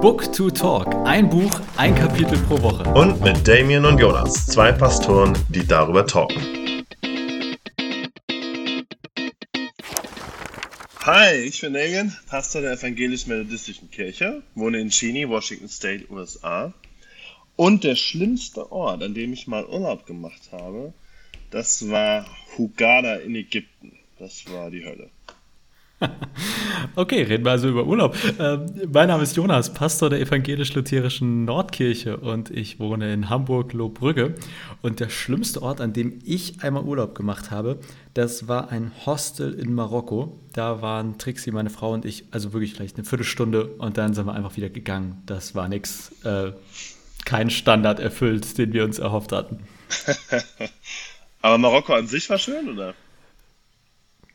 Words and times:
Book 0.00 0.32
to 0.32 0.48
Talk. 0.48 0.94
Ein 1.06 1.28
Buch, 1.28 1.60
ein 1.76 1.92
Kapitel 1.92 2.38
pro 2.46 2.62
Woche. 2.62 2.88
Und 2.94 3.20
mit 3.20 3.48
Damien 3.48 3.84
und 3.84 3.98
Jonas, 3.98 4.46
zwei 4.46 4.70
Pastoren, 4.70 5.36
die 5.48 5.66
darüber 5.66 6.06
talken. 6.06 6.40
Hi, 11.00 11.34
ich 11.38 11.60
bin 11.60 11.72
Damien, 11.72 12.16
Pastor 12.28 12.62
der 12.62 12.74
Evangelisch-Methodistischen 12.74 13.90
Kirche, 13.90 14.44
wohne 14.54 14.78
in 14.78 14.90
Cheney, 14.90 15.28
Washington 15.28 15.68
State, 15.68 16.04
USA. 16.12 16.72
Und 17.56 17.82
der 17.82 17.96
schlimmste 17.96 18.70
Ort, 18.70 19.02
an 19.02 19.14
dem 19.14 19.32
ich 19.32 19.48
mal 19.48 19.66
Urlaub 19.66 20.06
gemacht 20.06 20.52
habe, 20.52 20.92
das 21.50 21.90
war 21.90 22.24
Hugada 22.56 23.16
in 23.16 23.34
Ägypten. 23.34 23.98
Das 24.20 24.44
war 24.52 24.70
die 24.70 24.84
Hölle. 24.84 25.10
okay, 26.96 27.22
reden 27.22 27.44
wir 27.44 27.52
also 27.52 27.68
über 27.68 27.84
Urlaub. 27.84 28.16
Ähm, 28.38 28.66
mein 28.92 29.08
Name 29.08 29.22
ist 29.22 29.36
Jonas, 29.36 29.72
Pastor 29.72 30.10
der 30.10 30.20
evangelisch-lutherischen 30.20 31.44
Nordkirche 31.44 32.16
und 32.18 32.50
ich 32.50 32.78
wohne 32.78 33.12
in 33.12 33.28
Hamburg-Lohbrügge. 33.28 34.34
Und 34.82 35.00
der 35.00 35.08
schlimmste 35.08 35.62
Ort, 35.62 35.80
an 35.80 35.92
dem 35.92 36.20
ich 36.24 36.62
einmal 36.62 36.84
Urlaub 36.84 37.14
gemacht 37.14 37.50
habe, 37.50 37.80
das 38.14 38.48
war 38.48 38.70
ein 38.70 38.92
Hostel 39.06 39.54
in 39.54 39.74
Marokko. 39.74 40.38
Da 40.52 40.82
waren 40.82 41.18
Trixie, 41.18 41.50
meine 41.50 41.70
Frau 41.70 41.92
und 41.92 42.04
ich, 42.04 42.24
also 42.30 42.52
wirklich 42.52 42.74
vielleicht 42.74 42.96
eine 42.96 43.04
Viertelstunde 43.04 43.66
und 43.66 43.98
dann 43.98 44.14
sind 44.14 44.26
wir 44.26 44.34
einfach 44.34 44.56
wieder 44.56 44.70
gegangen. 44.70 45.22
Das 45.26 45.54
war 45.54 45.68
nichts, 45.68 46.12
äh, 46.24 46.52
kein 47.24 47.50
Standard 47.50 48.00
erfüllt, 48.00 48.56
den 48.58 48.72
wir 48.72 48.84
uns 48.84 48.98
erhofft 48.98 49.32
hatten. 49.32 49.60
Aber 51.42 51.58
Marokko 51.58 51.94
an 51.94 52.06
sich 52.06 52.28
war 52.30 52.38
schön, 52.38 52.68
oder? 52.68 52.94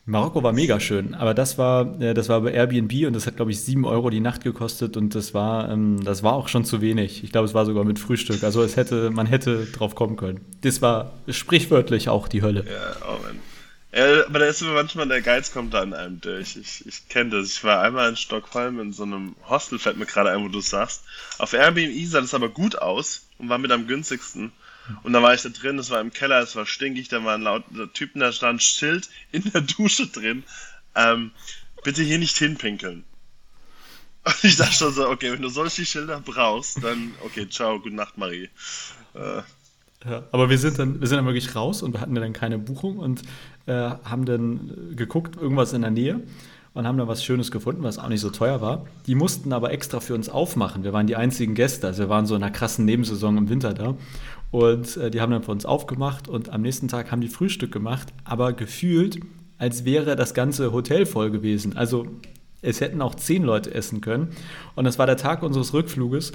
Marokko 0.06 0.42
war 0.42 0.52
mega 0.52 0.80
schön, 0.80 1.14
aber 1.14 1.32
das 1.32 1.56
war, 1.56 1.98
äh, 2.00 2.12
das 2.12 2.28
war 2.28 2.42
bei 2.42 2.52
Airbnb 2.52 3.06
und 3.06 3.14
das 3.14 3.26
hat, 3.26 3.36
glaube 3.36 3.52
ich, 3.52 3.62
7 3.62 3.86
Euro 3.86 4.10
die 4.10 4.20
Nacht 4.20 4.44
gekostet 4.44 4.98
und 4.98 5.14
das 5.14 5.32
war, 5.32 5.70
ähm, 5.70 6.04
das 6.04 6.22
war 6.22 6.34
auch 6.34 6.48
schon 6.48 6.66
zu 6.66 6.82
wenig. 6.82 7.24
Ich 7.24 7.32
glaube, 7.32 7.46
es 7.46 7.54
war 7.54 7.64
sogar 7.64 7.84
mit 7.84 7.98
Frühstück. 7.98 8.44
Also 8.44 8.62
es 8.62 8.76
hätte, 8.76 9.10
man 9.10 9.26
hätte 9.26 9.64
drauf 9.64 9.94
kommen 9.94 10.16
können. 10.16 10.44
Das 10.60 10.82
war 10.82 11.12
sprichwörtlich 11.28 12.10
auch 12.10 12.28
die 12.28 12.42
Hölle. 12.42 12.66
Ja, 12.66 12.96
oh 13.08 13.22
Mann. 13.22 13.38
Ja, 13.96 14.26
aber 14.26 14.40
da 14.40 14.46
ist 14.46 14.60
immer 14.60 14.72
manchmal 14.72 15.06
der 15.06 15.22
Geiz 15.22 15.52
kommt 15.52 15.72
da 15.72 15.80
an 15.80 15.94
einem 15.94 16.20
durch. 16.20 16.56
Ich, 16.56 16.84
ich 16.84 17.08
kenne 17.08 17.30
das. 17.30 17.52
Ich 17.52 17.64
war 17.64 17.80
einmal 17.80 18.08
in 18.10 18.16
Stockholm 18.16 18.80
in 18.80 18.92
so 18.92 19.04
einem 19.04 19.36
Hostel, 19.48 19.78
fällt 19.78 19.96
mir 19.96 20.06
gerade 20.06 20.30
ein, 20.30 20.44
wo 20.44 20.48
du 20.48 20.60
sagst. 20.60 21.04
Auf 21.38 21.52
Airbnb 21.52 22.06
sah 22.06 22.20
das 22.20 22.34
aber 22.34 22.48
gut 22.48 22.76
aus 22.76 23.28
und 23.38 23.48
war 23.48 23.58
mit 23.58 23.70
am 23.70 23.86
günstigsten. 23.86 24.52
Und 25.02 25.12
dann 25.12 25.22
war 25.22 25.34
ich 25.34 25.42
da 25.42 25.48
drin, 25.48 25.78
es 25.78 25.90
war 25.90 26.00
im 26.00 26.12
Keller, 26.12 26.40
es 26.40 26.56
war 26.56 26.66
stinkig, 26.66 27.08
da 27.08 27.24
waren 27.24 27.42
lauter 27.42 27.92
Typen, 27.92 28.20
da 28.20 28.32
stand 28.32 28.62
Schild 28.62 29.08
in 29.32 29.50
der 29.50 29.62
Dusche 29.62 30.06
drin. 30.06 30.44
Ähm, 30.94 31.30
bitte 31.82 32.02
hier 32.02 32.18
nicht 32.18 32.36
hinpinkeln. 32.36 33.04
Und 34.24 34.44
ich 34.44 34.56
dachte 34.56 34.72
schon 34.72 34.92
so, 34.92 35.08
okay, 35.08 35.32
wenn 35.32 35.42
du 35.42 35.48
solche 35.48 35.84
Schilder 35.84 36.20
brauchst, 36.20 36.82
dann, 36.82 37.12
okay, 37.24 37.48
ciao, 37.48 37.78
gute 37.78 37.94
Nacht, 37.94 38.16
Marie. 38.16 38.48
Äh. 39.14 39.42
Ja, 40.06 40.22
aber 40.32 40.50
wir 40.50 40.58
sind 40.58 40.78
dann, 40.78 41.00
wir 41.00 41.06
sind 41.06 41.16
dann 41.16 41.26
wirklich 41.26 41.54
raus 41.54 41.82
und 41.82 41.94
wir 41.94 42.00
hatten 42.00 42.14
dann 42.14 42.32
keine 42.34 42.58
Buchung 42.58 42.98
und 42.98 43.22
äh, 43.66 43.72
haben 43.72 44.26
dann 44.26 44.94
geguckt, 44.96 45.36
irgendwas 45.36 45.72
in 45.72 45.80
der 45.80 45.90
Nähe 45.90 46.20
und 46.74 46.86
haben 46.86 46.98
da 46.98 47.08
was 47.08 47.24
Schönes 47.24 47.50
gefunden, 47.50 47.82
was 47.82 47.98
auch 47.98 48.08
nicht 48.08 48.20
so 48.20 48.30
teuer 48.30 48.60
war. 48.60 48.86
Die 49.06 49.14
mussten 49.14 49.52
aber 49.52 49.72
extra 49.72 50.00
für 50.00 50.14
uns 50.14 50.28
aufmachen. 50.28 50.84
Wir 50.84 50.92
waren 50.92 51.06
die 51.06 51.16
einzigen 51.16 51.54
Gäste, 51.54 51.86
also 51.86 52.02
wir 52.02 52.08
waren 52.08 52.26
so 52.26 52.34
in 52.34 52.42
einer 52.42 52.52
krassen 52.52 52.84
Nebensaison 52.84 53.38
im 53.38 53.48
Winter 53.48 53.72
da. 53.72 53.94
Und 54.54 54.98
äh, 54.98 55.10
die 55.10 55.20
haben 55.20 55.32
dann 55.32 55.42
für 55.42 55.50
uns 55.50 55.66
aufgemacht 55.66 56.28
und 56.28 56.50
am 56.50 56.62
nächsten 56.62 56.86
Tag 56.86 57.10
haben 57.10 57.20
die 57.20 57.26
Frühstück 57.26 57.72
gemacht, 57.72 58.12
aber 58.22 58.52
gefühlt, 58.52 59.18
als 59.58 59.84
wäre 59.84 60.14
das 60.14 60.32
ganze 60.32 60.70
Hotel 60.70 61.06
voll 61.06 61.32
gewesen. 61.32 61.76
Also 61.76 62.06
es 62.62 62.80
hätten 62.80 63.02
auch 63.02 63.16
zehn 63.16 63.42
Leute 63.42 63.74
essen 63.74 64.00
können. 64.00 64.28
Und 64.76 64.84
das 64.84 64.96
war 64.96 65.06
der 65.06 65.16
Tag 65.16 65.42
unseres 65.42 65.74
Rückfluges. 65.74 66.30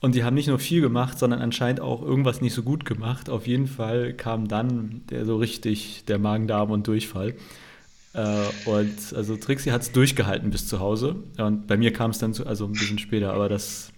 Und 0.00 0.16
die 0.16 0.24
haben 0.24 0.34
nicht 0.34 0.48
nur 0.48 0.58
viel 0.58 0.80
gemacht, 0.80 1.20
sondern 1.20 1.38
anscheinend 1.38 1.80
auch 1.80 2.02
irgendwas 2.02 2.40
nicht 2.40 2.52
so 2.52 2.64
gut 2.64 2.84
gemacht. 2.84 3.30
Auf 3.30 3.46
jeden 3.46 3.68
Fall 3.68 4.12
kam 4.12 4.48
dann 4.48 5.02
der 5.10 5.24
so 5.24 5.36
richtig 5.36 6.04
der 6.06 6.18
Magen-Darm 6.18 6.72
und 6.72 6.88
Durchfall. 6.88 7.36
Äh, 8.12 8.42
und 8.66 9.14
also 9.14 9.36
Trixie 9.36 9.70
hat 9.70 9.82
es 9.82 9.92
durchgehalten 9.92 10.50
bis 10.50 10.66
zu 10.66 10.80
Hause. 10.80 11.14
Und 11.38 11.68
bei 11.68 11.76
mir 11.76 11.92
kam 11.92 12.10
es 12.10 12.18
dann 12.18 12.34
zu, 12.34 12.44
also 12.44 12.64
ein 12.64 12.72
bisschen 12.72 12.98
später, 12.98 13.32
aber 13.32 13.48
das 13.48 13.92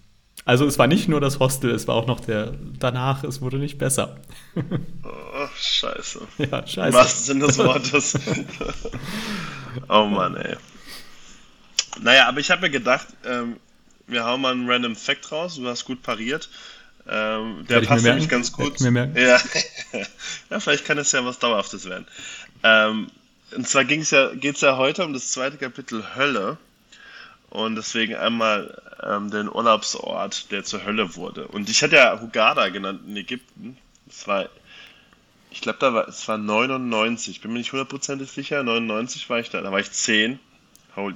also 0.45 0.67
es 0.67 0.77
war 0.77 0.85
nicht 0.85 1.07
nur 1.07 1.19
das 1.19 1.39
Hostel, 1.39 1.71
es 1.71 1.87
war 1.87 1.95
auch 1.95 2.05
noch 2.05 2.19
der 2.19 2.53
danach, 2.79 3.23
es 3.23 3.41
wurde 3.41 3.57
nicht 3.57 3.79
besser. 3.79 4.17
Oh, 4.55 5.47
scheiße. 5.59 6.21
Ja, 6.37 6.65
scheiße. 6.65 6.95
Was 6.95 7.25
sind 7.25 7.39
das 7.39 7.57
Wortes? 7.57 8.17
oh 9.89 10.05
Mann, 10.05 10.35
ey. 10.37 10.55
Naja, 12.01 12.27
aber 12.27 12.39
ich 12.39 12.51
habe 12.51 12.61
mir 12.61 12.69
gedacht, 12.69 13.07
ähm, 13.25 13.57
wir 14.07 14.23
hauen 14.23 14.41
mal 14.41 14.51
einen 14.51 14.69
Random 14.69 14.95
Fact 14.95 15.31
raus, 15.31 15.55
du 15.55 15.67
hast 15.67 15.85
gut 15.85 16.03
pariert. 16.03 16.49
Ähm, 17.07 17.65
der 17.67 17.81
passt 17.81 18.03
nämlich 18.03 18.29
ganz 18.29 18.51
gut. 18.51 18.79
Ja. 18.79 18.91
ja, 20.49 20.59
vielleicht 20.59 20.85
kann 20.85 20.97
es 20.97 21.11
ja 21.11 21.23
was 21.25 21.39
Dauerhaftes 21.39 21.87
werden. 21.87 22.05
Ähm, 22.63 23.07
und 23.55 23.67
zwar 23.67 23.83
ja, 23.83 24.33
geht 24.33 24.55
es 24.55 24.61
ja 24.61 24.77
heute 24.77 25.05
um 25.05 25.13
das 25.13 25.31
zweite 25.31 25.57
Kapitel 25.57 26.03
Hölle. 26.15 26.57
Und 27.49 27.75
deswegen 27.75 28.15
einmal 28.15 28.81
ähm, 29.03 29.31
den 29.31 29.49
Urlaubsort, 29.49 30.51
der 30.51 30.63
zur 30.63 30.85
Hölle 30.85 31.15
wurde. 31.15 31.47
Und 31.47 31.69
ich 31.69 31.81
hatte 31.83 31.95
ja 31.95 32.19
Hugada 32.21 32.69
genannt 32.69 33.01
in 33.07 33.17
Ägypten. 33.17 33.77
Das 34.05 34.27
war, 34.27 34.49
ich 35.51 35.61
glaube, 35.61 35.79
da 35.79 35.93
war, 35.93 36.07
es 36.07 36.27
war 36.27 36.37
99, 36.37 37.41
bin 37.41 37.53
mir 37.53 37.59
nicht 37.59 37.71
hundertprozentig 37.71 38.31
sicher. 38.31 38.63
99 38.63 39.29
war 39.29 39.39
ich 39.39 39.49
da, 39.49 39.61
da 39.61 39.71
war 39.71 39.79
ich 39.79 39.91
10. 39.91 40.39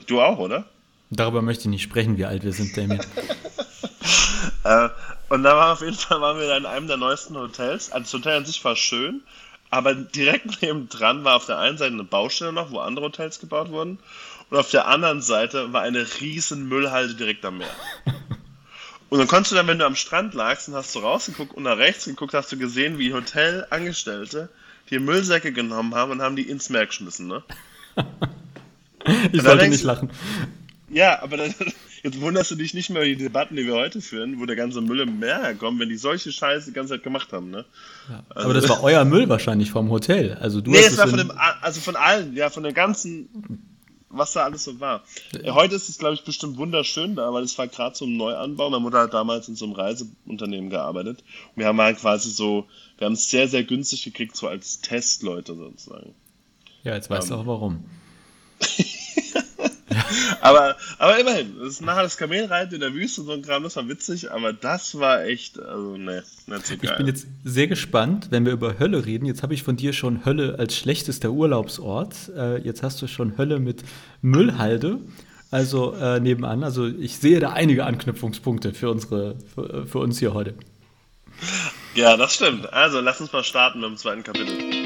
Du 0.07 0.22
auch, 0.22 0.39
oder? 0.39 0.66
Darüber 1.09 1.41
möchte 1.41 1.63
ich 1.63 1.69
nicht 1.69 1.84
sprechen, 1.84 2.18
wie 2.18 2.25
alt 2.25 2.44
wir 2.44 2.53
sind, 2.53 2.75
Damien. 2.75 3.00
äh, 4.63 4.89
und 5.29 5.44
da 5.44 5.56
war 5.56 5.73
auf 5.73 5.81
jeden 5.81 5.95
Fall 5.95 6.22
waren 6.22 6.39
wir 6.39 6.47
da 6.47 6.57
in 6.57 6.66
einem 6.66 6.88
der 6.88 6.97
neuesten 6.97 7.38
Hotels. 7.38 7.91
Also 7.91 8.03
das 8.03 8.13
Hotel 8.13 8.38
an 8.38 8.45
sich 8.45 8.63
war 8.63 8.75
schön, 8.75 9.22
aber 9.69 9.95
direkt 9.95 10.47
neben 10.62 10.89
dran 10.89 11.23
war 11.23 11.35
auf 11.38 11.45
der 11.45 11.57
einen 11.59 11.78
Seite 11.78 11.94
eine 11.94 12.03
Baustelle 12.03 12.51
noch, 12.51 12.72
wo 12.72 12.79
andere 12.79 13.06
Hotels 13.06 13.39
gebaut 13.39 13.69
wurden 13.69 14.00
und 14.49 14.57
auf 14.57 14.71
der 14.71 14.87
anderen 14.87 15.21
Seite 15.21 15.73
war 15.73 15.81
eine 15.81 16.05
riesen 16.19 16.67
Müllhalde 16.67 17.15
direkt 17.15 17.45
am 17.45 17.59
Meer. 17.59 17.69
Und 19.09 19.17
dann 19.17 19.27
konntest 19.27 19.51
du 19.51 19.55
dann, 19.55 19.67
wenn 19.67 19.79
du 19.79 19.85
am 19.85 19.95
Strand 19.95 20.33
lagst 20.33 20.67
und 20.67 20.75
hast 20.75 20.91
so 20.91 20.99
rausgeguckt 20.99 21.53
und 21.55 21.63
nach 21.63 21.77
rechts 21.77 22.05
geguckt, 22.05 22.33
hast 22.33 22.51
du 22.51 22.57
gesehen, 22.57 22.99
wie 22.99 23.13
Hotelangestellte 23.13 24.49
die 24.89 24.99
Müllsäcke 24.99 25.51
genommen 25.51 25.95
haben 25.95 26.11
und 26.11 26.21
haben 26.21 26.35
die 26.35 26.43
ins 26.43 26.69
Meer 26.69 26.85
geschmissen, 26.85 27.27
ne? 27.27 27.43
ich 29.31 29.41
sollte 29.41 29.67
nicht 29.67 29.83
lachen. 29.83 30.09
Ja, 30.89 31.21
aber 31.21 31.38
dann, 31.38 31.53
jetzt 32.03 32.21
wunderst 32.21 32.51
du 32.51 32.55
dich 32.55 32.73
nicht 32.73 32.89
mehr 32.89 33.03
über 33.03 33.09
die 33.09 33.23
Debatten, 33.23 33.55
die 33.55 33.65
wir 33.65 33.75
heute 33.75 34.01
führen, 34.01 34.39
wo 34.39 34.45
der 34.45 34.55
ganze 34.55 34.81
Müll 34.81 35.01
im 35.01 35.19
Meer 35.19 35.41
herkommt, 35.41 35.79
wenn 35.79 35.89
die 35.89 35.97
solche 35.97 36.31
Scheiße 36.31 36.67
die 36.67 36.73
ganze 36.73 36.95
Zeit 36.95 37.03
gemacht 37.03 37.33
haben, 37.33 37.49
ne? 37.49 37.65
Ja, 38.09 38.23
also, 38.29 38.45
aber 38.45 38.53
das 38.53 38.69
war 38.69 38.83
euer 38.83 39.05
Müll 39.05 39.29
wahrscheinlich 39.29 39.71
vom 39.71 39.89
Hotel. 39.89 40.38
Also 40.39 40.61
du 40.61 40.71
nee, 40.71 40.79
es 40.79 40.97
war 40.97 41.07
von 41.07 41.17
dem, 41.17 41.31
also 41.61 41.81
von 41.81 41.95
allen, 41.95 42.35
ja, 42.35 42.49
von 42.49 42.63
der 42.63 42.73
ganzen 42.73 43.29
was 44.09 44.33
da 44.33 44.43
alles 44.43 44.63
so 44.63 44.79
war. 44.79 45.03
Heute 45.45 45.75
ist 45.75 45.89
es, 45.89 45.97
glaube 45.97 46.15
ich, 46.15 46.23
bestimmt 46.23 46.57
wunderschön 46.57 47.15
da, 47.15 47.31
weil 47.33 47.43
es 47.43 47.57
war 47.57 47.67
gerade 47.67 47.95
so 47.95 48.05
ein 48.05 48.17
Neuanbau. 48.17 48.69
Meine 48.69 48.81
Mutter 48.81 49.01
hat 49.01 49.13
damals 49.13 49.47
in 49.47 49.55
so 49.55 49.65
einem 49.65 49.75
Reiseunternehmen 49.75 50.69
gearbeitet. 50.69 51.23
Und 51.55 51.57
wir 51.57 51.67
haben 51.67 51.79
halt 51.79 51.99
quasi 51.99 52.29
so, 52.31 52.65
wir 52.97 53.05
haben 53.05 53.13
es 53.13 53.29
sehr, 53.29 53.47
sehr 53.47 53.63
günstig 53.63 54.03
gekriegt, 54.03 54.35
so 54.35 54.47
als 54.47 54.81
Testleute 54.81 55.55
sozusagen. 55.55 56.15
Ja, 56.83 56.95
jetzt 56.95 57.09
weißt 57.09 57.29
ähm, 57.29 57.37
du 57.37 57.41
auch 57.41 57.47
warum. 57.47 57.83
aber, 60.41 60.77
aber 60.97 61.19
immerhin, 61.19 61.55
das 61.59 61.73
ist 61.73 61.81
nachher 61.81 62.03
das 62.03 62.17
Kamelreiten 62.17 62.75
in 62.75 62.81
der 62.81 62.94
Wüste 62.94 63.22
und 63.22 63.27
so 63.27 63.33
ein 63.33 63.41
Kram, 63.41 63.63
das 63.63 63.75
war 63.75 63.88
witzig, 63.88 64.31
aber 64.31 64.53
das 64.53 64.97
war 65.00 65.23
echt, 65.23 65.59
also 65.59 65.97
ne, 65.97 66.23
nicht 66.47 66.67
so 66.67 66.77
geil. 66.77 66.91
Ich 66.91 66.97
bin 66.97 67.07
jetzt 67.07 67.27
sehr 67.44 67.67
gespannt, 67.67 68.27
wenn 68.31 68.45
wir 68.45 68.53
über 68.53 68.79
Hölle 68.79 69.05
reden. 69.05 69.25
Jetzt 69.25 69.44
habe 69.44 69.53
ich 69.53 69.63
von 69.63 69.77
dir 69.77 69.94
schon 69.94 70.25
Hölle 70.25 70.57
als 70.59 70.75
schlechtester 70.75 71.31
Urlaubsort. 71.31 72.16
Äh, 72.35 72.57
jetzt 72.61 72.83
hast 72.83 73.01
du 73.01 73.07
schon 73.07 73.38
Hölle 73.38 73.59
mit 73.59 73.83
Müllhalde. 74.22 75.00
Also 75.51 75.94
äh, 75.94 76.19
nebenan. 76.19 76.63
Also 76.63 76.85
ich 76.85 77.17
sehe 77.17 77.39
da 77.39 77.53
einige 77.53 77.85
Anknüpfungspunkte 77.85 78.73
für 78.73 78.91
unsere, 78.91 79.35
für, 79.53 79.88
für 79.88 80.00
uns 80.00 80.19
hier 80.19 80.33
heute. 80.33 80.53
Ja, 81.95 82.18
das 82.18 82.36
stimmt. 82.36 82.71
Also 82.71 83.00
lass 83.00 83.19
uns 83.19 83.33
mal 83.33 83.44
starten 83.44 83.80
mit 83.80 83.89
dem 83.89 83.97
zweiten 83.97 84.24
Kapitel. 84.24 84.78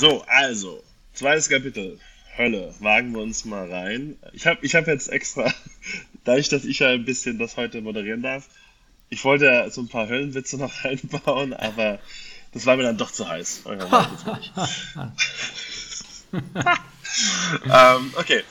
So, 0.00 0.24
also, 0.28 0.82
zweites 1.12 1.50
Kapitel. 1.50 2.00
Hölle. 2.38 2.74
Wagen 2.80 3.12
wir 3.12 3.20
uns 3.20 3.44
mal 3.44 3.70
rein. 3.70 4.16
Ich 4.32 4.46
habe 4.46 4.64
ich 4.64 4.74
hab 4.74 4.86
jetzt 4.86 5.08
extra, 5.08 5.52
dadurch, 6.24 6.48
dass 6.48 6.64
ich 6.64 6.78
ja 6.78 6.88
ein 6.88 7.04
bisschen 7.04 7.38
das 7.38 7.58
heute 7.58 7.82
moderieren 7.82 8.22
darf, 8.22 8.48
ich 9.10 9.22
wollte 9.26 9.44
ja 9.44 9.68
so 9.68 9.82
ein 9.82 9.88
paar 9.88 10.08
Höllenwitze 10.08 10.56
noch 10.56 10.72
einbauen, 10.84 11.52
aber 11.52 11.98
das 12.54 12.64
war 12.64 12.78
mir 12.78 12.84
dann 12.84 12.96
doch 12.96 13.10
zu 13.10 13.28
heiß. 13.28 13.64
ähm, 13.68 13.82
okay. 18.16 18.42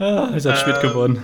Ah, 0.00 0.32
ist 0.34 0.46
ähm, 0.46 0.56
spät 0.56 0.80
geworden. 0.80 1.22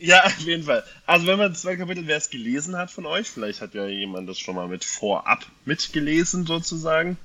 Ja, 0.00 0.24
auf 0.24 0.40
jeden 0.40 0.64
Fall. 0.64 0.82
Also 1.06 1.28
wenn 1.28 1.38
man 1.38 1.54
zwei 1.54 1.76
Kapitel, 1.76 2.08
wer 2.08 2.16
es 2.16 2.30
gelesen 2.30 2.76
hat 2.76 2.90
von 2.90 3.06
euch, 3.06 3.30
vielleicht 3.30 3.60
hat 3.60 3.74
ja 3.74 3.86
jemand 3.86 4.28
das 4.28 4.40
schon 4.40 4.56
mal 4.56 4.66
mit 4.66 4.84
vorab 4.84 5.46
mitgelesen 5.66 6.46
sozusagen, 6.46 7.16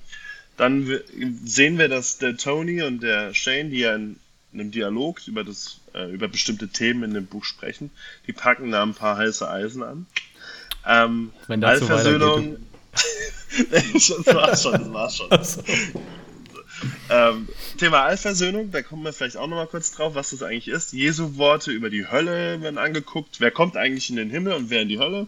dann 0.57 0.99
sehen 1.43 1.77
wir, 1.77 1.89
dass 1.89 2.17
der 2.17 2.37
Tony 2.37 2.81
und 2.81 3.01
der 3.01 3.33
Shane, 3.33 3.69
die 3.69 3.79
ja 3.79 3.95
in 3.95 4.17
einem 4.53 4.71
Dialog 4.71 5.27
über 5.27 5.43
das 5.43 5.79
äh, 5.93 6.11
über 6.11 6.27
bestimmte 6.27 6.67
Themen 6.67 7.03
in 7.03 7.13
dem 7.13 7.25
Buch 7.25 7.43
sprechen. 7.43 7.89
Die 8.27 8.33
packen 8.33 8.71
da 8.71 8.83
ein 8.83 8.93
paar 8.93 9.17
heiße 9.17 9.49
Eisen 9.49 9.83
an. 9.83 10.05
Ähm, 10.85 11.31
Wenn 11.47 11.61
das 11.61 11.81
Allversöhnung. 11.81 12.57
das 13.71 14.09
war 14.27 14.55
schon, 14.55 14.73
das 14.73 14.93
war 14.93 15.09
schon. 15.09 15.29
Also. 15.31 15.63
Ähm, 17.09 17.47
Thema 17.77 18.03
Allversöhnung, 18.03 18.71
da 18.71 18.81
kommen 18.81 19.03
wir 19.03 19.13
vielleicht 19.13 19.37
auch 19.37 19.47
nochmal 19.47 19.67
kurz 19.67 19.91
drauf, 19.91 20.15
was 20.15 20.31
das 20.31 20.43
eigentlich 20.43 20.67
ist. 20.67 20.91
Jesu 20.91 21.37
Worte 21.37 21.71
über 21.71 21.89
die 21.89 22.07
Hölle 22.07 22.61
werden 22.61 22.77
angeguckt. 22.77 23.39
Wer 23.39 23.51
kommt 23.51 23.77
eigentlich 23.77 24.09
in 24.09 24.15
den 24.17 24.29
Himmel 24.29 24.53
und 24.53 24.69
wer 24.69 24.81
in 24.81 24.89
die 24.89 24.99
Hölle? 24.99 25.27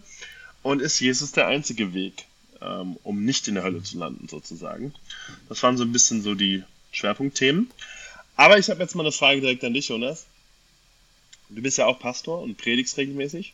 Und 0.63 0.81
ist 0.81 0.99
Jesus 0.99 1.31
der 1.31 1.47
einzige 1.47 1.93
Weg, 1.93 2.25
ähm, 2.65 2.97
um 3.03 3.23
nicht 3.23 3.47
in 3.47 3.55
der 3.55 3.63
Hölle 3.63 3.83
zu 3.83 3.97
landen, 3.97 4.27
sozusagen? 4.27 4.93
Das 5.49 5.61
waren 5.63 5.77
so 5.77 5.83
ein 5.83 5.91
bisschen 5.91 6.21
so 6.21 6.35
die 6.35 6.63
Schwerpunktthemen. 6.91 7.71
Aber 8.35 8.57
ich 8.57 8.69
habe 8.69 8.81
jetzt 8.81 8.95
mal 8.95 9.03
eine 9.03 9.11
Frage 9.11 9.41
direkt 9.41 9.63
an 9.63 9.73
dich, 9.73 9.89
Jonas. 9.89 10.25
Du 11.49 11.61
bist 11.61 11.77
ja 11.77 11.85
auch 11.85 11.99
Pastor 11.99 12.41
und 12.41 12.57
predigst 12.57 12.97
regelmäßig. 12.97 13.53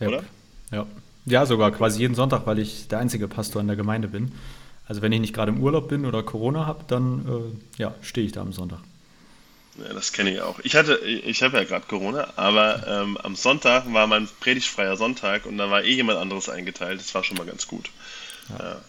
Ja. 0.00 0.08
Oder? 0.08 0.24
Ja. 0.70 0.86
Ja, 1.26 1.44
sogar 1.44 1.72
quasi 1.72 2.00
jeden 2.00 2.14
Sonntag, 2.14 2.46
weil 2.46 2.58
ich 2.58 2.88
der 2.88 3.00
einzige 3.00 3.28
Pastor 3.28 3.60
in 3.60 3.66
der 3.66 3.76
Gemeinde 3.76 4.08
bin. 4.08 4.32
Also 4.86 5.02
wenn 5.02 5.12
ich 5.12 5.20
nicht 5.20 5.34
gerade 5.34 5.52
im 5.52 5.62
Urlaub 5.62 5.88
bin 5.88 6.06
oder 6.06 6.22
Corona 6.22 6.64
habe, 6.64 6.84
dann 6.88 7.26
äh, 7.76 7.82
ja, 7.82 7.94
stehe 8.00 8.26
ich 8.26 8.32
da 8.32 8.40
am 8.40 8.54
Sonntag. 8.54 8.80
Ja, 9.78 9.92
das 9.92 10.12
kenne 10.12 10.32
ich 10.32 10.40
auch. 10.40 10.58
Ich 10.64 10.74
hatte, 10.74 10.98
ich 10.98 11.42
habe 11.42 11.56
ja 11.58 11.64
gerade 11.64 11.86
Corona, 11.86 12.32
aber 12.36 12.86
ähm, 12.86 13.16
am 13.18 13.36
Sonntag 13.36 13.92
war 13.92 14.06
mein 14.06 14.28
predigtfreier 14.40 14.96
Sonntag 14.96 15.46
und 15.46 15.58
da 15.58 15.70
war 15.70 15.84
eh 15.84 15.94
jemand 15.94 16.18
anderes 16.18 16.48
eingeteilt. 16.48 17.00
Das 17.00 17.14
war 17.14 17.22
schon 17.22 17.36
mal 17.36 17.46
ganz 17.46 17.66
gut. 17.66 17.90
Ja. 18.48 18.58
Ja, 18.58 18.80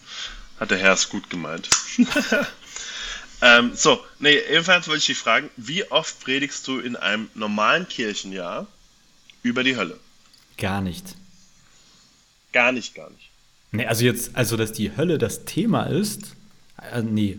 hat 0.58 0.70
der 0.70 0.78
Herr 0.78 0.94
es 0.94 1.08
gut 1.08 1.30
gemeint. 1.30 1.68
ähm, 3.42 3.72
so, 3.74 4.04
nee, 4.18 4.36
ebenfalls 4.50 4.88
wollte 4.88 4.98
ich 4.98 5.06
dich 5.06 5.18
fragen, 5.18 5.48
wie 5.56 5.90
oft 5.90 6.20
predigst 6.20 6.66
du 6.66 6.80
in 6.80 6.96
einem 6.96 7.30
normalen 7.34 7.88
Kirchenjahr 7.88 8.66
über 9.42 9.62
die 9.62 9.76
Hölle? 9.76 9.98
Gar 10.58 10.80
nicht. 10.80 11.14
Gar 12.52 12.72
nicht, 12.72 12.94
gar 12.94 13.10
nicht. 13.10 13.30
Nee, 13.72 13.86
also 13.86 14.04
jetzt, 14.04 14.34
also 14.34 14.56
dass 14.56 14.72
die 14.72 14.96
Hölle 14.96 15.18
das 15.18 15.44
Thema 15.44 15.84
ist, 15.84 16.34
äh, 16.92 17.02
nee. 17.02 17.38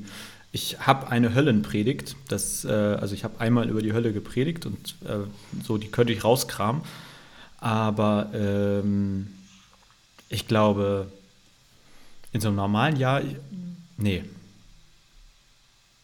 Ich 0.54 0.86
habe 0.86 1.10
eine 1.10 1.34
Höllenpredigt, 1.34 2.16
das, 2.28 2.66
äh, 2.66 2.70
also 2.70 3.16
ich 3.16 3.24
habe 3.24 3.40
einmal 3.40 3.70
über 3.70 3.82
die 3.82 3.94
Hölle 3.94 4.12
gepredigt 4.12 4.66
und 4.66 4.96
äh, 5.06 5.20
so, 5.64 5.78
die 5.78 5.88
könnte 5.88 6.12
ich 6.12 6.24
rauskramen. 6.24 6.82
Aber 7.58 8.32
ähm, 8.34 9.28
ich 10.30 10.48
glaube, 10.48 11.12
in 12.34 12.42
so 12.42 12.50
einem 12.50 12.58
normalen 12.58 12.98
Jahr, 12.98 13.22
nee. 13.98 14.24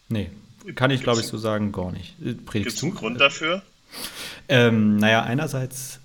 Nee, 0.08 0.30
kann 0.74 0.90
ich 0.90 1.02
glaube 1.02 1.20
ich 1.20 1.26
so 1.26 1.36
sagen, 1.36 1.72
gar 1.72 1.92
nicht. 1.92 2.14
Äh, 2.24 2.34
Gibt 2.34 2.72
es 2.72 2.82
einen 2.82 2.94
Grund 2.94 3.20
dafür? 3.20 3.62
Ähm, 4.48 4.96
naja, 4.96 5.22
einerseits, 5.22 6.00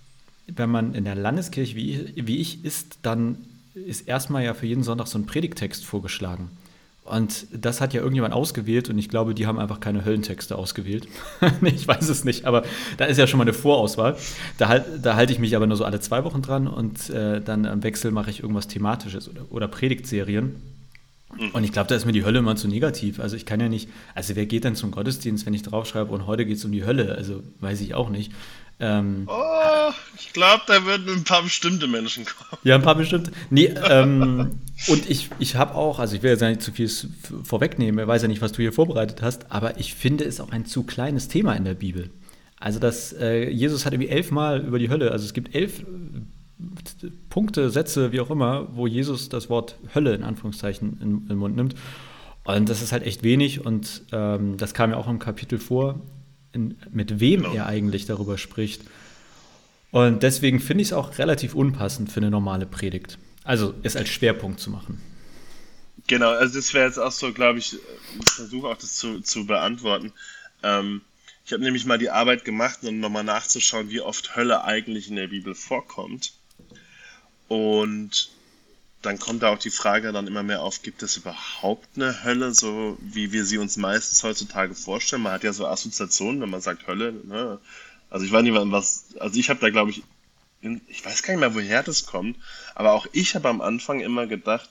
wenn 0.48 0.70
man 0.70 0.96
in 0.96 1.06
der 1.06 1.16
Landeskirche 1.16 1.76
wie, 1.76 2.14
wie 2.16 2.38
ich 2.40 2.66
ist, 2.66 3.00
dann 3.04 3.38
ist 3.74 4.08
erstmal 4.08 4.44
ja 4.44 4.54
für 4.54 4.66
jeden 4.66 4.84
Sonntag 4.84 5.08
so 5.08 5.18
ein 5.18 5.26
Predigtext 5.26 5.86
vorgeschlagen. 5.86 6.50
Und 7.06 7.48
das 7.52 7.82
hat 7.82 7.94
ja 7.94 8.00
irgendjemand 8.00 8.34
ausgewählt 8.34 8.90
und 8.90 8.98
ich 8.98 9.10
glaube, 9.10 9.36
die 9.36 9.46
haben 9.46 9.60
einfach 9.60 9.82
keine 9.82 10.06
Höllentexte 10.06 10.56
ausgewählt. 10.56 11.08
ich 11.62 11.86
weiß 11.86 12.08
es 12.08 12.24
nicht, 12.24 12.46
aber 12.46 12.64
da 12.98 13.06
ist 13.06 13.18
ja 13.18 13.28
schon 13.28 13.40
mal 13.40 13.44
eine 13.44 13.54
Vorauswahl. 13.54 14.16
Da, 14.58 14.70
halt, 14.70 14.86
da 15.02 15.16
halte 15.16 15.34
ich 15.34 15.40
mich 15.40 15.56
aber 15.56 15.68
nur 15.68 15.76
so 15.76 15.84
alle 15.84 16.00
zwei 16.00 16.24
Wochen 16.24 16.42
dran 16.42 16.66
und 16.66 17.10
äh, 17.10 17.42
dann 17.42 17.66
am 17.66 17.84
Wechsel 17.84 18.12
mache 18.12 18.30
ich 18.30 18.42
irgendwas 18.42 18.70
Thematisches 18.70 19.30
oder, 19.30 19.42
oder 19.50 19.68
Predigtserien. 19.68 20.56
Mhm. 21.38 21.50
Und 21.52 21.64
ich 21.66 21.74
glaube, 21.74 21.90
da 21.90 21.96
ist 21.96 22.06
mir 22.06 22.14
die 22.14 22.24
Hölle 22.24 22.40
immer 22.40 22.56
zu 22.56 22.70
negativ. 22.70 23.20
Also 23.20 23.36
ich 23.36 23.46
kann 23.46 23.60
ja 23.60 23.68
nicht, 23.68 23.90
also 24.16 24.36
wer 24.38 24.46
geht 24.46 24.64
denn 24.64 24.76
zum 24.76 24.92
Gottesdienst, 24.92 25.46
wenn 25.46 25.54
ich 25.54 25.64
draufschreibe 25.64 26.12
und 26.14 26.26
heute 26.26 26.46
geht 26.46 26.58
es 26.58 26.64
um 26.64 26.72
die 26.72 26.86
Hölle? 26.86 27.16
Also 27.16 27.44
weiß 27.60 27.82
ich 27.82 27.96
auch 27.96 28.10
nicht. 28.10 28.32
Ähm, 28.80 29.28
oh, 29.28 29.92
ich 30.18 30.34
glaube, 30.34 30.64
da 30.68 30.86
würden 30.86 31.08
ein 31.10 31.24
paar 31.24 31.44
bestimmte 31.44 31.88
Menschen 31.88 32.26
kommen. 32.26 32.60
Ja, 32.64 32.76
ein 32.76 32.82
paar 32.82 32.96
bestimmte. 32.96 33.32
Nee, 33.50 33.74
ähm, 33.88 34.60
und 34.88 35.10
ich, 35.10 35.30
ich 35.40 35.56
habe 35.56 35.76
auch, 35.76 36.00
also 36.00 36.16
ich 36.16 36.24
will 36.24 36.32
jetzt 36.32 36.42
nicht 36.42 36.62
zu 36.62 36.72
viel 36.72 36.90
vorwegnehmen, 37.44 38.00
ich 38.00 38.08
weiß 38.08 38.24
ja 38.24 38.28
nicht, 38.28 38.42
was 38.42 38.52
du 38.52 38.62
hier 38.62 38.74
vorbereitet 38.74 39.22
hast, 39.22 39.52
aber 39.52 39.80
ich 39.80 39.94
finde 39.94 40.26
es 40.26 40.40
auch 40.40 40.52
ein 40.52 40.66
zu 40.66 40.84
kleines 40.84 41.28
Thema 41.28 41.54
in 41.54 41.64
der 41.64 41.76
Bibel. 41.76 42.10
Also, 42.60 42.80
dass 42.80 43.14
äh, 43.14 43.50
Jesus 43.50 43.86
hat 43.86 43.94
irgendwie 43.94 44.10
elfmal 44.10 44.62
über 44.62 44.80
die 44.80 44.90
Hölle, 44.90 45.12
also 45.12 45.26
es 45.26 45.34
gibt 45.34 45.54
elf 45.54 45.82
äh, 45.82 47.08
Punkte, 47.30 47.70
Sätze, 47.70 48.12
wie 48.12 48.22
auch 48.22 48.30
immer, 48.30 48.70
wo 48.76 48.88
Jesus 48.88 49.30
das 49.30 49.50
Wort 49.50 49.78
Hölle 49.94 50.16
in 50.16 50.24
Anführungszeichen 50.24 51.00
in, 51.02 51.12
in 51.24 51.28
den 51.28 51.38
Mund 51.38 51.56
nimmt. 51.56 51.76
Und 52.46 52.68
das 52.70 52.82
ist 52.82 52.92
halt 52.92 53.04
echt 53.04 53.24
wenig 53.24 53.66
und 53.66 54.04
ähm, 54.12 54.58
das 54.58 54.74
kam 54.74 54.92
ja 54.92 54.98
auch 54.98 55.08
im 55.08 55.20
Kapitel 55.20 55.60
vor 55.60 56.02
in, 56.54 56.78
mit 56.92 57.20
wem 57.20 57.44
genau. 57.44 57.54
er 57.54 57.66
eigentlich 57.66 58.06
darüber 58.06 58.38
spricht. 58.38 58.82
Und 59.92 60.24
deswegen 60.24 60.60
finde 60.60 60.82
ich 60.82 60.90
es 60.90 60.94
auch 60.94 61.18
relativ 61.20 61.54
unpassend 61.54 62.12
für 62.12 62.20
eine 62.20 62.32
normale 62.32 62.66
Predigt. 62.66 63.18
Also 63.44 63.74
es 63.84 63.96
als 63.96 64.10
Schwerpunkt 64.10 64.60
zu 64.60 64.72
machen. 64.72 65.02
Genau, 66.08 66.32
also 66.32 66.56
das 66.56 66.74
wäre 66.74 66.86
jetzt 66.86 66.98
auch 66.98 67.12
so, 67.12 67.32
glaube 67.32 67.60
ich, 67.60 67.78
ich 68.20 68.30
versuche 68.30 68.68
auch 68.68 68.78
das 68.78 68.96
zu, 68.96 69.22
zu 69.22 69.46
beantworten. 69.46 70.12
Ähm, 70.64 71.02
ich 71.46 71.52
habe 71.54 71.64
nämlich 71.64 71.86
mal 71.86 71.98
die 71.98 72.10
Arbeit 72.10 72.46
gemacht, 72.46 72.80
um 72.84 73.00
nochmal 73.00 73.24
nachzuschauen, 73.24 73.90
wie 73.90 74.02
oft 74.02 74.36
Hölle 74.36 74.64
eigentlich 74.64 75.10
in 75.10 75.16
der 75.16 75.28
Bibel 75.28 75.56
vorkommt. 75.56 76.34
Und 77.48 78.32
dann 79.04 79.20
kommt 79.20 79.44
da 79.44 79.50
auch 79.50 79.60
die 79.60 79.70
Frage 79.70 80.12
dann 80.12 80.28
immer 80.28 80.44
mehr 80.44 80.62
auf, 80.62 80.82
gibt 80.82 81.04
es 81.04 81.18
überhaupt 81.18 81.88
eine 81.96 82.24
Hölle, 82.24 82.54
so 82.54 82.98
wie 83.02 83.32
wir 83.32 83.46
sie 83.46 83.58
uns 83.58 83.78
meistens 83.78 84.24
heutzutage 84.24 84.74
vorstellen? 84.74 85.22
Man 85.22 85.34
hat 85.34 85.44
ja 85.44 85.54
so 85.54 85.68
Assoziationen, 85.68 86.42
wenn 86.42 86.50
man 86.50 86.62
sagt 86.62 86.88
Hölle. 86.88 87.12
Ne? 87.12 87.60
Also 88.10 88.26
ich 88.26 88.32
weiß 88.32 88.44
nicht, 88.44 88.54
was, 88.54 89.06
also 89.20 89.40
ich 89.40 89.50
habe 89.50 89.60
da 89.60 89.70
glaube 89.70 89.92
ich, 89.92 90.04
ich 90.88 91.06
weiß 91.06 91.24
gar 91.24 91.34
nicht 91.34 91.42
mehr, 91.42 91.54
woher 91.54 91.84
das 91.84 92.06
kommt, 92.06 92.38
aber 92.76 92.94
auch 92.94 93.06
ich 93.12 93.36
habe 93.36 93.50
am 93.50 93.60
Anfang 93.60 94.00
immer 94.00 94.26
gedacht, 94.26 94.70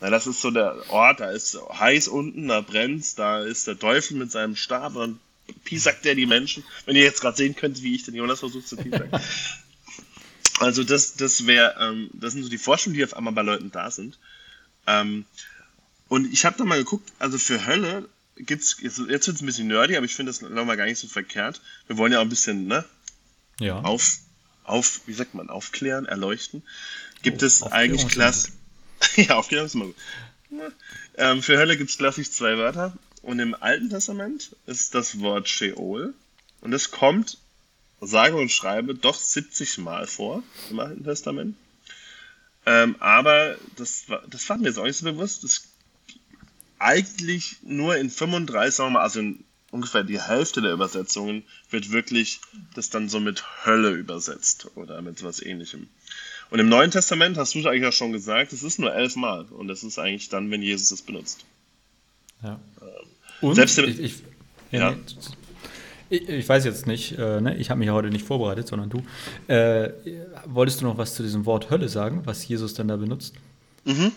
na, 0.00 0.10
das 0.10 0.26
ist 0.26 0.40
so 0.40 0.50
der 0.50 0.76
Ort, 0.88 1.20
da 1.20 1.30
ist 1.30 1.58
heiß 1.78 2.08
unten, 2.08 2.48
da 2.48 2.62
brennt's, 2.62 3.14
da 3.14 3.42
ist 3.42 3.66
der 3.66 3.78
Teufel 3.78 4.16
mit 4.16 4.32
seinem 4.32 4.56
Stab 4.56 4.96
und 4.96 5.20
piesackt 5.64 6.04
der 6.04 6.14
die 6.14 6.26
Menschen. 6.26 6.64
Wenn 6.86 6.96
ihr 6.96 7.02
jetzt 7.02 7.20
gerade 7.20 7.36
sehen 7.36 7.54
könnt, 7.54 7.82
wie 7.82 7.94
ich 7.94 8.04
den 8.04 8.14
Jonas 8.14 8.40
versucht 8.40 8.66
zu 8.66 8.76
piesacken. 8.76 9.10
Also 10.60 10.84
das, 10.84 11.14
das 11.14 11.46
wäre, 11.46 11.74
ähm, 11.80 12.10
das 12.12 12.34
sind 12.34 12.42
so 12.42 12.50
die 12.50 12.58
Forschungen, 12.58 12.94
die 12.94 13.02
auf 13.02 13.16
einmal 13.16 13.32
bei 13.32 13.40
Leuten 13.40 13.70
da 13.70 13.90
sind. 13.90 14.18
Ähm, 14.86 15.24
und 16.08 16.30
ich 16.32 16.44
habe 16.44 16.58
da 16.58 16.64
mal 16.64 16.78
geguckt, 16.78 17.10
also 17.18 17.38
für 17.38 17.64
Hölle 17.64 18.06
gibt's, 18.36 18.76
jetzt, 18.80 18.98
jetzt 18.98 19.26
wird 19.26 19.36
es 19.36 19.40
ein 19.40 19.46
bisschen 19.46 19.68
nerdy, 19.68 19.96
aber 19.96 20.04
ich 20.04 20.14
finde 20.14 20.30
das 20.30 20.42
nochmal 20.42 20.76
gar 20.76 20.84
nicht 20.84 20.98
so 20.98 21.08
verkehrt. 21.08 21.62
Wir 21.86 21.96
wollen 21.96 22.12
ja 22.12 22.18
auch 22.18 22.24
ein 22.24 22.28
bisschen, 22.28 22.66
ne? 22.66 22.84
Ja. 23.58 23.80
Auf, 23.80 24.18
auf, 24.64 25.00
wie 25.06 25.14
sagt 25.14 25.34
man, 25.34 25.48
aufklären, 25.48 26.04
erleuchten. 26.04 26.62
Gibt 27.22 27.42
oh, 27.42 27.46
es 27.46 27.62
eigentlich 27.62 28.06
klassisch. 28.08 28.52
ja, 29.16 29.36
Aufklärung 29.36 29.66
ist 29.66 29.74
immer 29.74 29.86
gut. 29.86 29.96
Ähm, 31.16 31.42
für 31.42 31.56
Hölle 31.56 31.78
gibt 31.78 31.88
es 31.88 31.96
klassisch 31.96 32.30
zwei 32.32 32.58
Wörter. 32.58 32.92
Und 33.22 33.38
im 33.38 33.54
Alten 33.54 33.88
Testament 33.88 34.54
ist 34.66 34.94
das 34.94 35.20
Wort 35.20 35.48
Sheol. 35.48 36.12
Und 36.60 36.74
es 36.74 36.90
kommt 36.90 37.38
sage 38.00 38.36
und 38.36 38.50
schreibe 38.50 38.94
doch 38.94 39.14
70 39.14 39.78
Mal 39.78 40.06
vor 40.06 40.42
im 40.70 40.80
Alten 40.80 41.04
Testament. 41.04 41.56
Ähm, 42.66 42.96
aber 43.00 43.56
das, 43.76 44.04
das 44.28 44.48
war 44.48 44.58
mir 44.58 44.68
jetzt 44.68 44.78
auch 44.78 44.84
nicht 44.84 44.96
so 44.96 45.04
bewusst. 45.04 45.44
Das 45.44 45.68
eigentlich 46.78 47.56
nur 47.62 47.96
in 47.96 48.10
35, 48.10 48.74
sagen 48.74 48.88
wir 48.88 48.94
mal, 48.94 49.02
also 49.02 49.20
in 49.20 49.44
ungefähr 49.70 50.02
die 50.02 50.20
Hälfte 50.20 50.62
der 50.62 50.72
Übersetzungen 50.72 51.44
wird 51.70 51.92
wirklich 51.92 52.40
das 52.74 52.90
dann 52.90 53.08
so 53.08 53.20
mit 53.20 53.44
Hölle 53.64 53.90
übersetzt 53.90 54.68
oder 54.74 55.00
mit 55.02 55.22
was 55.22 55.40
ähnlichem. 55.40 55.88
Und 56.50 56.58
im 56.58 56.68
Neuen 56.68 56.90
Testament 56.90 57.36
hast 57.38 57.54
du 57.54 57.58
eigentlich 57.60 57.82
ja 57.82 57.92
schon 57.92 58.12
gesagt, 58.12 58.52
es 58.52 58.62
ist 58.62 58.80
nur 58.80 58.92
elfmal 58.92 59.44
und 59.44 59.68
das 59.68 59.84
ist 59.84 59.98
eigentlich 59.98 60.28
dann, 60.28 60.50
wenn 60.50 60.62
Jesus 60.62 60.90
es 60.90 61.02
benutzt. 61.02 61.44
Ja. 62.42 62.58
Ähm, 62.80 62.88
und 63.40 63.54
selbst 63.54 63.78
im, 63.78 63.88
ich, 63.88 64.00
ich, 64.00 64.14
ja, 64.72 64.90
ja. 64.90 64.96
Ich, 66.10 66.28
ich 66.28 66.48
weiß 66.48 66.64
jetzt 66.64 66.86
nicht, 66.86 67.16
äh, 67.18 67.40
ne? 67.40 67.56
ich 67.56 67.70
habe 67.70 67.78
mich 67.78 67.86
ja 67.86 67.92
heute 67.92 68.10
nicht 68.10 68.26
vorbereitet, 68.26 68.68
sondern 68.68 68.90
du. 68.90 69.02
Äh, 69.46 69.90
wolltest 70.44 70.80
du 70.80 70.84
noch 70.84 70.98
was 70.98 71.14
zu 71.14 71.22
diesem 71.22 71.46
Wort 71.46 71.70
Hölle 71.70 71.88
sagen, 71.88 72.22
was 72.24 72.46
Jesus 72.46 72.74
dann 72.74 72.88
da 72.88 72.96
benutzt? 72.96 73.34
Mhm. 73.84 74.12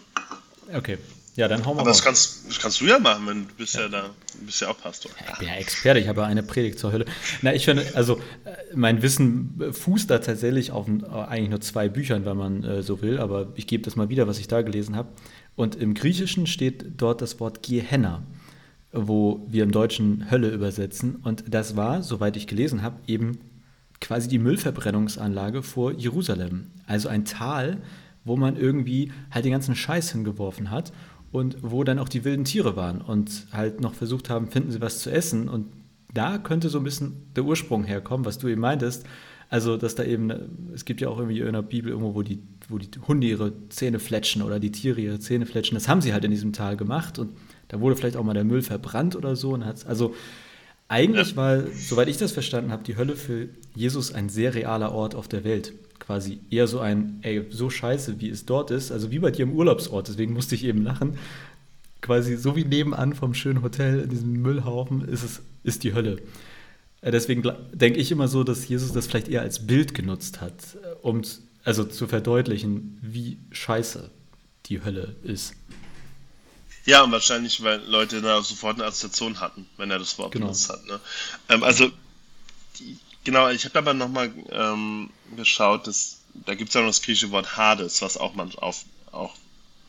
Okay. 0.74 0.98
Ja, 1.36 1.48
dann 1.48 1.66
hauen 1.66 1.78
wir 1.78 1.82
Aber 1.82 1.90
das 1.90 2.04
kannst, 2.04 2.48
das 2.48 2.60
kannst 2.60 2.80
du 2.80 2.86
ja 2.86 3.00
machen, 3.00 3.26
wenn 3.26 3.48
du 3.48 3.54
bist 3.56 3.74
ja, 3.74 3.82
ja 3.82 3.90
da, 3.90 4.10
bist 4.42 4.62
ja 4.62 4.70
auch 4.70 4.80
Pastor. 4.80 5.12
Ich 5.32 5.40
bin 5.40 5.48
ja 5.48 5.56
Experte, 5.56 6.00
ich 6.00 6.08
habe 6.08 6.22
ja 6.22 6.28
eine 6.28 6.44
Predigt 6.44 6.78
zur 6.78 6.92
Hölle. 6.92 7.06
Na, 7.42 7.54
ich 7.54 7.66
finde, 7.66 7.86
also 7.96 8.18
äh, 8.46 8.52
mein 8.76 9.02
Wissen 9.02 9.60
fußt 9.72 10.10
da 10.10 10.20
tatsächlich 10.20 10.72
auf 10.72 10.88
äh, 10.88 11.06
eigentlich 11.28 11.50
nur 11.50 11.62
zwei 11.62 11.90
Büchern, 11.90 12.26
wenn 12.26 12.38
man 12.38 12.64
äh, 12.64 12.84
so 12.84 13.02
will, 13.02 13.20
aber 13.20 13.52
ich 13.56 13.66
gebe 13.66 13.84
das 13.84 13.96
mal 13.96 14.10
wieder, 14.10 14.28
was 14.28 14.38
ich 14.38 14.48
da 14.48 14.62
gelesen 14.62 14.96
habe. 14.96 15.10
Und 15.56 15.76
im 15.76 15.96
Griechischen 15.96 16.46
steht 16.46 16.86
dort 16.98 17.22
das 17.22 17.40
Wort 17.40 17.64
Gehenna 17.64 18.24
wo 18.94 19.46
wir 19.50 19.64
im 19.64 19.72
Deutschen 19.72 20.30
Hölle 20.32 20.50
übersetzen. 20.50 21.16
Und 21.16 21.44
das 21.54 21.76
war, 21.76 22.04
soweit 22.04 22.38
ich 22.38 22.48
gelesen 22.48 22.84
habe, 22.84 22.98
eben 23.08 23.40
quasi 24.00 24.28
die 24.28 24.40
Müllverbrennungsanlage 24.40 25.64
vor 25.64 25.92
Jerusalem. 25.92 26.68
Also 26.86 27.10
ein 27.10 27.26
Tal, 27.26 27.82
wo 28.24 28.38
man 28.38 28.56
irgendwie 28.56 29.12
halt 29.32 29.46
den 29.46 29.52
ganzen 29.52 29.76
Scheiß 29.76 30.12
hingeworfen 30.12 30.70
hat 30.70 30.94
und 31.32 31.58
wo 31.62 31.84
dann 31.84 32.00
auch 32.00 32.10
die 32.10 32.24
wilden 32.24 32.46
Tiere 32.46 32.76
waren 32.76 33.02
und 33.02 33.48
halt 33.52 33.82
noch 33.82 33.94
versucht 33.94 34.30
haben, 34.30 34.48
finden 34.48 34.72
sie 34.72 34.82
was 34.82 35.00
zu 35.00 35.12
essen 35.12 35.50
und 35.50 35.66
da 36.14 36.38
könnte 36.38 36.70
so 36.70 36.78
ein 36.78 36.84
bisschen 36.84 37.14
der 37.36 37.44
Ursprung 37.44 37.84
herkommen, 37.84 38.26
was 38.26 38.38
du 38.38 38.48
eben 38.48 38.62
meintest. 38.62 39.06
Also, 39.50 39.78
dass 39.78 39.96
da 39.96 40.04
eben, 40.04 40.32
es 40.74 40.86
gibt 40.86 41.02
ja 41.02 41.10
auch 41.10 41.18
irgendwie 41.18 41.40
in 41.40 41.54
der 41.54 41.62
Bibel 41.62 41.92
irgendwo, 41.92 42.16
wo 42.16 42.22
die, 42.22 42.40
wo 42.70 42.78
die 42.78 42.90
Hunde 43.08 43.28
ihre 43.28 43.54
Zähne 43.70 44.00
fletschen 44.00 44.42
oder 44.42 44.60
die 44.60 44.72
Tiere 44.72 45.02
ihre 45.02 45.20
Zähne 45.20 45.46
fletschen. 45.46 45.76
Das 45.76 45.88
haben 45.88 46.02
sie 46.02 46.14
halt 46.14 46.24
in 46.24 46.32
diesem 46.32 46.54
Tal 46.54 46.78
gemacht 46.78 47.20
und 47.20 47.32
da 47.74 47.82
wurde 47.82 47.96
vielleicht 47.96 48.18
auch 48.18 48.24
mal 48.24 48.36
der 48.36 48.44
Müll 48.44 48.62
verbrannt 48.62 49.15
oder 49.15 49.36
so. 49.36 49.50
Und 49.50 49.65
hat's, 49.65 49.84
also 49.84 50.13
eigentlich 50.88 51.32
ja. 51.32 51.36
war, 51.36 51.63
soweit 51.72 52.08
ich 52.08 52.18
das 52.18 52.32
verstanden 52.32 52.72
habe, 52.72 52.84
die 52.84 52.98
Hölle 52.98 53.15
für 53.15 53.50
Jesus 53.74 54.13
ein 54.13 54.30
sehr 54.30 54.53
realer 54.53 54.92
Ort 54.92 55.15
auf 55.15 55.27
der 55.27 55.44
Welt. 55.44 55.74
Quasi 55.98 56.39
eher 56.51 56.68
so 56.68 56.80
ein, 56.80 57.18
ey, 57.24 57.48
so 57.50 57.72
scheiße, 57.72 58.22
wie 58.22 58.30
es 58.30 58.46
dort 58.46 58.70
ist. 58.70 58.92
Also 58.92 59.10
wie 59.10 59.18
bei 59.18 59.32
dir 59.32 59.42
im 59.44 59.53
Urlaubsort, 59.53 60.08
deswegen 60.08 60.34
musste 60.34 60.53
ich 60.53 60.65
eben 60.65 60.84
lachen. 60.84 61.18
Quasi 62.01 62.38
so 62.38 62.56
wie 62.56 62.63
nebenan 62.63 63.15
vom 63.15 63.34
schönen 63.34 63.63
Hotel 63.63 64.01
in 64.01 64.10
diesem 64.10 64.34
Müllhaufen 64.34 65.08
ist 65.08 65.24
es, 65.24 65.42
ist 65.63 65.84
die 65.84 65.96
Hölle. 65.96 66.18
Äh, 67.01 67.10
deswegen 67.10 67.42
denke 67.74 68.00
ich 68.00 68.12
immer 68.12 68.27
so, 68.27 68.44
dass 68.44 68.68
Jesus 68.68 68.92
das 68.92 69.08
vielleicht 69.08 69.30
eher 69.30 69.42
als 69.42 69.65
Bild 69.65 69.96
genutzt 69.96 70.42
hat, 70.42 70.53
äh, 70.75 70.96
um 71.01 71.24
also 71.63 71.86
zu 71.86 72.06
verdeutlichen, 72.06 73.00
wie 73.01 73.39
scheiße 73.50 74.12
die 74.68 74.84
Hölle 74.84 75.15
ist. 75.24 75.56
Ja, 76.86 77.04
und 77.04 77.12
wahrscheinlich, 77.12 77.63
weil 77.63 77.82
Leute 77.82 78.22
da 78.22 78.42
sofort 78.42 78.75
eine 78.75 78.86
Assoziation 78.86 79.40
hatten, 79.40 79.68
wenn 79.78 79.90
er 79.90 80.00
das 80.00 80.18
Wort 80.18 80.34
genau. 80.34 80.48
benutzt 80.48 80.70
hat. 80.70 80.86
Ne? 80.86 81.00
Ähm, 81.50 81.63
also, 81.63 81.90
die, 82.80 82.98
genau, 83.24 83.50
ich 83.50 83.63
habe 83.66 83.80
aber 83.80 83.94
nochmal 83.94 84.32
ähm, 84.50 85.10
geschaut, 85.38 85.88
dass, 85.88 86.20
da 86.34 86.56
gibt 86.56 86.70
es 86.70 86.75
ja 86.75 86.82
noch 86.82 86.90
das 86.90 87.02
griechische 87.02 87.32
Wort 87.32 87.56
Hades, 87.56 88.02
was 88.02 88.18
auch, 88.18 88.34
man 88.36 88.54
auf, 88.56 88.84
auch 89.12 89.36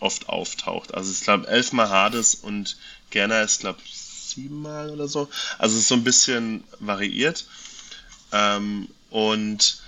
oft 0.01 0.29
auftaucht. 0.29 0.95
Also 0.95 1.11
ich 1.11 1.23
glaube 1.23 1.49
elfmal 1.49 1.89
Hades 1.89 2.35
und 2.35 2.77
Gerner 3.11 3.43
ist, 3.43 3.61
glaube 3.61 3.79
ich, 3.85 3.97
siebenmal 3.97 4.91
oder 4.91 5.09
so. 5.09 5.29
Also 5.59 5.77
es 5.77 5.83
ist 5.83 5.89
so 5.89 5.95
ein 5.95 6.05
bisschen 6.05 6.65
variiert. 6.79 7.47
Ähm, 8.33 8.89
und 9.11 9.83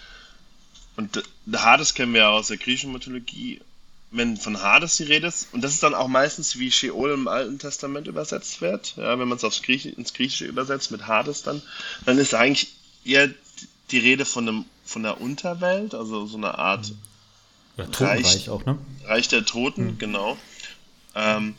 und 0.96 1.22
Hades 1.52 1.92
kennen 1.92 2.14
wir 2.14 2.22
ja 2.22 2.28
aus 2.30 2.48
der 2.48 2.56
griechischen 2.56 2.92
Mythologie 2.92 3.60
wenn 4.10 4.36
von 4.36 4.62
Hades 4.62 4.96
die 4.96 5.04
Rede 5.04 5.26
ist, 5.26 5.48
und 5.52 5.62
das 5.62 5.72
ist 5.72 5.82
dann 5.82 5.94
auch 5.94 6.08
meistens 6.08 6.58
wie 6.58 6.70
Sheol 6.70 7.10
im 7.10 7.28
Alten 7.28 7.58
Testament 7.58 8.06
übersetzt 8.06 8.60
wird, 8.60 8.94
ja, 8.96 9.18
wenn 9.18 9.28
man 9.28 9.36
es 9.36 9.44
aufs 9.44 9.62
Griech, 9.62 9.86
ins 9.86 10.14
Griechische 10.14 10.44
übersetzt 10.44 10.90
mit 10.90 11.06
Hades 11.06 11.42
dann, 11.42 11.62
dann 12.04 12.18
ist 12.18 12.34
eigentlich 12.34 12.72
eher 13.04 13.28
die 13.90 13.98
Rede 13.98 14.24
von, 14.24 14.48
einem, 14.48 14.64
von 14.84 15.02
der 15.02 15.20
Unterwelt, 15.20 15.94
also 15.94 16.26
so 16.26 16.36
eine 16.36 16.56
Art 16.56 16.92
ja, 17.76 17.84
Reich, 17.98 18.48
auch, 18.48 18.64
ne? 18.64 18.78
Reich 19.04 19.28
der 19.28 19.44
Toten, 19.44 19.86
mhm. 19.86 19.98
genau. 19.98 20.38
Ähm, 21.14 21.54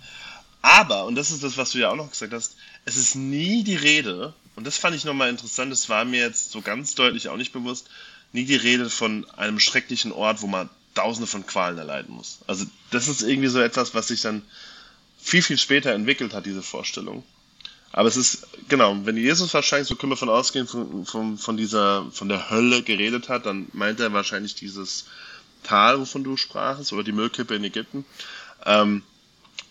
aber, 0.62 1.06
und 1.06 1.16
das 1.16 1.32
ist 1.32 1.44
das, 1.44 1.58
was 1.58 1.72
du 1.72 1.78
ja 1.78 1.90
auch 1.90 1.96
noch 1.96 2.10
gesagt 2.10 2.34
hast, 2.34 2.56
es 2.86 2.96
ist 2.96 3.16
nie 3.16 3.64
die 3.64 3.76
Rede, 3.76 4.34
und 4.56 4.66
das 4.66 4.78
fand 4.78 4.96
ich 4.96 5.06
nochmal 5.06 5.30
interessant, 5.30 5.72
das 5.72 5.90
war 5.90 6.06
mir 6.06 6.22
jetzt 6.22 6.52
so 6.52 6.62
ganz 6.62 6.96
deutlich 6.96 7.30
auch 7.30 7.38
nicht 7.38 7.54
bewusst, 7.54 7.90
nie 8.34 8.46
die 8.46 8.56
Rede 8.56 8.90
von 8.90 9.30
einem 9.32 9.60
schrecklichen 9.60 10.12
Ort, 10.12 10.42
wo 10.42 10.48
man 10.48 10.70
Tausende 10.98 11.28
von 11.28 11.46
Qualen 11.46 11.78
erleiden 11.78 12.16
muss. 12.16 12.40
Also 12.48 12.66
das 12.92 13.08
ist 13.08 13.22
irgendwie 13.22 13.50
so 13.50 13.60
etwas, 13.60 13.94
was 13.94 14.08
sich 14.08 14.22
dann 14.22 14.42
viel, 15.20 15.44
viel 15.44 15.58
später 15.58 15.92
entwickelt 15.92 16.34
hat, 16.34 16.46
diese 16.46 16.64
Vorstellung. 16.64 17.24
Aber 17.92 18.10
es 18.10 18.18
ist, 18.18 18.48
genau, 18.68 18.98
wenn 19.06 19.16
Jesus 19.16 19.54
wahrscheinlich, 19.54 19.88
so 19.88 19.96
können 19.96 20.12
wir 20.12 20.18
von 20.18 20.30
ausgehen, 20.30 20.68
von, 20.68 21.06
von, 21.06 21.38
von 21.38 21.56
dieser, 21.56 22.10
von 22.12 22.30
der 22.30 22.50
Hölle 22.50 22.82
geredet 22.82 23.30
hat, 23.30 23.46
dann 23.46 23.68
meint 23.74 24.00
er 24.00 24.12
wahrscheinlich 24.12 24.56
dieses 24.56 25.06
Tal, 25.64 26.00
wovon 26.00 26.24
du 26.24 26.36
sprachst, 26.36 26.92
oder 26.94 27.04
die 27.04 27.12
Müllkippe 27.12 27.56
in 27.56 27.64
Ägypten. 27.64 28.04
Ähm, 28.66 29.04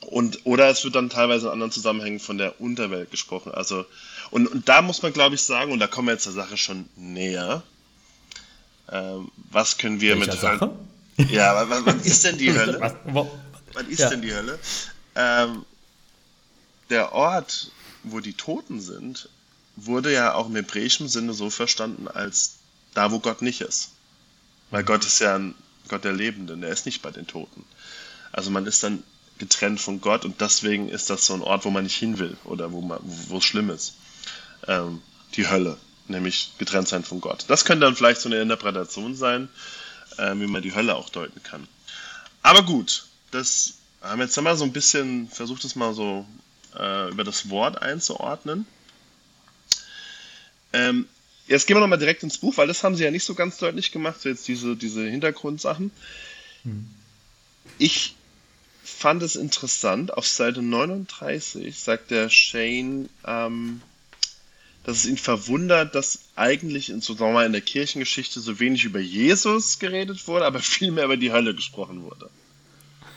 und, 0.00 0.40
oder 0.44 0.68
es 0.68 0.84
wird 0.84 0.94
dann 0.94 1.10
teilweise 1.10 1.46
in 1.46 1.52
anderen 1.52 1.72
Zusammenhängen 1.72 2.20
von 2.20 2.38
der 2.38 2.60
Unterwelt 2.60 3.10
gesprochen. 3.10 3.52
Also, 3.52 3.84
und, 4.30 4.46
und 4.46 4.68
da 4.68 4.82
muss 4.82 5.02
man, 5.02 5.12
glaube 5.12 5.34
ich, 5.34 5.42
sagen, 5.42 5.72
und 5.72 5.80
da 5.80 5.88
kommen 5.88 6.08
wir 6.08 6.12
jetzt 6.12 6.26
der 6.26 6.32
Sache 6.32 6.56
schon 6.56 6.88
näher, 6.96 7.62
ähm, 8.90 9.30
was 9.50 9.78
können 9.78 10.00
wir 10.00 10.18
Welcher 10.18 10.32
mit 10.32 10.40
Sache? 10.40 10.70
Ja, 11.30 11.68
was, 11.68 11.86
was 11.86 12.06
ist 12.06 12.24
denn 12.24 12.38
die 12.38 12.52
Hölle? 12.52 12.80
Was, 12.80 13.26
was 13.72 13.84
ist 13.88 14.00
ja. 14.00 14.10
denn 14.10 14.22
die 14.22 14.34
Hölle? 14.34 14.58
Ähm, 15.14 15.64
der 16.90 17.12
Ort, 17.12 17.70
wo 18.02 18.20
die 18.20 18.34
Toten 18.34 18.80
sind, 18.80 19.28
wurde 19.76 20.12
ja 20.12 20.34
auch 20.34 20.46
im 20.46 20.56
hebräischen 20.56 21.08
Sinne 21.08 21.32
so 21.32 21.50
verstanden 21.50 22.08
als 22.08 22.56
da, 22.94 23.12
wo 23.12 23.18
Gott 23.18 23.42
nicht 23.42 23.60
ist. 23.60 23.90
Weil 24.70 24.84
Gott 24.84 25.04
ist 25.04 25.20
ja 25.20 25.36
ein 25.36 25.54
Gott 25.88 26.04
der 26.04 26.12
Lebenden, 26.12 26.60
der 26.60 26.70
ist 26.70 26.86
nicht 26.86 27.02
bei 27.02 27.10
den 27.10 27.26
Toten. 27.26 27.64
Also 28.32 28.50
man 28.50 28.66
ist 28.66 28.82
dann 28.82 29.02
getrennt 29.38 29.80
von 29.80 30.00
Gott 30.00 30.24
und 30.24 30.40
deswegen 30.40 30.88
ist 30.88 31.10
das 31.10 31.26
so 31.26 31.34
ein 31.34 31.42
Ort, 31.42 31.64
wo 31.64 31.70
man 31.70 31.84
nicht 31.84 31.96
hin 31.96 32.18
will 32.18 32.36
oder 32.44 32.72
wo, 32.72 32.80
man, 32.80 32.98
wo 33.02 33.38
es 33.38 33.44
schlimm 33.44 33.70
ist. 33.70 33.94
Ähm, 34.66 35.02
die 35.34 35.48
Hölle, 35.48 35.76
nämlich 36.08 36.52
getrennt 36.58 36.88
sein 36.88 37.04
von 37.04 37.20
Gott. 37.20 37.44
Das 37.48 37.64
könnte 37.64 37.84
dann 37.84 37.94
vielleicht 37.94 38.20
so 38.20 38.28
eine 38.28 38.40
Interpretation 38.40 39.14
sein 39.14 39.48
äh, 40.18 40.34
wie 40.38 40.46
man 40.46 40.62
die 40.62 40.74
Hölle 40.74 40.94
auch 40.94 41.08
deuten 41.08 41.42
kann. 41.42 41.66
Aber 42.42 42.62
gut, 42.62 43.06
das 43.30 43.74
haben 44.02 44.20
jetzt 44.20 44.36
haben 44.36 44.44
wir 44.44 44.56
so 44.56 44.64
ein 44.64 44.72
bisschen 44.72 45.28
versucht, 45.28 45.64
das 45.64 45.76
mal 45.76 45.94
so 45.94 46.26
äh, 46.78 47.10
über 47.10 47.24
das 47.24 47.50
Wort 47.50 47.80
einzuordnen. 47.82 48.66
Ähm, 50.72 51.06
jetzt 51.46 51.66
gehen 51.66 51.76
wir 51.76 51.80
nochmal 51.80 51.98
direkt 51.98 52.22
ins 52.22 52.38
Buch, 52.38 52.56
weil 52.56 52.66
das 52.66 52.84
haben 52.84 52.96
sie 52.96 53.04
ja 53.04 53.10
nicht 53.10 53.24
so 53.24 53.34
ganz 53.34 53.58
deutlich 53.58 53.92
gemacht, 53.92 54.20
so 54.20 54.28
jetzt 54.28 54.46
diese, 54.48 54.76
diese 54.76 55.06
Hintergrundsachen. 55.06 55.90
Hm. 56.62 56.86
Ich 57.78 58.14
fand 58.84 59.22
es 59.22 59.36
interessant, 59.36 60.12
auf 60.14 60.26
Seite 60.26 60.62
39 60.62 61.78
sagt 61.78 62.10
der 62.10 62.30
Shane, 62.30 63.08
ähm, 63.26 63.82
dass 64.86 64.98
es 64.98 65.06
ihn 65.06 65.18
verwundert, 65.18 65.96
dass 65.96 66.20
eigentlich 66.36 66.90
in, 66.90 67.00
so, 67.00 67.14
sagen 67.14 67.30
wir 67.30 67.40
mal, 67.40 67.46
in 67.46 67.50
der 67.50 67.60
Kirchengeschichte 67.60 68.38
so 68.38 68.60
wenig 68.60 68.84
über 68.84 69.00
Jesus 69.00 69.80
geredet 69.80 70.28
wurde, 70.28 70.46
aber 70.46 70.60
viel 70.60 70.92
mehr 70.92 71.06
über 71.06 71.16
die 71.16 71.32
Hölle 71.32 71.56
gesprochen 71.56 72.04
wurde. 72.04 72.30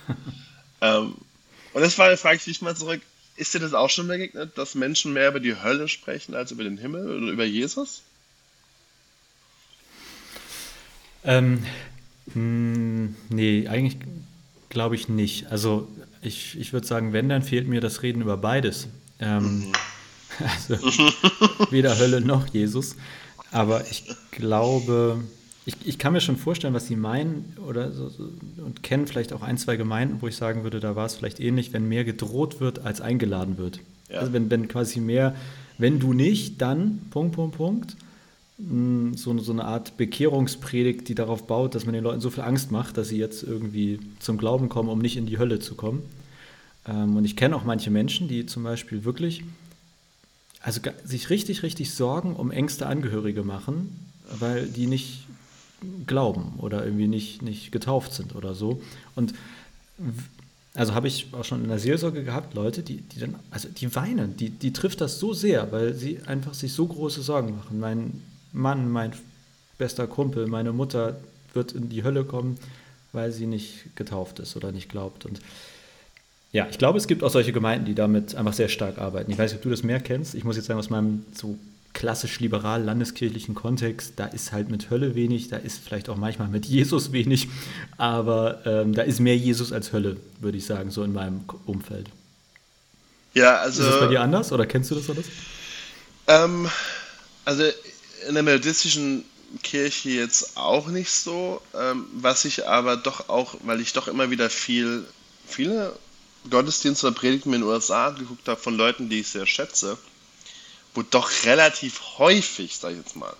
ähm, 0.82 1.14
und 1.74 1.82
das 1.82 1.96
war 2.00 2.18
Frage, 2.18 2.40
ich 2.44 2.62
mal 2.64 2.76
zurück. 2.76 3.02
Ist 3.36 3.54
dir 3.54 3.60
das 3.60 3.76
auch 3.76 3.92
schon 3.92 4.08
begegnet, 4.08 4.58
dass 4.58 4.74
Menschen 4.74 5.14
mehr 5.14 5.30
über 5.30 5.40
die 5.40 5.62
Hölle 5.62 5.88
sprechen 5.88 6.34
als 6.34 6.52
über 6.52 6.64
den 6.64 6.80
Himmel 6.80 7.08
oder 7.08 7.32
über 7.32 7.46
Jesus? 7.46 8.02
Ähm, 11.24 11.64
mh, 12.34 12.34
hm, 12.34 13.16
nee, 13.30 13.68
eigentlich 13.68 13.98
glaube 14.70 14.96
ich 14.96 15.08
nicht. 15.08 15.46
Also 15.52 15.88
ich, 16.24 16.60
ich 16.60 16.74
würde 16.74 16.88
sagen, 16.88 17.14
wenn, 17.14 17.30
dann 17.30 17.44
fehlt 17.44 17.68
mir 17.68 17.80
das 17.80 18.02
Reden 18.02 18.24
über 18.24 18.38
beides. 18.38 18.88
Ähm, 19.20 19.60
mhm. 19.60 19.72
Also 20.40 20.76
weder 21.72 21.98
Hölle 21.98 22.22
noch 22.22 22.48
Jesus. 22.48 22.96
Aber 23.52 23.84
ich 23.90 24.06
glaube, 24.32 25.22
ich, 25.66 25.76
ich 25.86 25.98
kann 26.00 26.14
mir 26.14 26.22
schon 26.22 26.38
vorstellen, 26.38 26.74
was 26.74 26.88
Sie 26.88 26.96
meinen 26.96 27.56
oder 27.68 27.92
so, 27.92 28.10
so, 28.10 28.24
und 28.64 28.84
kennen 28.84 29.08
vielleicht 29.08 29.34
auch 29.34 29.42
ein, 29.42 29.58
zwei 29.58 29.76
Gemeinden, 29.76 30.22
wo 30.22 30.28
ich 30.28 30.36
sagen 30.36 30.64
würde, 30.64 30.80
da 30.80 30.96
war 30.96 31.06
es 31.06 31.16
vielleicht 31.16 31.40
ähnlich, 31.40 31.74
wenn 31.74 31.88
mehr 31.88 32.04
gedroht 32.04 32.60
wird, 32.60 32.80
als 32.80 33.02
eingeladen 33.02 33.58
wird. 33.58 33.80
Ja. 34.10 34.20
Also 34.20 34.34
wenn, 34.34 34.50
wenn 34.50 34.68
quasi 34.68 35.00
mehr, 35.00 35.36
wenn 35.78 36.00
du 36.00 36.14
nicht, 36.14 36.62
dann 36.62 37.02
Punkt, 37.12 37.36
Punkt, 37.36 37.58
Punkt. 37.58 37.96
Hm, 38.58 39.16
so, 39.16 39.38
so 39.40 39.52
eine 39.52 39.66
Art 39.66 39.98
Bekehrungspredigt, 39.98 41.08
die 41.08 41.16
darauf 41.16 41.48
baut, 41.48 41.76
dass 41.76 41.86
man 41.86 41.94
den 41.94 42.04
Leuten 42.04 42.22
so 42.22 42.30
viel 42.30 42.44
Angst 42.44 42.72
macht, 42.72 42.98
dass 42.98 43.10
sie 43.10 43.18
jetzt 43.18 43.44
irgendwie 43.44 44.00
zum 44.20 44.38
Glauben 44.38 44.70
kommen, 44.70 44.90
um 44.90 45.00
nicht 45.00 45.18
in 45.18 45.26
die 45.26 45.38
Hölle 45.38 45.60
zu 45.60 45.76
kommen. 45.76 46.04
Ähm, 46.88 47.16
und 47.16 47.26
ich 47.26 47.36
kenne 47.36 47.56
auch 47.56 47.64
manche 47.64 47.92
Menschen, 47.92 48.28
die 48.28 48.46
zum 48.46 48.64
Beispiel 48.64 49.04
wirklich 49.04 49.44
also 50.62 50.82
sich 51.04 51.30
richtig, 51.30 51.64
richtig 51.64 51.94
Sorgen 51.94 52.36
um 52.36 52.52
engste 52.52 52.88
Angehörige 52.88 53.44
machen, 53.44 54.08
weil 54.40 54.68
die 54.68 54.88
nicht 54.88 55.26
glauben 56.06 56.54
oder 56.58 56.84
irgendwie 56.84 57.08
nicht, 57.08 57.42
nicht 57.42 57.72
getauft 57.72 58.14
sind 58.14 58.36
oder 58.36 58.54
so. 58.54 58.82
Und 59.16 59.34
also 60.74 60.94
habe 60.94 61.08
ich 61.08 61.28
auch 61.34 61.44
schon 61.44 61.64
in 61.64 61.70
der 61.70 61.80
Seelsorge 61.80 62.24
gehabt, 62.24 62.54
Leute, 62.54 62.84
die, 62.84 62.98
die 62.98 63.20
dann, 63.20 63.36
also 63.50 63.70
die 63.70 63.94
weinen, 63.96 64.38
die, 64.38 64.50
die 64.50 64.74
trifft 64.74 65.02
das 65.02 65.20
so 65.20 65.34
sehr, 65.34 65.72
weil 65.72 65.94
sie 65.94 66.20
einfach 66.26 66.54
sich 66.54 66.74
so 66.74 66.86
große 66.86 67.22
Sorgen 67.22 67.56
machen. 67.56 67.80
Mein 67.80 68.22
Mann, 68.52 68.90
mein 68.92 69.14
bester 69.78 70.08
Kumpel, 70.08 70.48
meine 70.48 70.74
Mutter 70.74 71.20
wird 71.54 71.72
in 71.72 71.90
die 71.90 72.04
Hölle 72.04 72.24
kommen, 72.24 72.58
weil 73.14 73.32
sie 73.32 73.48
nicht 73.48 73.96
getauft 73.96 74.40
ist 74.40 74.56
oder 74.56 74.72
nicht 74.72 74.90
glaubt. 74.90 75.26
Und 75.26 75.40
ja, 76.52 76.68
ich 76.70 76.78
glaube, 76.78 76.98
es 76.98 77.08
gibt 77.08 77.24
auch 77.24 77.30
solche 77.30 77.52
Gemeinden, 77.52 77.86
die 77.86 77.96
damit 77.96 78.36
einfach 78.36 78.54
sehr 78.54 78.70
stark 78.70 78.98
arbeiten. 78.98 79.32
Ich 79.32 79.38
weiß 79.38 79.52
nicht, 79.52 79.60
ob 79.60 79.64
du 79.64 79.70
das 79.70 79.84
mehr 79.84 80.00
kennst. 80.00 80.34
Ich 80.34 80.44
muss 80.44 80.56
jetzt 80.56 80.66
sagen, 80.66 80.80
aus 80.80 80.90
meinem 80.90 81.26
so 81.34 81.58
klassisch 81.94 82.40
liberal 82.40 82.84
landeskirchlichen 82.84 83.56
Kontext, 83.56 84.14
da 84.16 84.26
ist 84.26 84.52
halt 84.52 84.70
mit 84.70 84.90
Hölle 84.90 85.16
wenig, 85.16 85.50
da 85.50 85.58
ist 85.58 85.80
vielleicht 85.84 86.10
auch 86.10 86.18
manchmal 86.18 86.48
mit 86.48 86.66
Jesus 86.66 87.12
wenig, 87.12 87.48
aber 87.98 88.62
ähm, 88.66 88.94
da 88.94 89.02
ist 89.02 89.20
mehr 89.20 89.36
Jesus 89.36 89.74
als 89.74 89.92
Hölle, 89.92 90.18
würde 90.40 90.58
ich 90.58 90.66
sagen, 90.66 90.92
so 90.92 91.04
in 91.04 91.14
meinem 91.14 91.42
Umfeld. 91.66 92.08
Ja, 93.34 93.58
also. 93.58 93.84
Ist 93.84 93.92
das 93.92 94.00
bei 94.00 94.08
dir 94.08 94.22
anders 94.22 94.52
oder 94.52 94.66
kennst 94.66 94.92
du 94.92 94.96
das 94.96 95.10
alles? 95.10 95.26
Ähm, 96.28 96.70
also 97.46 97.64
in 98.28 98.34
der 98.34 98.44
methodistischen 98.44 99.24
Kirche 99.64 100.10
jetzt 100.10 100.58
auch 100.58 100.88
nicht 100.88 101.12
so, 101.12 101.62
ähm, 101.76 102.06
was 102.14 102.46
ich 102.46 102.68
aber 102.68 102.98
doch 102.98 103.30
auch, 103.30 103.56
weil 103.64 103.82
ich 103.82 103.94
doch 103.94 104.08
immer 104.08 104.30
wieder 104.30 104.50
viel, 104.50 105.06
viele 105.48 105.94
Gottesdienste 106.50 107.08
oder 107.08 107.16
Predigten 107.16 107.54
in 107.54 107.62
den 107.62 107.70
USA 107.70 108.12
geguckt 108.12 108.48
habe 108.48 108.60
von 108.60 108.76
Leuten, 108.76 109.10
die 109.10 109.22
ich 109.22 109.28
sehr 109.28 109.46
schätze. 109.46 109.98
wo 110.96 111.04
doch 111.04 111.30
relativ 111.46 112.18
häufig, 112.18 112.76
sag 112.76 112.92
ich 112.92 112.98
jetzt 112.98 113.16
mal, 113.16 113.36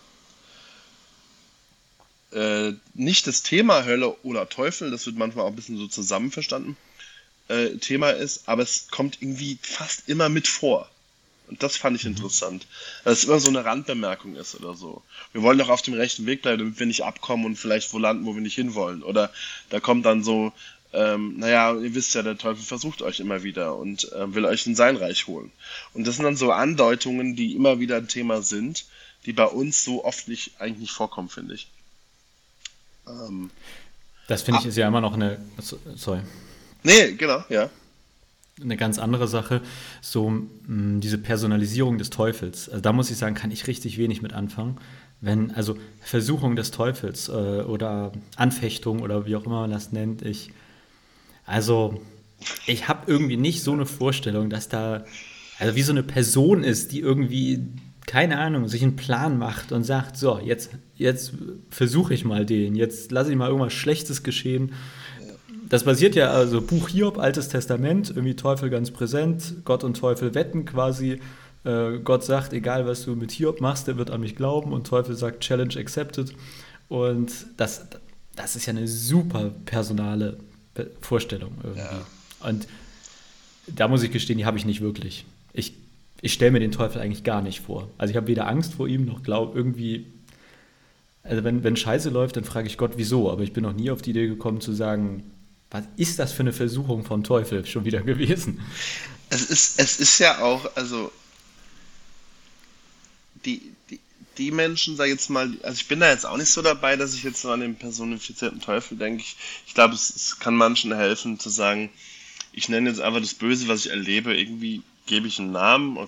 äh, 2.32 2.74
nicht 2.94 3.26
das 3.26 3.42
Thema 3.42 3.86
Hölle 3.86 4.16
oder 4.24 4.48
Teufel, 4.48 4.92
das 4.92 5.06
wird 5.08 5.18
manchmal 5.18 5.46
auch 5.46 5.50
ein 5.50 5.56
bisschen 5.56 5.78
so 5.78 5.88
zusammen 5.88 6.32
verstanden, 6.32 6.78
äh, 7.48 7.78
Thema 7.78 8.12
ist, 8.12 8.48
aber 8.48 8.62
es 8.62 8.88
kommt 8.90 9.22
irgendwie 9.22 9.58
fast 9.62 10.08
immer 10.08 10.30
mit 10.30 10.48
vor. 10.48 10.90
Und 11.48 11.64
das 11.64 11.78
fand 11.78 11.98
ich 11.98 12.04
mhm. 12.04 12.12
interessant. 12.12 12.68
Dass 13.04 13.20
es 13.20 13.24
immer 13.24 13.40
so 13.40 13.50
eine 13.50 13.66
Randbemerkung 13.66 14.36
ist 14.36 14.54
oder 14.54 14.76
so. 14.76 15.02
Wir 15.34 15.42
wollen 15.42 15.58
doch 15.58 15.70
auf 15.70 15.82
dem 15.82 15.96
rechten 15.96 16.28
Weg 16.28 16.44
bleiben, 16.44 16.60
damit 16.60 16.80
wir 16.80 16.86
nicht 16.86 17.04
abkommen 17.04 17.46
und 17.46 17.56
vielleicht 17.56 17.92
wo 17.92 17.98
landen, 17.98 18.26
wo 18.26 18.36
wir 18.36 18.42
nicht 18.42 18.56
hinwollen. 18.56 19.02
Oder 19.02 19.34
da 19.72 19.80
kommt 19.80 20.06
dann 20.06 20.24
so, 20.24 20.54
ähm, 20.92 21.38
naja, 21.38 21.76
ihr 21.76 21.94
wisst 21.94 22.16
ja, 22.16 22.24
der 22.24 22.38
Teufel 22.38 22.64
versucht 22.64 23.02
euch 23.02 23.20
immer 23.20 23.44
wieder 23.44 23.76
und 23.76 24.12
äh, 24.12 24.34
will 24.34 24.46
euch 24.46 24.66
in 24.66 24.76
sein 24.76 24.98
Reich 24.98 25.28
holen. 25.28 25.52
Und 25.94 26.08
das 26.08 26.16
sind 26.16 26.26
dann 26.26 26.36
so 26.36 26.52
Andeutungen, 26.52 27.36
die 27.36 27.56
immer 27.56 27.80
wieder 27.80 27.98
ein 27.98 28.08
Thema 28.08 28.42
sind, 28.42 28.86
die 29.26 29.34
bei 29.34 29.46
uns 29.46 29.84
so 29.84 30.04
oft 30.04 30.28
nicht, 30.28 30.60
eigentlich 30.60 30.80
nicht 30.80 30.94
vorkommen, 30.94 31.30
finde 31.30 31.56
ich. 31.56 31.68
Ähm, 33.08 33.52
das 34.28 34.42
finde 34.42 34.60
ich 34.60 34.66
ah. 34.66 34.70
ist 34.70 34.78
ja 34.78 34.88
immer 34.88 35.02
noch 35.02 35.14
eine. 35.14 35.40
Sorry. 35.96 36.22
Nee, 36.84 37.14
genau, 37.14 37.44
ja. 37.50 37.70
Eine 38.62 38.78
ganz 38.78 39.00
andere 39.00 39.28
Sache, 39.28 39.62
so 40.02 40.30
mh, 40.30 41.00
diese 41.00 41.18
Personalisierung 41.18 41.98
des 41.98 42.10
Teufels. 42.10 42.68
Also 42.68 42.82
da 42.82 42.94
muss 42.94 43.10
ich 43.10 43.18
sagen, 43.18 43.36
kann 43.36 43.52
ich 43.52 43.68
richtig 43.68 43.98
wenig 43.98 44.22
mit 44.22 44.34
anfangen. 44.34 44.78
Wenn, 45.22 45.52
also 45.52 45.78
Versuchung 46.02 46.56
des 46.56 46.72
Teufels 46.72 47.30
äh, 47.30 47.32
oder 47.32 48.12
Anfechtung 48.36 49.02
oder 49.02 49.26
wie 49.26 49.36
auch 49.36 49.46
immer 49.46 49.62
man 49.62 49.72
das 49.72 49.92
nennt, 49.92 50.22
ich, 50.22 50.52
also 51.50 52.00
ich 52.68 52.88
habe 52.88 53.12
irgendwie 53.12 53.38
nicht 53.38 53.64
so 53.64 53.74
eine 53.74 53.86
Vorstellung, 53.86 54.50
dass 54.50 54.70
da, 54.70 55.04
also 55.58 55.76
wie 55.76 55.82
so 55.82 55.92
eine 55.92 56.04
Person 56.04 56.64
ist, 56.64 56.92
die 56.92 57.00
irgendwie 57.00 57.68
keine 58.06 58.40
Ahnung, 58.40 58.68
sich 58.68 58.82
einen 58.82 58.96
Plan 58.96 59.38
macht 59.38 59.72
und 59.72 59.84
sagt, 59.84 60.18
so, 60.18 60.40
jetzt, 60.40 60.72
jetzt 60.96 61.34
versuche 61.70 62.14
ich 62.14 62.26
mal 62.26 62.44
den, 62.44 62.76
jetzt 62.76 63.12
lasse 63.12 63.30
ich 63.30 63.38
mal 63.38 63.50
irgendwas 63.50 63.74
Schlechtes 63.74 64.24
geschehen. 64.24 64.74
Das 65.68 65.84
basiert 65.84 66.16
ja, 66.16 66.32
also 66.32 66.60
Buch 66.60 66.90
Hiob, 66.90 67.20
Altes 67.20 67.50
Testament, 67.50 68.10
irgendwie 68.10 68.36
Teufel 68.36 68.72
ganz 68.72 68.90
präsent, 68.90 69.58
Gott 69.64 69.84
und 69.84 69.96
Teufel 69.96 70.34
wetten 70.34 70.66
quasi. 70.66 71.20
Äh, 71.64 72.00
Gott 72.04 72.24
sagt, 72.24 72.52
egal 72.54 72.88
was 72.88 73.06
du 73.06 73.16
mit 73.16 73.32
Hiob 73.32 73.62
machst, 73.62 73.88
der 73.88 73.98
wird 73.98 74.10
an 74.10 74.22
mich 74.22 74.36
glauben 74.36 74.74
und 74.74 74.88
Teufel 74.88 75.16
sagt, 75.16 75.42
Challenge 75.42 75.78
accepted. 75.78 76.34
Und 76.88 77.32
das, 77.58 77.86
das 78.36 78.56
ist 78.56 78.66
ja 78.66 78.72
eine 78.72 78.88
super 78.88 79.52
personale 79.66 80.38
Vorstellung 81.02 81.54
irgendwie. 81.64 81.82
Ja. 81.82 82.06
Und 82.48 82.68
da 83.68 83.88
muss 83.88 84.04
ich 84.04 84.12
gestehen, 84.12 84.38
die 84.38 84.46
habe 84.46 84.58
ich 84.58 84.66
nicht 84.66 84.82
wirklich. 84.82 85.26
Ich 85.54 85.74
ich 86.22 86.34
stelle 86.34 86.52
mir 86.52 86.60
den 86.60 86.72
Teufel 86.72 87.02
eigentlich 87.02 87.24
gar 87.24 87.42
nicht 87.42 87.62
vor. 87.62 87.90
Also 87.98 88.12
ich 88.12 88.18
habe 88.18 88.28
weder 88.28 88.48
Angst 88.48 88.74
vor 88.74 88.88
ihm 88.88 89.06
noch 89.06 89.24
glaube 89.24 89.58
irgendwie. 89.58 90.06
Also 91.24 91.44
wenn, 91.44 91.64
wenn 91.64 91.76
Scheiße 91.76 92.10
läuft, 92.10 92.38
dann 92.38 92.44
frage 92.44 92.68
ich 92.68 92.78
Gott, 92.78 92.94
wieso. 92.96 93.32
Aber 93.32 93.44
ich 93.44 93.54
bin 93.54 93.64
noch 93.64 93.74
nie 93.74 93.92
auf 93.92 94.02
die 94.02 94.12
Idee 94.12 94.28
gekommen 94.28 94.62
zu 94.62 94.74
sagen, 94.74 95.24
was 95.72 95.84
ist 95.98 96.18
das 96.18 96.32
für 96.32 96.42
eine 96.42 96.54
Versuchung 96.54 97.04
vom 97.04 97.24
Teufel 97.24 97.66
schon 97.66 97.86
wieder 97.86 98.02
gewesen? 98.02 98.62
Es 99.30 99.44
ist, 99.44 99.80
es 99.80 100.00
ist 100.00 100.18
ja 100.20 100.42
auch, 100.42 100.76
also 100.76 101.12
die, 103.46 103.62
die, 104.40 104.52
Menschen, 104.52 104.96
sag 104.96 105.06
ich 105.06 105.12
jetzt 105.12 105.30
mal, 105.30 105.52
also 105.64 105.76
ich 105.76 105.88
bin 105.88 106.00
da 106.00 106.10
jetzt 106.10 106.26
auch 106.26 106.38
nicht 106.38 106.50
so 106.50 106.62
dabei, 106.62 106.96
dass 106.96 107.14
ich 107.14 107.24
jetzt 107.24 107.42
so 107.42 107.52
an 107.52 107.60
den 107.60 107.76
personifizierten 107.76 108.62
Teufel 108.62 108.98
denke. 108.98 109.22
Ich, 109.22 109.36
ich 109.68 109.74
glaube, 109.74 109.94
es, 109.94 110.16
es 110.16 110.40
kann 110.40 110.56
manchen 110.56 110.94
helfen 110.96 111.40
zu 111.40 111.50
sagen, 111.50 111.90
ich 112.52 112.70
nenne 112.70 112.90
jetzt 112.90 113.02
einfach 113.02 113.20
das 113.20 113.34
Böse, 113.36 113.68
was 113.68 113.86
ich 113.86 113.92
erlebe, 113.92 114.36
irgendwie 114.36 114.82
gebe 115.06 115.28
ich 115.28 115.40
einen 115.40 115.52
Namen, 115.52 116.08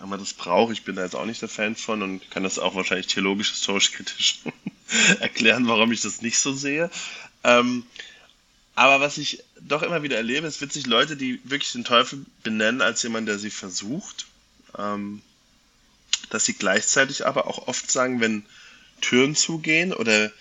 wenn 0.00 0.08
man 0.08 0.18
das 0.18 0.32
braucht. 0.32 0.72
Ich 0.72 0.84
bin 0.84 0.96
da 0.96 1.02
jetzt 1.02 1.16
auch 1.16 1.26
nicht 1.26 1.42
der 1.42 1.48
Fan 1.48 1.76
von 1.76 2.02
und 2.02 2.30
kann 2.30 2.42
das 2.42 2.58
auch 2.58 2.74
wahrscheinlich 2.74 3.08
theologisch, 3.08 3.50
historisch, 3.50 3.92
kritisch 3.92 4.40
erklären, 5.20 5.68
warum 5.68 5.92
ich 5.92 6.00
das 6.00 6.22
nicht 6.22 6.38
so 6.38 6.52
sehe. 6.54 6.90
Ähm, 7.42 7.84
aber 8.74 9.00
was 9.00 9.18
ich 9.18 9.42
doch 9.60 9.82
immer 9.82 10.02
wieder 10.02 10.16
erlebe, 10.16 10.46
ist 10.46 10.60
witzig, 10.60 10.86
Leute, 10.86 11.16
die 11.16 11.40
wirklich 11.44 11.72
den 11.72 11.84
Teufel 11.84 12.24
benennen 12.42 12.80
als 12.80 13.02
jemand, 13.02 13.28
der 13.28 13.38
sie 13.38 13.50
versucht, 13.50 14.26
ähm, 14.76 15.22
dass 16.34 16.44
sie 16.44 16.54
gleichzeitig 16.54 17.26
aber 17.26 17.46
auch 17.46 17.68
oft 17.68 17.90
sagen, 17.90 18.20
wenn 18.20 18.44
Türen 19.00 19.36
zugehen 19.36 19.92
oder 19.92 20.32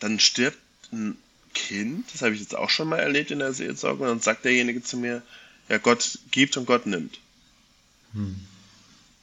dann 0.00 0.18
stirbt 0.18 0.58
ein 0.90 1.16
Kind, 1.52 2.12
das 2.12 2.22
habe 2.22 2.34
ich 2.34 2.40
jetzt 2.40 2.54
auch 2.54 2.70
schon 2.70 2.88
mal 2.88 2.98
erlebt 2.98 3.30
in 3.30 3.40
der 3.40 3.52
Seelsorge, 3.52 4.02
und 4.02 4.08
dann 4.08 4.20
sagt 4.20 4.44
derjenige 4.44 4.82
zu 4.82 4.96
mir, 4.96 5.22
ja, 5.68 5.78
Gott 5.78 6.18
gibt 6.30 6.56
und 6.56 6.66
Gott 6.66 6.86
nimmt. 6.86 7.18
Hm. 8.12 8.36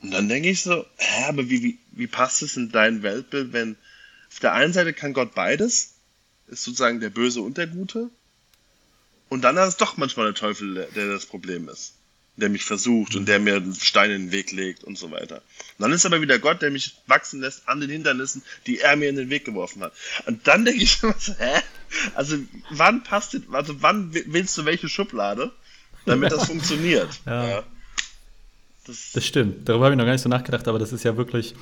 Und 0.02 0.12
dann 0.12 0.30
denke 0.30 0.50
ich 0.50 0.62
so, 0.62 0.86
hä, 0.98 1.26
aber 1.26 1.50
wie, 1.50 1.64
wie, 1.64 1.80
wie 1.92 2.08
passt 2.08 2.42
es 2.44 2.56
in 2.56 2.72
dein 2.72 3.02
Weltbild, 3.02 3.54
wenn 3.54 3.76
auf 4.30 4.40
der 4.40 4.54
einen 4.54 4.74
Seite 4.74 4.94
kann 4.94 5.14
Gott 5.14 5.34
beides, 5.34 5.94
ist 6.48 6.64
sozusagen 6.64 7.00
der 7.00 7.10
Böse 7.10 7.42
und 7.42 7.58
der 7.58 7.68
Gute, 7.68 8.10
und 9.30 9.42
dann 9.42 9.58
ist 9.58 9.68
es 9.70 9.78
doch 9.78 9.98
manchmal 9.98 10.28
der 10.28 10.36
Teufel, 10.36 10.76
der, 10.76 10.86
der 10.88 11.08
das 11.08 11.26
Problem 11.26 11.68
ist, 11.70 11.94
der 12.36 12.50
mich 12.50 12.64
versucht 12.64 13.16
und 13.16 13.28
der 13.28 13.40
mir 13.40 13.62
Steine 13.80 14.16
in 14.16 14.28
den 14.28 14.32
Weg 14.32 14.52
legt 14.52 14.84
und 14.84 14.98
so 14.98 15.12
weiter. 15.12 15.36
Und 15.78 15.84
dann 15.84 15.92
ist 15.92 16.06
aber 16.06 16.22
wieder 16.22 16.40
Gott, 16.40 16.62
der 16.62 16.72
mich 16.72 16.96
wachsen 17.08 17.42
lässt 17.42 17.68
an 17.70 17.80
den 17.80 17.90
Hindernissen, 17.90 18.42
die 18.66 18.80
er 18.80 18.96
mir 18.96 19.10
in 19.10 19.16
den 19.16 19.30
Weg 19.30 19.46
geworfen 19.46 19.84
hat. 19.84 19.94
Und 20.26 20.48
dann 20.48 20.66
denke 20.66 20.84
ich 20.84 21.04
immer 21.04 21.16
so, 21.20 21.34
hä? 21.38 21.62
Also 22.16 22.38
wann 22.72 23.04
passt, 23.04 23.38
also 23.52 23.82
wann 23.82 24.14
willst 24.14 24.58
du 24.58 24.66
welche 24.66 24.90
Schublade? 24.90 25.52
damit 26.06 26.32
das 26.32 26.46
funktioniert. 26.48 27.22
Ja. 27.26 27.48
ja. 27.48 27.64
Das, 28.86 29.12
das, 29.14 29.26
stimmt. 29.26 29.68
Darüber 29.68 29.86
habe 29.86 29.96
ich 29.96 29.98
noch 29.98 30.06
gar 30.06 30.12
nicht 30.12 30.22
so 30.22 30.30
nachgedacht, 30.30 30.68
aber 30.68 30.80
das 30.80 30.92
ist 30.92 31.04
ja 31.04 31.16
wirklich. 31.16 31.56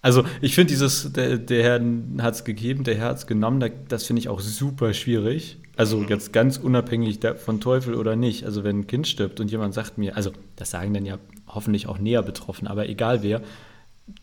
Also, 0.00 0.24
ich 0.42 0.54
finde 0.54 0.72
dieses, 0.72 1.12
der, 1.12 1.38
der 1.38 1.62
Herr 1.62 2.22
hat 2.22 2.34
es 2.34 2.44
gegeben, 2.44 2.84
der 2.84 2.96
Herr 2.96 3.06
hat 3.06 3.18
es 3.18 3.26
genommen, 3.26 3.72
das 3.88 4.04
finde 4.04 4.20
ich 4.20 4.28
auch 4.28 4.40
super 4.40 4.92
schwierig. 4.92 5.56
Also, 5.76 5.98
mhm. 5.98 6.08
jetzt 6.08 6.32
ganz 6.32 6.56
unabhängig 6.56 7.20
von 7.36 7.60
Teufel 7.60 7.94
oder 7.94 8.16
nicht. 8.16 8.44
Also, 8.44 8.64
wenn 8.64 8.80
ein 8.80 8.86
Kind 8.86 9.08
stirbt 9.08 9.40
und 9.40 9.50
jemand 9.50 9.74
sagt 9.74 9.98
mir, 9.98 10.16
also, 10.16 10.32
das 10.56 10.70
sagen 10.70 10.94
dann 10.94 11.04
ja 11.04 11.18
hoffentlich 11.48 11.86
auch 11.86 11.98
näher 11.98 12.22
betroffen, 12.22 12.66
aber 12.66 12.88
egal 12.88 13.22
wer, 13.22 13.42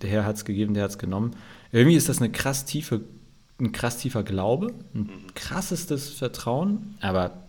der 0.02 0.10
Herr 0.10 0.26
hat 0.26 0.36
es 0.36 0.46
gegeben, 0.46 0.74
der 0.74 0.84
hat 0.84 0.92
es 0.92 0.98
genommen. 0.98 1.32
Irgendwie 1.72 1.96
ist 1.96 2.10
das 2.10 2.20
eine 2.20 2.32
krass 2.32 2.66
tiefe, 2.66 3.02
ein 3.60 3.72
krass 3.72 3.98
tiefer 3.98 4.24
Glaube, 4.24 4.74
ein 4.94 5.02
mhm. 5.02 5.10
krassestes 5.36 6.10
Vertrauen, 6.10 6.96
aber 7.02 7.42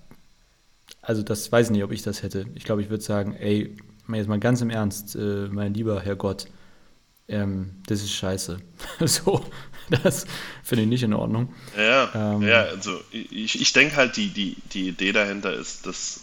also 1.01 1.23
das 1.23 1.51
weiß 1.51 1.67
ich 1.67 1.73
nicht, 1.73 1.85
ob 1.85 1.93
ich 1.93 2.03
das 2.03 2.23
hätte. 2.23 2.47
Ich 2.55 2.65
glaube, 2.65 2.83
ich 2.83 2.91
würde 2.91 3.03
sagen, 3.03 3.35
ey, 3.35 3.77
jetzt 4.13 4.29
mal 4.29 4.39
ganz 4.39 4.61
im 4.61 4.71
Ernst, 4.71 5.17
äh, 5.17 5.49
mein 5.51 5.75
lieber 5.75 6.01
Herr 6.01 6.17
Gott, 6.17 6.47
ähm, 7.29 7.71
das 7.87 8.03
ist 8.03 8.13
scheiße. 8.13 8.61
so, 9.01 9.45
das 10.03 10.27
finde 10.63 10.85
ich 10.85 10.89
nicht 10.89 11.03
in 11.03 11.15
Ordnung. 11.15 11.55
Ja, 11.77 12.11
ähm, 12.15 12.43
ja 12.43 12.63
also 12.63 13.01
ich, 13.11 13.61
ich 13.61 13.73
denke 13.73 13.97
halt, 13.97 14.17
die, 14.17 14.29
die, 14.29 14.57
die 14.73 14.89
Idee 14.89 15.13
dahinter 15.13 15.53
ist, 15.53 15.87
das 15.87 16.21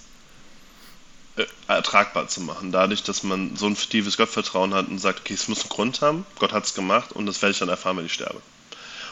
äh, 1.38 1.46
ertragbar 1.68 2.28
zu 2.28 2.42
machen. 2.42 2.72
Dadurch, 2.72 3.04
dass 3.04 3.24
man 3.24 3.56
so 3.56 3.68
ein 3.68 3.76
tiefes 3.76 4.18
Gottvertrauen 4.18 4.74
hat 4.74 4.88
und 4.88 5.00
sagt, 5.00 5.22
okay, 5.22 5.34
es 5.34 5.48
muss 5.48 5.62
einen 5.62 5.70
Grund 5.70 6.02
haben, 6.02 6.26
Gott 6.38 6.54
hat 6.54 6.66
es 6.66 6.74
gemacht 6.74 7.12
und 7.14 7.26
das 7.26 7.42
werde 7.42 7.52
ich 7.52 7.60
dann 7.60 7.70
erfahren, 7.70 7.98
wenn 7.98 8.06
ich 8.06 8.14
sterbe. 8.14 8.42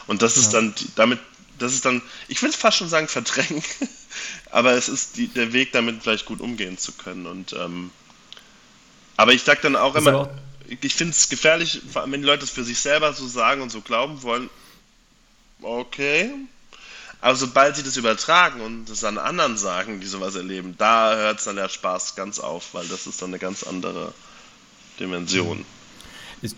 Und 0.06 0.22
das 0.22 0.36
ist 0.36 0.52
ja. 0.52 0.60
dann, 0.60 0.74
damit 0.96 1.18
das 1.58 1.74
ist 1.74 1.84
dann, 1.84 2.02
ich 2.28 2.40
will 2.42 2.50
es 2.50 2.56
fast 2.56 2.78
schon 2.78 2.88
sagen, 2.88 3.08
verdrängen, 3.08 3.64
aber 4.50 4.72
es 4.72 4.88
ist 4.88 5.16
die, 5.16 5.26
der 5.26 5.52
Weg, 5.52 5.72
damit 5.72 6.02
vielleicht 6.02 6.26
gut 6.26 6.40
umgehen 6.40 6.78
zu 6.78 6.92
können. 6.92 7.26
Und 7.26 7.52
ähm, 7.52 7.90
aber 9.16 9.32
ich 9.32 9.42
sage 9.42 9.60
dann 9.62 9.74
auch 9.74 9.96
immer, 9.96 10.14
auch 10.14 10.28
ich 10.68 10.94
finde 10.94 11.12
es 11.12 11.28
gefährlich, 11.28 11.80
wenn 11.92 12.20
die 12.20 12.26
Leute 12.26 12.44
es 12.44 12.50
für 12.50 12.64
sich 12.64 12.78
selber 12.78 13.12
so 13.12 13.26
sagen 13.26 13.62
und 13.62 13.70
so 13.70 13.80
glauben 13.80 14.22
wollen. 14.22 14.50
Okay. 15.62 16.30
Aber 17.20 17.34
sobald 17.34 17.74
sie 17.76 17.82
das 17.82 17.96
übertragen 17.96 18.60
und 18.60 18.86
das 18.86 19.02
an 19.02 19.18
anderen 19.18 19.56
sagen, 19.56 20.00
die 20.00 20.06
sowas 20.06 20.36
erleben, 20.36 20.74
da 20.78 21.16
hört 21.16 21.38
es 21.38 21.44
dann 21.44 21.56
der 21.56 21.68
Spaß 21.68 22.14
ganz 22.14 22.38
auf, 22.38 22.74
weil 22.74 22.86
das 22.86 23.06
ist 23.06 23.20
dann 23.20 23.30
eine 23.30 23.38
ganz 23.38 23.64
andere 23.64 24.12
Dimension. 25.00 25.64
Ist, 26.42 26.56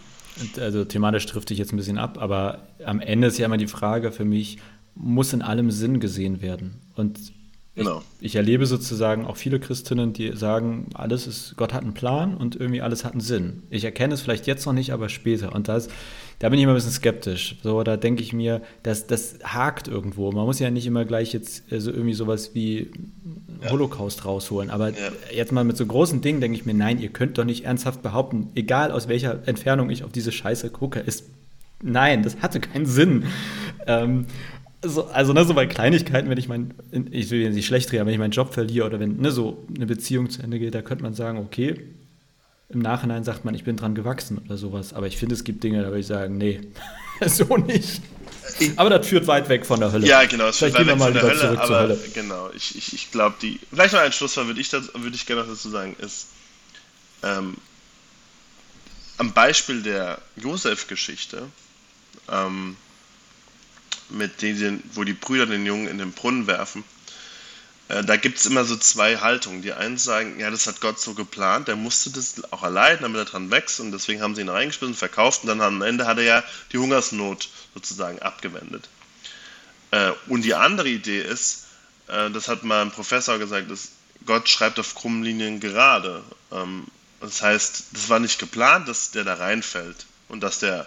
also 0.58 0.84
thematisch 0.84 1.24
trifft 1.26 1.48
dich 1.48 1.58
jetzt 1.58 1.72
ein 1.72 1.78
bisschen 1.78 1.98
ab, 1.98 2.18
aber 2.20 2.66
am 2.84 3.00
Ende 3.00 3.28
ist 3.28 3.38
ja 3.38 3.46
immer 3.46 3.56
die 3.56 3.68
Frage 3.68 4.12
für 4.12 4.26
mich, 4.26 4.58
muss 4.94 5.32
in 5.32 5.40
allem 5.40 5.70
Sinn 5.70 5.98
gesehen 5.98 6.42
werden. 6.42 6.78
Und 6.94 7.18
genau. 7.80 8.02
ich, 8.20 8.26
ich, 8.26 8.36
erlebe 8.36 8.66
sozusagen 8.66 9.26
auch 9.26 9.36
viele 9.36 9.58
Christinnen, 9.58 10.12
die 10.12 10.36
sagen, 10.36 10.86
alles 10.94 11.26
ist, 11.26 11.56
Gott 11.56 11.72
hat 11.72 11.82
einen 11.82 11.94
Plan 11.94 12.36
und 12.36 12.56
irgendwie 12.56 12.80
alles 12.80 13.04
hat 13.04 13.12
einen 13.12 13.20
Sinn. 13.20 13.62
Ich 13.70 13.84
erkenne 13.84 14.14
es 14.14 14.20
vielleicht 14.20 14.46
jetzt 14.46 14.66
noch 14.66 14.72
nicht, 14.72 14.92
aber 14.92 15.08
später. 15.08 15.54
Und 15.54 15.68
das, 15.68 15.88
da 16.38 16.48
bin 16.48 16.58
ich 16.58 16.62
immer 16.62 16.72
ein 16.72 16.76
bisschen 16.76 16.92
skeptisch. 16.92 17.56
So, 17.62 17.82
da 17.82 17.96
denke 17.96 18.22
ich 18.22 18.32
mir, 18.32 18.62
das, 18.82 19.06
das 19.06 19.38
hakt 19.42 19.88
irgendwo. 19.88 20.30
Man 20.32 20.46
muss 20.46 20.58
ja 20.58 20.70
nicht 20.70 20.86
immer 20.86 21.04
gleich 21.04 21.32
jetzt 21.32 21.64
also 21.70 21.90
irgendwie 21.90 22.14
sowas 22.14 22.54
wie 22.54 22.90
ja. 23.62 23.70
Holocaust 23.70 24.24
rausholen. 24.24 24.70
Aber 24.70 24.90
ja. 24.90 24.96
jetzt 25.34 25.52
mal 25.52 25.64
mit 25.64 25.76
so 25.76 25.84
großen 25.84 26.20
Dingen 26.20 26.40
denke 26.40 26.56
ich 26.56 26.66
mir, 26.66 26.74
nein, 26.74 27.00
ihr 27.00 27.10
könnt 27.10 27.38
doch 27.38 27.44
nicht 27.44 27.64
ernsthaft 27.64 28.02
behaupten, 28.02 28.50
egal 28.54 28.92
aus 28.92 29.08
welcher 29.08 29.46
Entfernung 29.46 29.90
ich 29.90 30.04
auf 30.04 30.12
diese 30.12 30.32
Scheiße 30.32 30.70
gucke, 30.70 31.00
ist 31.00 31.24
Nein, 31.82 32.22
das 32.22 32.36
hatte 32.42 32.60
keinen 32.60 32.86
Sinn. 32.86 33.24
Ähm, 33.86 34.26
so, 34.82 35.06
also 35.08 35.32
ne, 35.32 35.44
so 35.44 35.54
bei 35.54 35.66
Kleinigkeiten, 35.66 36.30
wenn 36.30 36.38
ich 36.38 36.48
mein, 36.48 36.74
ich 37.10 37.30
will 37.30 37.40
jetzt 37.42 37.54
nicht 37.54 37.66
schlecht 37.66 37.92
reden, 37.92 38.06
wenn 38.06 38.12
ich 38.12 38.18
meinen 38.18 38.30
Job 38.30 38.54
verliere 38.54 38.86
oder 38.86 39.00
wenn 39.00 39.16
ne, 39.16 39.30
so 39.30 39.66
eine 39.74 39.86
Beziehung 39.86 40.30
zu 40.30 40.42
Ende 40.42 40.58
geht, 40.58 40.74
da 40.74 40.82
könnte 40.82 41.02
man 41.02 41.14
sagen, 41.14 41.38
okay, 41.38 41.80
im 42.70 42.78
Nachhinein 42.78 43.24
sagt 43.24 43.44
man, 43.44 43.54
ich 43.54 43.64
bin 43.64 43.76
dran 43.76 43.94
gewachsen 43.94 44.38
oder 44.38 44.56
sowas. 44.56 44.92
Aber 44.92 45.06
ich 45.06 45.16
finde, 45.16 45.34
es 45.34 45.44
gibt 45.44 45.62
Dinge, 45.64 45.82
da 45.82 45.88
würde 45.88 46.00
ich 46.00 46.06
sagen, 46.06 46.38
nee, 46.38 46.60
so 47.26 47.56
nicht. 47.56 48.00
Aber 48.76 48.90
das 48.90 49.06
führt 49.06 49.26
weit 49.26 49.48
weg 49.48 49.66
von 49.66 49.80
der 49.80 49.92
Hölle. 49.92 50.06
Ja, 50.06 50.24
genau, 50.24 50.46
es 50.48 50.58
führt 50.58 50.74
weit 50.74 50.86
weg 50.86 50.98
von 50.98 51.12
der 51.12 51.22
Hölle, 51.22 51.60
aber 51.60 51.80
Hölle. 51.80 51.98
genau, 52.14 52.50
ich, 52.54 52.76
ich, 52.76 52.92
ich 52.94 53.10
glaube, 53.10 53.36
die. 53.42 53.60
Vielleicht 53.70 53.92
noch 53.92 54.00
ein 54.00 54.12
Schlusswort 54.12 54.46
würde 54.46 54.60
ich, 54.60 54.72
würd 54.72 55.14
ich 55.14 55.26
gerne 55.26 55.42
noch 55.42 55.48
dazu 55.48 55.68
sagen, 55.68 55.96
ist, 55.98 56.28
ähm, 57.22 57.56
am 59.18 59.32
Beispiel 59.32 59.82
der 59.82 60.18
Josef-Geschichte, 60.36 61.42
ähm, 62.30 62.76
mit 64.10 64.42
denen, 64.42 64.82
wo 64.94 65.04
die 65.04 65.12
Brüder 65.12 65.46
den 65.46 65.66
Jungen 65.66 65.88
in 65.88 65.98
den 65.98 66.12
Brunnen 66.12 66.46
werfen, 66.46 66.84
äh, 67.88 68.04
da 68.04 68.16
gibt 68.16 68.38
es 68.38 68.46
immer 68.46 68.64
so 68.64 68.76
zwei 68.76 69.16
Haltungen. 69.16 69.62
Die 69.62 69.72
einen 69.72 69.98
sagen, 69.98 70.38
ja, 70.38 70.50
das 70.50 70.66
hat 70.66 70.80
Gott 70.80 71.00
so 71.00 71.14
geplant, 71.14 71.68
der 71.68 71.76
musste 71.76 72.10
das 72.10 72.42
auch 72.52 72.62
erleiden, 72.62 73.02
damit 73.02 73.20
er 73.20 73.24
dran 73.24 73.50
wächst 73.50 73.80
und 73.80 73.92
deswegen 73.92 74.22
haben 74.22 74.34
sie 74.34 74.42
ihn 74.42 74.48
reingeschmissen, 74.48 74.94
verkauft 74.94 75.42
und 75.42 75.48
dann 75.48 75.60
am 75.60 75.82
Ende 75.82 76.06
hat 76.06 76.18
er 76.18 76.24
ja 76.24 76.44
die 76.72 76.78
Hungersnot 76.78 77.48
sozusagen 77.74 78.20
abgewendet. 78.20 78.88
Äh, 79.90 80.12
und 80.28 80.42
die 80.42 80.54
andere 80.54 80.88
Idee 80.88 81.20
ist, 81.20 81.66
äh, 82.06 82.30
das 82.30 82.48
hat 82.48 82.62
mal 82.62 82.82
ein 82.82 82.92
Professor 82.92 83.38
gesagt, 83.38 83.70
dass 83.70 83.90
Gott 84.26 84.48
schreibt 84.48 84.78
auf 84.78 84.94
krummen 84.94 85.22
Linien 85.22 85.60
gerade. 85.60 86.22
Ähm, 86.52 86.86
das 87.20 87.42
heißt, 87.42 87.84
das 87.92 88.08
war 88.08 88.18
nicht 88.18 88.38
geplant, 88.38 88.88
dass 88.88 89.10
der 89.10 89.24
da 89.24 89.34
reinfällt 89.34 90.06
und 90.28 90.40
dass 90.40 90.58
der, 90.60 90.86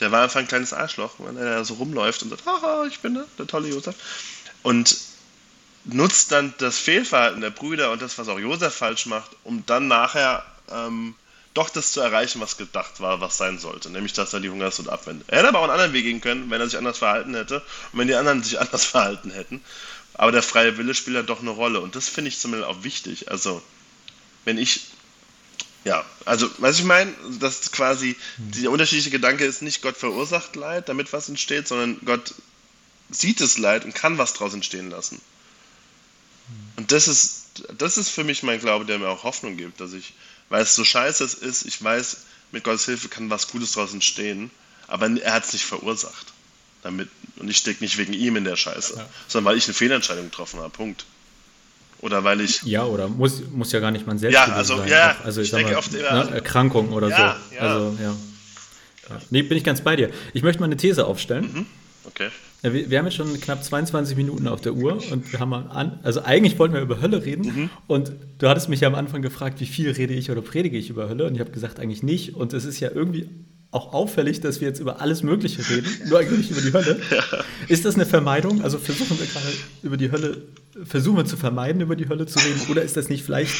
der 0.00 0.12
war 0.12 0.22
einfach 0.22 0.40
ein 0.40 0.48
kleines 0.48 0.72
Arschloch, 0.72 1.14
wenn 1.18 1.36
er 1.36 1.64
so 1.64 1.74
rumläuft 1.74 2.22
und 2.22 2.30
sagt, 2.30 2.46
haha, 2.46 2.86
ich 2.86 3.00
bin 3.00 3.14
der, 3.14 3.46
tolle 3.46 3.68
Josef. 3.68 3.94
Und 4.62 4.96
nutzt 5.84 6.32
dann 6.32 6.54
das 6.58 6.78
Fehlverhalten 6.78 7.40
der 7.40 7.50
Brüder 7.50 7.90
und 7.90 8.02
das, 8.02 8.18
was 8.18 8.28
auch 8.28 8.38
Josef 8.38 8.74
falsch 8.74 9.06
macht, 9.06 9.30
um 9.44 9.64
dann 9.66 9.88
nachher 9.88 10.44
ähm, 10.70 11.14
doch 11.54 11.70
das 11.70 11.92
zu 11.92 12.00
erreichen, 12.00 12.40
was 12.40 12.56
gedacht 12.56 13.00
war, 13.00 13.20
was 13.20 13.36
sein 13.36 13.58
sollte. 13.58 13.90
Nämlich, 13.90 14.12
dass 14.12 14.32
er 14.32 14.40
die 14.40 14.50
Hungersnot 14.50 14.88
abwendet. 14.88 15.28
Er 15.28 15.38
hätte 15.38 15.48
aber 15.48 15.58
auch 15.58 15.64
einen 15.64 15.72
anderen 15.72 15.92
Weg 15.92 16.04
gehen 16.04 16.20
können, 16.20 16.50
wenn 16.50 16.60
er 16.60 16.68
sich 16.68 16.78
anders 16.78 16.98
verhalten 16.98 17.34
hätte 17.34 17.62
und 17.92 17.98
wenn 17.98 18.08
die 18.08 18.14
anderen 18.14 18.42
sich 18.42 18.60
anders 18.60 18.84
verhalten 18.84 19.30
hätten. 19.30 19.62
Aber 20.14 20.32
der 20.32 20.42
freie 20.42 20.76
Wille 20.78 20.94
spielt 20.94 21.16
ja 21.16 21.22
doch 21.22 21.40
eine 21.40 21.50
Rolle 21.50 21.80
und 21.80 21.96
das 21.96 22.08
finde 22.08 22.28
ich 22.28 22.38
zumindest 22.38 22.70
auch 22.70 22.82
wichtig. 22.82 23.30
Also, 23.30 23.62
wenn 24.44 24.58
ich 24.58 24.82
ja, 25.88 26.04
also, 26.26 26.50
was 26.58 26.78
ich 26.78 26.84
meine, 26.84 27.10
dass 27.40 27.72
quasi 27.72 28.14
der 28.36 28.70
unterschiedliche 28.70 29.08
Gedanke 29.08 29.46
ist 29.46 29.62
nicht, 29.62 29.80
Gott 29.80 29.96
verursacht 29.96 30.54
Leid, 30.54 30.90
damit 30.90 31.14
was 31.14 31.30
entsteht, 31.30 31.66
sondern 31.66 31.98
Gott 32.04 32.34
sieht 33.08 33.40
das 33.40 33.56
Leid 33.56 33.86
und 33.86 33.94
kann 33.94 34.18
was 34.18 34.34
daraus 34.34 34.52
entstehen 34.52 34.90
lassen. 34.90 35.18
Und 36.76 36.92
das 36.92 37.08
ist, 37.08 37.64
das 37.78 37.96
ist 37.96 38.10
für 38.10 38.22
mich 38.22 38.42
mein 38.42 38.60
Glaube, 38.60 38.84
der 38.84 38.98
mir 38.98 39.08
auch 39.08 39.24
Hoffnung 39.24 39.56
gibt, 39.56 39.80
dass 39.80 39.94
ich, 39.94 40.12
weil 40.50 40.62
es 40.62 40.74
so 40.74 40.84
scheiße 40.84 41.24
ist, 41.24 41.64
ich 41.64 41.82
weiß, 41.82 42.18
mit 42.52 42.64
Gottes 42.64 42.84
Hilfe 42.84 43.08
kann 43.08 43.30
was 43.30 43.48
Gutes 43.48 43.72
daraus 43.72 43.94
entstehen, 43.94 44.50
aber 44.88 45.08
er 45.22 45.32
hat 45.32 45.46
es 45.46 45.54
nicht 45.54 45.64
verursacht. 45.64 46.34
Damit, 46.82 47.08
und 47.36 47.48
ich 47.48 47.56
stecke 47.56 47.82
nicht 47.82 47.96
wegen 47.96 48.12
ihm 48.12 48.36
in 48.36 48.44
der 48.44 48.56
Scheiße, 48.56 48.96
ja. 48.98 49.08
sondern 49.26 49.52
weil 49.52 49.58
ich 49.58 49.64
eine 49.64 49.74
Fehlentscheidung 49.74 50.26
getroffen 50.26 50.60
habe. 50.60 50.68
Punkt. 50.68 51.06
Oder 52.00 52.24
weil 52.24 52.40
ich. 52.40 52.62
Ja, 52.62 52.84
oder 52.84 53.08
muss, 53.08 53.42
muss 53.50 53.72
ja 53.72 53.80
gar 53.80 53.90
nicht 53.90 54.06
man 54.06 54.18
selbst 54.18 54.34
ja, 54.34 54.44
also, 54.44 54.76
sein. 54.76 54.88
Ja, 54.88 55.16
also 55.24 55.40
ich, 55.40 55.46
ich 55.46 55.50
sag 55.50 55.62
mal, 55.62 55.76
oft, 55.76 55.92
ne, 55.92 56.00
Erkrankung 56.00 56.92
oder 56.92 57.08
ja, 57.08 57.36
so. 57.50 57.54
Ja. 57.56 57.60
Also, 57.60 57.96
ja. 58.00 58.14
Nee, 59.30 59.42
bin 59.42 59.56
ich 59.56 59.64
ganz 59.64 59.80
bei 59.80 59.96
dir. 59.96 60.10
Ich 60.32 60.42
möchte 60.42 60.60
mal 60.60 60.66
eine 60.66 60.76
These 60.76 61.06
aufstellen. 61.06 61.50
Mhm. 61.52 61.66
Okay. 62.04 62.28
Ja, 62.62 62.72
wir, 62.72 62.90
wir, 62.90 62.98
haben 62.98 63.06
jetzt 63.06 63.14
schon 63.14 63.40
knapp 63.40 63.62
22 63.62 64.16
Minuten 64.16 64.48
auf 64.48 64.60
der 64.60 64.74
Uhr 64.74 65.00
und 65.12 65.32
wir 65.32 65.38
haben 65.38 65.52
an, 65.54 66.00
also 66.02 66.22
eigentlich 66.22 66.58
wollten 66.58 66.74
wir 66.74 66.80
über 66.80 67.00
Hölle 67.00 67.24
reden 67.24 67.42
mhm. 67.44 67.70
und 67.86 68.12
du 68.38 68.48
hattest 68.48 68.68
mich 68.68 68.80
ja 68.80 68.88
am 68.88 68.96
Anfang 68.96 69.22
gefragt, 69.22 69.60
wie 69.60 69.66
viel 69.66 69.92
rede 69.92 70.12
ich 70.12 70.30
oder 70.30 70.42
predige 70.42 70.76
ich 70.76 70.90
über 70.90 71.08
Hölle 71.08 71.26
und 71.26 71.34
ich 71.34 71.40
habe 71.40 71.52
gesagt, 71.52 71.78
eigentlich 71.78 72.02
nicht 72.02 72.34
und 72.34 72.52
es 72.52 72.64
ist 72.64 72.80
ja 72.80 72.90
irgendwie 72.92 73.28
auch 73.70 73.92
auffällig, 73.92 74.40
dass 74.40 74.60
wir 74.60 74.68
jetzt 74.68 74.80
über 74.80 75.00
alles 75.00 75.22
Mögliche 75.22 75.68
reden, 75.68 75.88
nur 76.08 76.18
eigentlich 76.18 76.38
nicht 76.38 76.50
über 76.50 76.60
die 76.62 76.72
Hölle. 76.72 77.00
Ja. 77.10 77.44
Ist 77.68 77.84
das 77.84 77.94
eine 77.94 78.06
Vermeidung? 78.06 78.62
Also 78.62 78.78
versuchen 78.78 79.18
wir 79.18 79.26
gerade 79.26 79.46
über 79.82 79.96
die 79.96 80.10
Hölle, 80.10 80.42
versuchen 80.84 81.16
wir 81.16 81.24
zu 81.24 81.36
vermeiden, 81.36 81.80
über 81.80 81.96
die 81.96 82.08
Hölle 82.08 82.26
zu 82.26 82.38
reden 82.38 82.60
oder 82.70 82.82
ist 82.82 82.96
das 82.96 83.08
nicht 83.08 83.24
vielleicht 83.24 83.54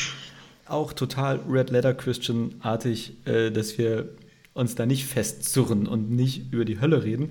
auch 0.67 0.93
total 0.93 1.41
Red 1.49 1.71
Letter 1.71 1.95
Christian-artig, 1.95 3.15
äh, 3.27 3.51
dass 3.51 3.79
wir 3.79 4.11
uns 4.55 4.75
da 4.75 4.87
nicht 4.87 5.07
festzurren 5.07 5.87
und 5.87 6.11
nicht 6.11 6.53
über 6.53 6.65
die 6.65 6.81
Hölle 6.81 7.05
reden, 7.05 7.31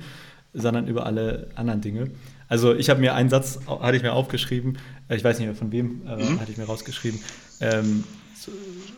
sondern 0.54 0.88
über 0.88 1.06
alle 1.06 1.50
anderen 1.56 1.82
Dinge. 1.82 2.12
Also 2.48 2.74
ich 2.74 2.90
habe 2.90 3.00
mir 3.00 3.14
einen 3.14 3.30
Satz, 3.30 3.60
hatte 3.68 3.98
ich 3.98 4.04
mir 4.04 4.14
aufgeschrieben, 4.14 4.78
äh, 5.10 5.16
ich 5.16 5.24
weiß 5.24 5.38
nicht 5.40 5.48
mehr 5.48 5.56
von 5.56 5.72
wem, 5.72 6.02
äh, 6.08 6.16
mhm. 6.16 6.40
hatte 6.40 6.52
ich 6.52 6.58
mir 6.58 6.66
rausgeschrieben. 6.66 7.20
Ähm, 7.60 8.04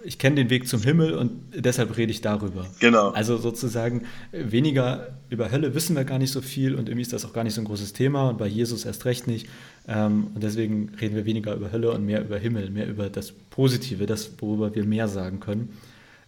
ich 0.04 0.18
kenne 0.18 0.36
den 0.36 0.50
Weg 0.50 0.68
zum 0.68 0.82
Himmel 0.82 1.14
und 1.14 1.32
deshalb 1.54 1.98
rede 1.98 2.12
ich 2.12 2.22
darüber. 2.22 2.66
Genau. 2.80 3.10
Also 3.10 3.38
sozusagen 3.38 4.06
weniger 4.32 5.10
über 5.30 5.52
Hölle 5.52 5.76
wissen 5.76 5.96
wir 5.96 6.04
gar 6.04 6.20
nicht 6.20 6.32
so 6.32 6.42
viel 6.42 6.76
und 6.76 6.90
irgendwie 6.90 7.02
ist 7.02 7.14
das 7.14 7.26
auch 7.26 7.34
gar 7.34 7.44
nicht 7.44 7.54
so 7.54 7.62
ein 7.62 7.66
großes 7.66 7.94
Thema 7.94 8.30
und 8.30 8.38
bei 8.38 8.48
Jesus 8.48 8.86
erst 8.86 9.06
recht 9.06 9.28
nicht. 9.28 9.48
Ähm, 9.88 10.28
und 10.34 10.44
deswegen 10.44 10.92
reden 11.02 11.16
wir 11.16 11.26
weniger 11.26 11.56
über 11.56 11.72
Hölle 11.72 11.92
und 11.92 12.06
mehr 12.06 12.22
über 12.22 12.38
Himmel, 12.38 12.70
mehr 12.70 12.88
über 12.88 13.10
das 13.10 13.32
Positive, 13.32 14.06
das, 14.06 14.32
worüber 14.40 14.74
wir 14.74 14.86
mehr 14.86 15.08
sagen 15.08 15.40
können. 15.40 15.78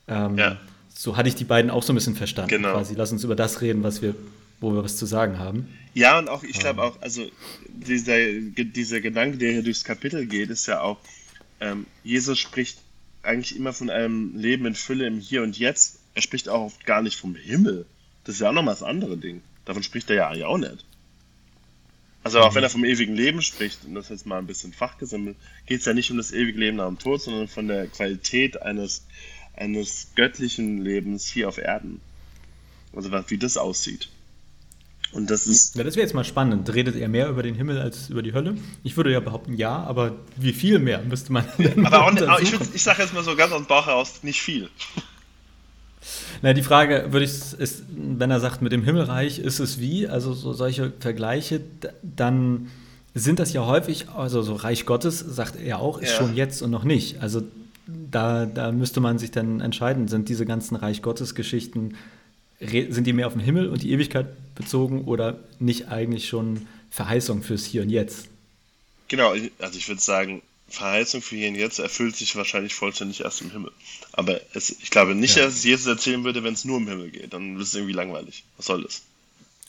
Ähm, 0.07 0.37
ja. 0.37 0.57
So 0.93 1.17
hatte 1.17 1.29
ich 1.29 1.35
die 1.35 1.45
beiden 1.45 1.71
auch 1.71 1.83
so 1.83 1.93
ein 1.93 1.95
bisschen 1.95 2.15
verstanden. 2.15 2.49
Genau. 2.49 2.73
Quasi, 2.73 2.95
lass 2.95 3.11
uns 3.11 3.23
über 3.23 3.35
das 3.35 3.61
reden, 3.61 3.83
was 3.83 4.01
wir 4.01 4.15
wo 4.61 4.71
wir 4.71 4.83
was 4.83 4.95
zu 4.95 5.07
sagen 5.07 5.39
haben. 5.39 5.67
Ja, 5.93 6.19
und 6.19 6.29
auch, 6.29 6.43
ich 6.43 6.59
glaube 6.59 6.83
auch, 6.83 7.01
also 7.01 7.27
dieser, 7.67 8.15
dieser 8.29 9.01
Gedanke, 9.01 9.37
der 9.37 9.51
hier 9.53 9.63
durchs 9.63 9.83
Kapitel 9.83 10.27
geht, 10.27 10.51
ist 10.51 10.67
ja 10.67 10.81
auch, 10.81 10.99
ähm, 11.59 11.87
Jesus 12.03 12.39
spricht 12.39 12.77
eigentlich 13.23 13.55
immer 13.55 13.73
von 13.73 13.89
einem 13.89 14.35
Leben 14.35 14.65
in 14.65 14.75
Fülle 14.75 15.07
im 15.07 15.19
Hier 15.19 15.43
und 15.43 15.57
Jetzt. 15.57 15.99
Er 16.15 16.21
spricht 16.21 16.49
auch 16.49 16.65
oft 16.65 16.85
gar 16.85 17.01
nicht 17.01 17.17
vom 17.17 17.35
Himmel. 17.35 17.85
Das 18.23 18.35
ist 18.35 18.41
ja 18.41 18.49
auch 18.49 18.53
nochmal 18.53 18.73
das 18.73 18.83
andere 18.83 19.17
Ding. 19.17 19.41
Davon 19.65 19.83
spricht 19.83 20.09
er 20.09 20.15
ja 20.15 20.27
eigentlich 20.27 20.45
auch 20.45 20.57
nicht. 20.57 20.85
Also 22.23 22.39
auch 22.39 22.53
wenn 22.53 22.63
er 22.63 22.69
vom 22.69 22.85
ewigen 22.85 23.15
Leben 23.15 23.41
spricht, 23.41 23.83
und 23.83 23.95
das 23.95 24.09
jetzt 24.09 24.27
mal 24.27 24.37
ein 24.37 24.45
bisschen 24.45 24.73
fachgesimmelt, 24.73 25.35
geht 25.65 25.79
es 25.79 25.85
ja 25.85 25.93
nicht 25.93 26.11
um 26.11 26.17
das 26.17 26.31
ewige 26.31 26.59
Leben 26.59 26.77
nach 26.77 26.87
dem 26.87 26.99
Tod, 26.99 27.21
sondern 27.21 27.47
von 27.47 27.67
der 27.67 27.87
Qualität 27.87 28.61
eines, 28.61 29.05
eines 29.55 30.09
göttlichen 30.15 30.83
Lebens 30.83 31.25
hier 31.25 31.47
auf 31.47 31.57
Erden. 31.57 31.99
Also 32.93 33.11
wie 33.11 33.37
das 33.37 33.57
aussieht. 33.57 34.09
Und 35.13 35.29
das 35.29 35.45
ist. 35.45 35.75
Ja, 35.75 35.83
das 35.83 35.95
wäre 35.95 36.05
jetzt 36.05 36.13
mal 36.13 36.23
spannend. 36.23 36.73
Redet 36.73 36.95
er 36.95 37.09
mehr 37.09 37.29
über 37.29 37.43
den 37.43 37.55
Himmel 37.55 37.79
als 37.79 38.09
über 38.09 38.21
die 38.21 38.33
Hölle? 38.33 38.55
Ich 38.83 38.95
würde 38.95 39.11
ja 39.11 39.19
behaupten, 39.19 39.53
ja, 39.55 39.83
aber 39.83 40.15
wie 40.37 40.53
viel 40.53 40.79
mehr 40.79 41.01
müsste 41.01 41.33
man 41.33 41.45
denn 41.57 41.85
Aber 41.85 42.05
auch 42.05 42.11
nicht, 42.11 42.25
ich, 42.53 42.75
ich 42.75 42.83
sage 42.83 43.01
jetzt 43.01 43.13
mal 43.13 43.23
so 43.23 43.35
ganz 43.35 43.51
aus 43.51 43.59
dem 43.59 43.67
Bauch 43.67 43.87
heraus, 43.87 44.23
nicht 44.23 44.41
viel. 44.41 44.69
Na, 46.41 46.53
die 46.53 46.63
Frage 46.63 47.07
würde 47.11 47.25
ich, 47.25 47.31
ist, 47.59 47.83
wenn 47.89 48.31
er 48.31 48.39
sagt, 48.39 48.61
mit 48.61 48.71
dem 48.71 48.83
Himmelreich 48.83 49.39
ist 49.39 49.59
es 49.59 49.79
wie, 49.79 50.07
also 50.07 50.33
so 50.33 50.53
solche 50.53 50.91
Vergleiche, 50.99 51.61
dann 52.01 52.69
sind 53.13 53.39
das 53.39 53.53
ja 53.53 53.65
häufig, 53.65 54.09
also 54.09 54.41
so 54.41 54.55
Reich 54.55 54.85
Gottes, 54.85 55.19
sagt 55.19 55.57
er 55.57 55.79
auch, 55.79 55.99
ist 55.99 56.13
ja. 56.13 56.17
schon 56.17 56.35
jetzt 56.35 56.61
und 56.61 56.71
noch 56.71 56.83
nicht. 56.83 57.21
Also 57.21 57.43
da, 57.85 58.45
da 58.45 58.71
müsste 58.71 59.01
man 59.01 59.19
sich 59.19 59.31
dann 59.31 59.59
entscheiden, 59.59 60.07
sind 60.07 60.29
diese 60.29 60.45
ganzen 60.45 60.75
Reich 60.75 61.01
Gottes 61.01 61.35
Geschichten 61.35 61.95
sind 62.61 63.05
die 63.05 63.13
mehr 63.13 63.27
auf 63.27 63.33
den 63.33 63.41
Himmel 63.41 63.69
und 63.69 63.81
die 63.81 63.91
Ewigkeit 63.91 64.27
bezogen 64.55 65.05
oder 65.05 65.39
nicht 65.59 65.87
eigentlich 65.87 66.27
schon 66.27 66.67
Verheißung 66.89 67.43
fürs 67.43 67.65
Hier 67.65 67.81
und 67.81 67.89
Jetzt? 67.89 68.27
Genau, 69.07 69.33
also 69.59 69.77
ich 69.77 69.87
würde 69.87 70.01
sagen, 70.01 70.41
Verheißung 70.69 71.21
für 71.21 71.35
Hier 71.35 71.49
und 71.49 71.55
Jetzt 71.55 71.79
erfüllt 71.79 72.15
sich 72.15 72.35
wahrscheinlich 72.35 72.73
vollständig 72.73 73.21
erst 73.21 73.41
im 73.41 73.51
Himmel. 73.51 73.71
Aber 74.13 74.39
es, 74.53 74.69
ich 74.69 74.89
glaube 74.89 75.15
nicht, 75.15 75.35
ja. 75.35 75.45
dass 75.45 75.63
Jesus 75.63 75.87
erzählen 75.87 76.23
würde, 76.23 76.43
wenn 76.43 76.53
es 76.53 76.65
nur 76.65 76.77
im 76.77 76.87
Himmel 76.87 77.09
geht. 77.09 77.33
Dann 77.33 77.59
ist 77.59 77.69
es 77.69 77.75
irgendwie 77.75 77.93
langweilig. 77.93 78.43
Was 78.57 78.67
soll 78.67 78.83
das? 78.83 79.01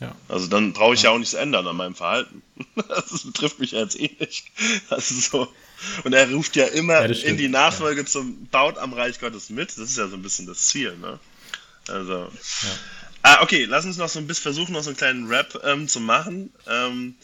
Ja. 0.00 0.14
Also 0.28 0.48
dann 0.48 0.72
brauche 0.72 0.94
ich 0.94 1.02
ja. 1.02 1.11
ja. 1.11 1.14
auch 1.14 1.18
nichts 1.18 1.35
ändern 1.35 1.66
an 1.66 1.76
meinem 1.76 1.94
Verhalten. 1.94 2.42
Das 2.88 3.24
betrifft 3.24 3.59
mich 3.59 3.72
ja 3.72 3.81
jetzt 3.81 3.98
eh 3.98 4.11
nicht. 4.18 4.44
Das 4.88 5.11
ist 5.11 5.31
so. 5.31 5.48
Und 6.05 6.12
er 6.12 6.31
ruft 6.33 6.57
ja 6.57 6.66
immer 6.66 7.07
ja, 7.07 7.24
in 7.24 7.37
die 7.37 7.48
Nachfolge 7.48 8.05
zum 8.05 8.46
Baut 8.46 8.78
am 8.78 8.92
Reich 8.92 9.20
Gottes 9.20 9.50
mit. 9.50 9.70
Das 9.70 9.90
ist 9.90 9.98
ja 9.98 10.09
so 10.09 10.16
ein 10.16 10.22
bisschen 10.22 10.46
das 10.46 10.66
Ziel, 10.68 10.96
ne? 10.98 11.18
Also. 11.88 12.12
Ja. 12.14 12.79
Ah, 13.25 13.42
okay, 13.42 13.64
lass 13.66 13.85
uns 13.85 13.99
noch 13.99 14.09
so 14.09 14.18
ein 14.18 14.27
bisschen 14.27 14.42
versuchen, 14.42 14.73
noch 14.73 14.83
so 14.83 14.90
einen 14.90 14.97
kleinen 14.97 15.29
Rap 15.29 15.61
ähm, 15.64 15.87
zu 15.87 16.01
machen. 16.01 16.53
Ähm, 16.66 17.14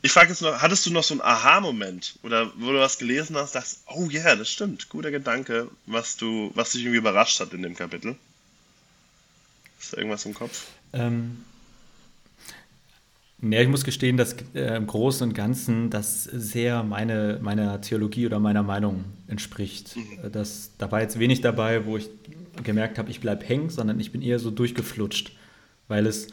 ich 0.00 0.12
frage 0.12 0.30
jetzt 0.30 0.40
noch, 0.40 0.60
hattest 0.62 0.86
du 0.86 0.90
noch 0.90 1.02
so 1.02 1.14
einen 1.14 1.20
Aha-Moment? 1.20 2.18
Oder 2.22 2.50
wo 2.56 2.72
du 2.72 2.78
was 2.78 2.98
gelesen 2.98 3.36
hast, 3.36 3.54
dachtest, 3.54 3.82
oh 3.88 4.08
ja, 4.08 4.22
yeah, 4.22 4.36
das 4.36 4.50
stimmt, 4.50 4.88
guter 4.88 5.10
Gedanke, 5.10 5.70
was 5.86 6.16
du, 6.16 6.50
was 6.54 6.70
dich 6.70 6.82
irgendwie 6.82 6.98
überrascht 6.98 7.40
hat 7.40 7.52
in 7.52 7.62
dem 7.62 7.76
Kapitel? 7.76 8.16
Ist 9.80 9.92
da 9.92 9.98
irgendwas 9.98 10.24
im 10.24 10.34
Kopf? 10.34 10.64
Ähm, 10.92 11.44
ja, 13.40 13.60
ich 13.60 13.68
muss 13.68 13.84
gestehen, 13.84 14.16
dass 14.16 14.34
äh, 14.54 14.76
im 14.76 14.86
Großen 14.86 15.28
und 15.28 15.34
Ganzen 15.34 15.90
das 15.90 16.24
sehr 16.24 16.82
meine, 16.82 17.38
meiner 17.40 17.80
Theologie 17.80 18.26
oder 18.26 18.40
meiner 18.40 18.64
Meinung 18.64 19.04
entspricht. 19.28 19.96
Mhm. 19.96 20.32
Das, 20.32 20.72
da 20.78 20.90
war 20.90 21.00
jetzt 21.00 21.18
wenig 21.18 21.40
dabei, 21.40 21.86
wo 21.86 21.96
ich 21.96 22.10
gemerkt 22.64 22.98
habe, 22.98 23.10
ich 23.10 23.20
bleibe 23.20 23.44
hängen, 23.46 23.70
sondern 23.70 24.00
ich 24.00 24.10
bin 24.10 24.22
eher 24.22 24.40
so 24.40 24.50
durchgeflutscht, 24.50 25.32
weil 25.86 26.06
es 26.06 26.28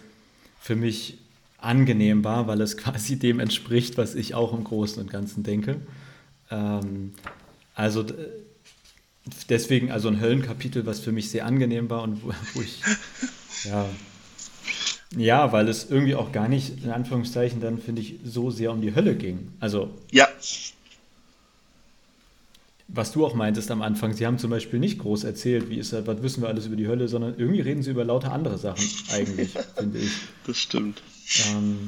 für 0.59 0.75
mich 0.75 1.19
angenehm 1.59 2.23
war, 2.23 2.47
weil 2.47 2.61
es 2.61 2.75
quasi 2.77 3.19
dem 3.19 3.39
entspricht, 3.39 3.97
was 3.97 4.15
ich 4.15 4.33
auch 4.33 4.53
im 4.53 4.63
Großen 4.63 5.01
und 5.01 5.11
Ganzen 5.11 5.43
denke. 5.43 5.81
Ähm, 6.49 7.13
also 7.75 8.03
deswegen 9.49 9.91
also 9.91 10.07
ein 10.07 10.19
Höllenkapitel, 10.21 10.87
was 10.87 10.99
für 10.99 11.11
mich 11.11 11.29
sehr 11.29 11.45
angenehm 11.45 11.89
war 11.89 12.01
und 12.01 12.23
wo, 12.23 12.31
wo 12.53 12.61
ich, 12.61 12.81
ja, 13.63 13.87
ja, 15.15 15.51
weil 15.51 15.67
es 15.67 15.89
irgendwie 15.89 16.15
auch 16.15 16.31
gar 16.31 16.47
nicht, 16.47 16.83
in 16.83 16.91
Anführungszeichen, 16.91 17.61
dann 17.61 17.79
finde 17.79 18.01
ich, 18.01 18.15
so 18.23 18.51
sehr 18.51 18.71
um 18.71 18.81
die 18.81 18.95
Hölle 18.95 19.15
ging. 19.15 19.51
Also. 19.59 19.89
Ja. 20.11 20.27
Was 22.87 23.11
du 23.11 23.25
auch 23.25 23.33
meintest 23.33 23.71
am 23.71 23.81
Anfang, 23.81 24.13
sie 24.13 24.27
haben 24.27 24.37
zum 24.37 24.51
Beispiel 24.51 24.79
nicht 24.79 24.99
groß 24.99 25.23
erzählt, 25.23 25.69
wie 25.69 25.77
ist 25.77 25.91
das, 25.91 26.05
was 26.05 26.21
wissen 26.21 26.41
wir 26.43 26.49
alles 26.49 26.67
über 26.67 26.75
die 26.75 26.87
Hölle, 26.87 27.07
sondern 27.07 27.33
irgendwie 27.37 27.61
reden 27.61 27.81
sie 27.81 27.89
über 27.91 28.05
lauter 28.05 28.31
andere 28.31 28.57
Sachen, 28.59 28.85
eigentlich, 29.11 29.51
finde 29.75 29.99
ich. 29.99 30.11
Das 30.45 30.57
stimmt. 30.57 31.01
Ähm, 31.49 31.87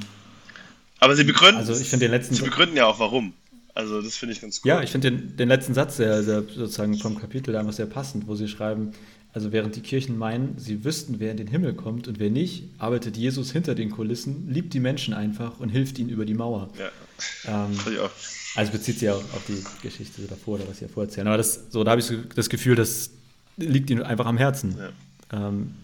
Aber 0.99 1.15
sie 1.15 1.23
begründen, 1.23 1.57
also 1.57 1.73
ich 1.73 1.91
den 1.91 2.11
letzten 2.11 2.33
sie 2.33 2.41
begründen 2.41 2.75
ja 2.75 2.87
auch 2.87 2.99
warum. 2.99 3.33
Also 3.75 4.01
das 4.01 4.15
finde 4.15 4.33
ich 4.33 4.41
ganz 4.41 4.61
cool. 4.63 4.69
Ja, 4.69 4.81
ich 4.81 4.89
finde 4.89 5.11
den, 5.11 5.37
den 5.37 5.49
letzten 5.49 5.75
Satz 5.75 5.97
sehr, 5.97 6.23
sehr, 6.23 6.41
sozusagen 6.41 6.97
vom 6.97 7.19
Kapitel 7.19 7.55
einfach 7.55 7.73
sehr 7.73 7.85
passend, 7.85 8.27
wo 8.27 8.33
sie 8.33 8.47
schreiben, 8.47 8.93
also 9.33 9.51
während 9.51 9.75
die 9.75 9.81
Kirchen 9.81 10.17
meinen, 10.17 10.57
sie 10.57 10.83
wüssten, 10.83 11.19
wer 11.19 11.31
in 11.31 11.37
den 11.37 11.47
Himmel 11.47 11.73
kommt 11.73 12.07
und 12.07 12.19
wer 12.19 12.29
nicht, 12.29 12.63
arbeitet 12.77 13.17
Jesus 13.17 13.51
hinter 13.51 13.75
den 13.75 13.91
Kulissen, 13.91 14.49
liebt 14.51 14.73
die 14.73 14.79
Menschen 14.79 15.13
einfach 15.13 15.59
und 15.59 15.69
hilft 15.69 15.99
ihnen 15.99 16.09
über 16.09 16.25
die 16.25 16.33
Mauer. 16.33 16.69
Ja. 16.79 17.65
Ähm, 17.65 17.77
auch. 18.01 18.11
Also 18.55 18.71
bezieht 18.71 18.99
sich 18.99 19.09
auch 19.09 19.23
auf 19.33 19.43
die 19.47 19.63
Geschichte 19.81 20.23
davor 20.23 20.55
oder 20.55 20.67
was 20.67 20.79
sie 20.79 20.85
ja 20.85 20.91
vorerzählen. 20.91 21.27
Aber 21.27 21.37
das, 21.37 21.65
so, 21.69 21.83
da 21.83 21.91
habe 21.91 22.01
ich 22.01 22.07
so 22.07 22.15
das 22.35 22.49
Gefühl, 22.49 22.75
das 22.75 23.11
liegt 23.57 23.89
ihnen 23.89 24.01
einfach 24.01 24.25
am 24.25 24.37
Herzen. 24.37 24.75
Ja. 24.77 25.47
Ähm, 25.49 25.75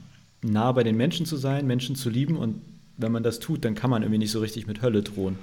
nah 0.41 0.71
bei 0.71 0.83
den 0.83 0.97
Menschen 0.97 1.25
zu 1.25 1.37
sein, 1.37 1.67
Menschen 1.67 1.95
zu 1.95 2.09
lieben 2.09 2.37
und 2.37 2.61
wenn 2.97 3.11
man 3.11 3.23
das 3.23 3.39
tut, 3.39 3.65
dann 3.65 3.75
kann 3.75 3.89
man 3.89 4.03
irgendwie 4.03 4.19
nicht 4.19 4.31
so 4.31 4.39
richtig 4.39 4.67
mit 4.67 4.81
Hölle 4.81 5.03
drohen. 5.03 5.37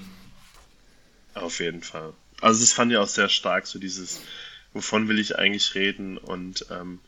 Auf 1.34 1.60
jeden 1.60 1.82
Fall. 1.82 2.12
Also 2.40 2.60
das 2.60 2.72
fand 2.72 2.92
ich 2.92 2.98
auch 2.98 3.08
sehr 3.08 3.28
stark, 3.28 3.66
so 3.66 3.78
dieses, 3.78 4.20
wovon 4.72 5.08
will 5.08 5.18
ich 5.18 5.38
eigentlich 5.38 5.74
reden 5.74 6.16
und 6.16 6.66
ähm, 6.70 6.98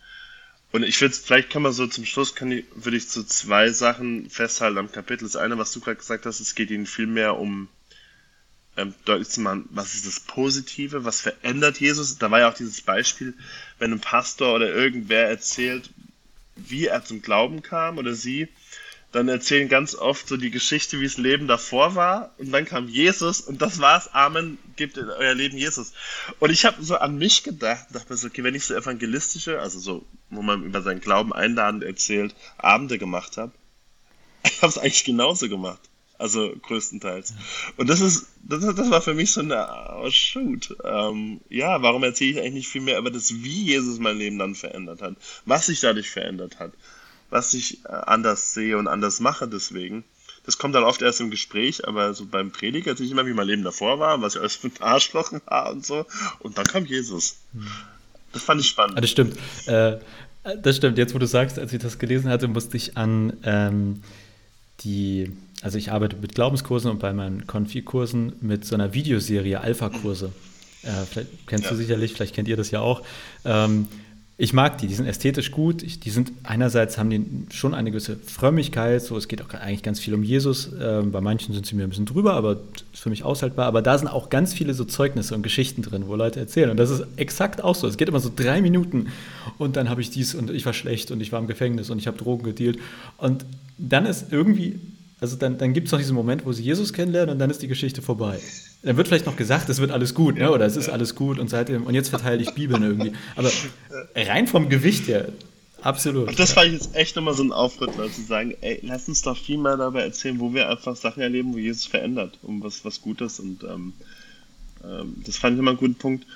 und 0.72 0.82
ich 0.82 1.00
würde, 1.00 1.14
vielleicht 1.14 1.50
kann 1.50 1.62
man 1.62 1.72
so 1.72 1.86
zum 1.86 2.06
Schluss, 2.06 2.34
würde 2.40 2.96
ich 2.96 3.08
so 3.08 3.22
zwei 3.22 3.70
Sachen 3.70 4.30
festhalten 4.30 4.78
am 4.78 4.90
Kapitel. 4.90 5.24
Das 5.24 5.36
eine, 5.36 5.58
was 5.58 5.72
du 5.72 5.80
gerade 5.80 5.96
gesagt 5.96 6.24
hast, 6.24 6.40
es 6.40 6.54
geht 6.54 6.70
ihnen 6.70 6.86
viel 6.86 7.06
mehr 7.06 7.38
um 7.38 7.68
ähm, 8.78 8.94
deutlich 9.04 9.28
zu 9.28 9.42
machen, 9.42 9.68
was 9.70 9.94
ist 9.94 10.06
das 10.06 10.20
Positive, 10.20 11.04
was 11.04 11.20
verändert 11.20 11.78
Jesus. 11.78 12.16
Da 12.16 12.30
war 12.30 12.40
ja 12.40 12.50
auch 12.50 12.54
dieses 12.54 12.80
Beispiel, 12.80 13.34
wenn 13.78 13.92
ein 13.92 14.00
Pastor 14.00 14.54
oder 14.54 14.72
irgendwer 14.74 15.28
erzählt, 15.28 15.90
wie 16.56 16.86
er 16.86 17.04
zum 17.04 17.20
Glauben 17.20 17.62
kam 17.62 17.98
oder 17.98 18.14
sie, 18.14 18.48
dann 19.12 19.28
erzählen 19.28 19.68
ganz 19.68 19.94
oft 19.94 20.26
so 20.26 20.38
die 20.38 20.50
Geschichte, 20.50 20.98
wie 20.98 21.04
das 21.04 21.18
Leben 21.18 21.46
davor 21.46 21.94
war. 21.94 22.34
Und 22.38 22.50
dann 22.50 22.64
kam 22.64 22.88
Jesus 22.88 23.42
und 23.42 23.60
das 23.60 23.78
war's. 23.78 24.12
Amen, 24.14 24.58
gebt 24.76 24.96
in 24.96 25.10
euer 25.10 25.34
Leben 25.34 25.56
Jesus. 25.56 25.92
Und 26.40 26.50
ich 26.50 26.64
habe 26.64 26.82
so 26.82 26.96
an 26.96 27.18
mich 27.18 27.44
gedacht, 27.44 27.86
dachte 27.90 28.10
mir 28.10 28.16
so, 28.16 28.28
okay, 28.28 28.42
wenn 28.42 28.54
ich 28.54 28.64
so 28.64 28.74
evangelistische, 28.74 29.60
also 29.60 29.78
so, 29.78 30.06
wo 30.30 30.40
man 30.40 30.64
über 30.64 30.80
seinen 30.80 31.00
Glauben 31.00 31.34
einladend 31.34 31.84
erzählt, 31.84 32.34
Abende 32.56 32.98
gemacht 32.98 33.36
habe, 33.36 33.52
ich 34.44 34.62
habe 34.62 34.70
es 34.70 34.78
eigentlich 34.78 35.04
genauso 35.04 35.48
gemacht. 35.48 35.80
Also 36.16 36.54
größtenteils. 36.62 37.34
Und 37.76 37.90
das 37.90 38.00
ist, 38.00 38.28
das, 38.44 38.60
das 38.60 38.90
war 38.90 39.02
für 39.02 39.12
mich 39.12 39.32
so 39.32 39.40
eine, 39.40 39.68
oh 39.96 40.08
shoot. 40.10 40.74
Ähm, 40.84 41.40
ja, 41.48 41.82
warum 41.82 42.04
erzähle 42.04 42.30
ich 42.30 42.38
eigentlich 42.38 42.54
nicht 42.54 42.68
viel 42.68 42.80
mehr 42.80 42.98
über 42.98 43.10
das, 43.10 43.42
wie 43.42 43.64
Jesus 43.64 43.98
mein 43.98 44.18
Leben 44.18 44.38
dann 44.38 44.54
verändert 44.54 45.02
hat, 45.02 45.16
was 45.46 45.66
sich 45.66 45.80
dadurch 45.80 46.10
verändert 46.10 46.60
hat 46.60 46.72
was 47.32 47.54
ich 47.54 47.84
äh, 47.84 47.88
anders 47.88 48.54
sehe 48.54 48.78
und 48.78 48.86
anders 48.86 49.18
mache 49.20 49.48
deswegen. 49.48 50.04
Das 50.44 50.58
kommt 50.58 50.74
dann 50.74 50.84
oft 50.84 51.02
erst 51.02 51.20
im 51.20 51.30
Gespräch, 51.30 51.86
aber 51.86 52.14
so 52.14 52.26
beim 52.26 52.50
Prediger 52.50 52.90
erzähle 52.90 53.06
ich 53.06 53.12
immer, 53.12 53.26
wie 53.26 53.32
mein 53.32 53.46
Leben 53.46 53.62
davor 53.62 53.98
war, 53.98 54.20
was 54.22 54.34
ich 54.34 54.40
alles 54.40 54.56
für 54.56 54.68
ein 54.68 54.72
Arschloch 54.80 55.32
war 55.46 55.70
und 55.70 55.86
so. 55.86 56.04
Und 56.40 56.58
dann 56.58 56.66
kam 56.66 56.84
Jesus. 56.84 57.36
Das 58.32 58.42
fand 58.42 58.60
ich 58.60 58.68
spannend. 58.68 58.98
Ah, 58.98 59.00
das 59.00 59.10
stimmt. 59.10 59.36
Äh, 59.66 59.98
das 60.62 60.76
stimmt. 60.76 60.98
Jetzt, 60.98 61.14
wo 61.14 61.18
du 61.18 61.26
sagst, 61.26 61.58
als 61.58 61.72
ich 61.72 61.80
das 61.80 61.98
gelesen 61.98 62.28
hatte, 62.28 62.48
musste 62.48 62.76
ich 62.76 62.96
an 62.96 63.34
ähm, 63.44 64.02
die, 64.80 65.32
also 65.62 65.78
ich 65.78 65.92
arbeite 65.92 66.16
mit 66.16 66.34
Glaubenskursen 66.34 66.90
und 66.90 66.98
bei 66.98 67.12
meinen 67.12 67.46
Konfi-Kursen 67.46 68.32
mit 68.40 68.64
so 68.64 68.74
einer 68.74 68.94
Videoserie 68.94 69.60
Alpha-Kurse. 69.60 70.32
Äh, 70.82 70.90
vielleicht 71.08 71.46
kennst 71.46 71.64
ja. 71.66 71.70
du 71.70 71.76
sicherlich, 71.76 72.14
vielleicht 72.14 72.34
kennt 72.34 72.48
ihr 72.48 72.56
das 72.56 72.72
ja 72.72 72.80
auch. 72.80 73.02
Ähm, 73.44 73.86
ich 74.38 74.52
mag 74.54 74.78
die, 74.78 74.86
die 74.86 74.94
sind 74.94 75.06
ästhetisch 75.06 75.50
gut. 75.50 75.82
Ich, 75.82 76.00
die 76.00 76.10
sind 76.10 76.32
einerseits 76.42 76.96
haben 76.96 77.10
die 77.10 77.24
schon 77.54 77.74
eine 77.74 77.90
gewisse 77.90 78.16
Frömmigkeit, 78.16 79.02
so 79.02 79.16
es 79.16 79.28
geht 79.28 79.42
auch 79.42 79.52
eigentlich 79.52 79.82
ganz 79.82 80.00
viel 80.00 80.14
um 80.14 80.22
Jesus. 80.22 80.70
Ähm, 80.80 81.12
bei 81.12 81.20
manchen 81.20 81.52
sind 81.52 81.66
sie 81.66 81.76
mir 81.76 81.84
ein 81.84 81.90
bisschen 81.90 82.06
drüber, 82.06 82.32
aber 82.34 82.56
ist 82.92 83.02
für 83.02 83.10
mich 83.10 83.24
aushaltbar. 83.24 83.66
Aber 83.66 83.82
da 83.82 83.96
sind 83.98 84.08
auch 84.08 84.30
ganz 84.30 84.54
viele 84.54 84.72
so 84.72 84.84
Zeugnisse 84.84 85.34
und 85.34 85.42
Geschichten 85.42 85.82
drin, 85.82 86.04
wo 86.06 86.16
Leute 86.16 86.40
erzählen. 86.40 86.70
Und 86.70 86.78
das 86.78 86.90
ist 86.90 87.04
exakt 87.16 87.62
auch 87.62 87.74
so. 87.74 87.86
Es 87.86 87.98
geht 87.98 88.08
immer 88.08 88.20
so 88.20 88.32
drei 88.34 88.62
Minuten 88.62 89.08
und 89.58 89.76
dann 89.76 89.90
habe 89.90 90.00
ich 90.00 90.10
dies 90.10 90.34
und 90.34 90.50
ich 90.50 90.64
war 90.64 90.72
schlecht 90.72 91.10
und 91.10 91.20
ich 91.20 91.30
war 91.30 91.38
im 91.38 91.46
Gefängnis 91.46 91.90
und 91.90 91.98
ich 91.98 92.06
habe 92.06 92.16
Drogen 92.16 92.42
gedealt. 92.42 92.78
Und 93.18 93.44
dann 93.76 94.06
ist 94.06 94.32
irgendwie 94.32 94.80
also 95.22 95.36
dann, 95.36 95.56
dann 95.56 95.72
gibt 95.72 95.86
es 95.86 95.92
noch 95.92 96.00
diesen 96.00 96.16
Moment, 96.16 96.44
wo 96.44 96.52
sie 96.52 96.64
Jesus 96.64 96.92
kennenlernen 96.92 97.34
und 97.34 97.38
dann 97.38 97.48
ist 97.48 97.62
die 97.62 97.68
Geschichte 97.68 98.02
vorbei. 98.02 98.40
Dann 98.82 98.96
wird 98.96 99.06
vielleicht 99.06 99.24
noch 99.24 99.36
gesagt, 99.36 99.68
es 99.68 99.78
wird 99.78 99.92
alles 99.92 100.14
gut, 100.14 100.36
ne? 100.36 100.50
oder 100.50 100.66
es 100.66 100.76
ist 100.76 100.88
alles 100.88 101.14
gut 101.14 101.38
und 101.38 101.48
seitdem, 101.48 101.84
und 101.84 101.94
jetzt 101.94 102.08
verteile 102.08 102.42
ich 102.42 102.50
Bibeln 102.54 102.82
irgendwie. 102.82 103.12
Aber 103.36 103.48
rein 104.16 104.48
vom 104.48 104.68
Gewicht 104.68 105.06
her, 105.06 105.28
absolut. 105.80 106.26
Und 106.26 106.38
das 106.40 106.52
fand 106.52 106.66
ich 106.66 106.72
jetzt 106.72 106.96
echt 106.96 107.14
nochmal 107.14 107.34
so 107.34 107.44
ein 107.44 107.52
Aufrüttler, 107.52 108.10
zu 108.10 108.20
sagen, 108.20 108.54
ey, 108.62 108.80
lass 108.82 109.06
uns 109.06 109.22
doch 109.22 109.36
viel 109.36 109.58
mehr 109.58 109.76
dabei 109.76 110.02
erzählen, 110.02 110.40
wo 110.40 110.52
wir 110.52 110.68
einfach 110.68 110.96
Sachen 110.96 111.22
erleben, 111.22 111.54
wo 111.54 111.58
Jesus 111.58 111.86
verändert, 111.86 112.36
um 112.42 112.60
was, 112.64 112.84
was 112.84 113.00
Gutes 113.00 113.38
und 113.38 113.62
ähm, 113.62 113.92
ähm, 114.82 115.22
das 115.24 115.36
fand 115.36 115.54
ich 115.54 115.60
immer 115.60 115.70
einen 115.70 115.78
guten 115.78 115.94
Punkt. 115.94 116.26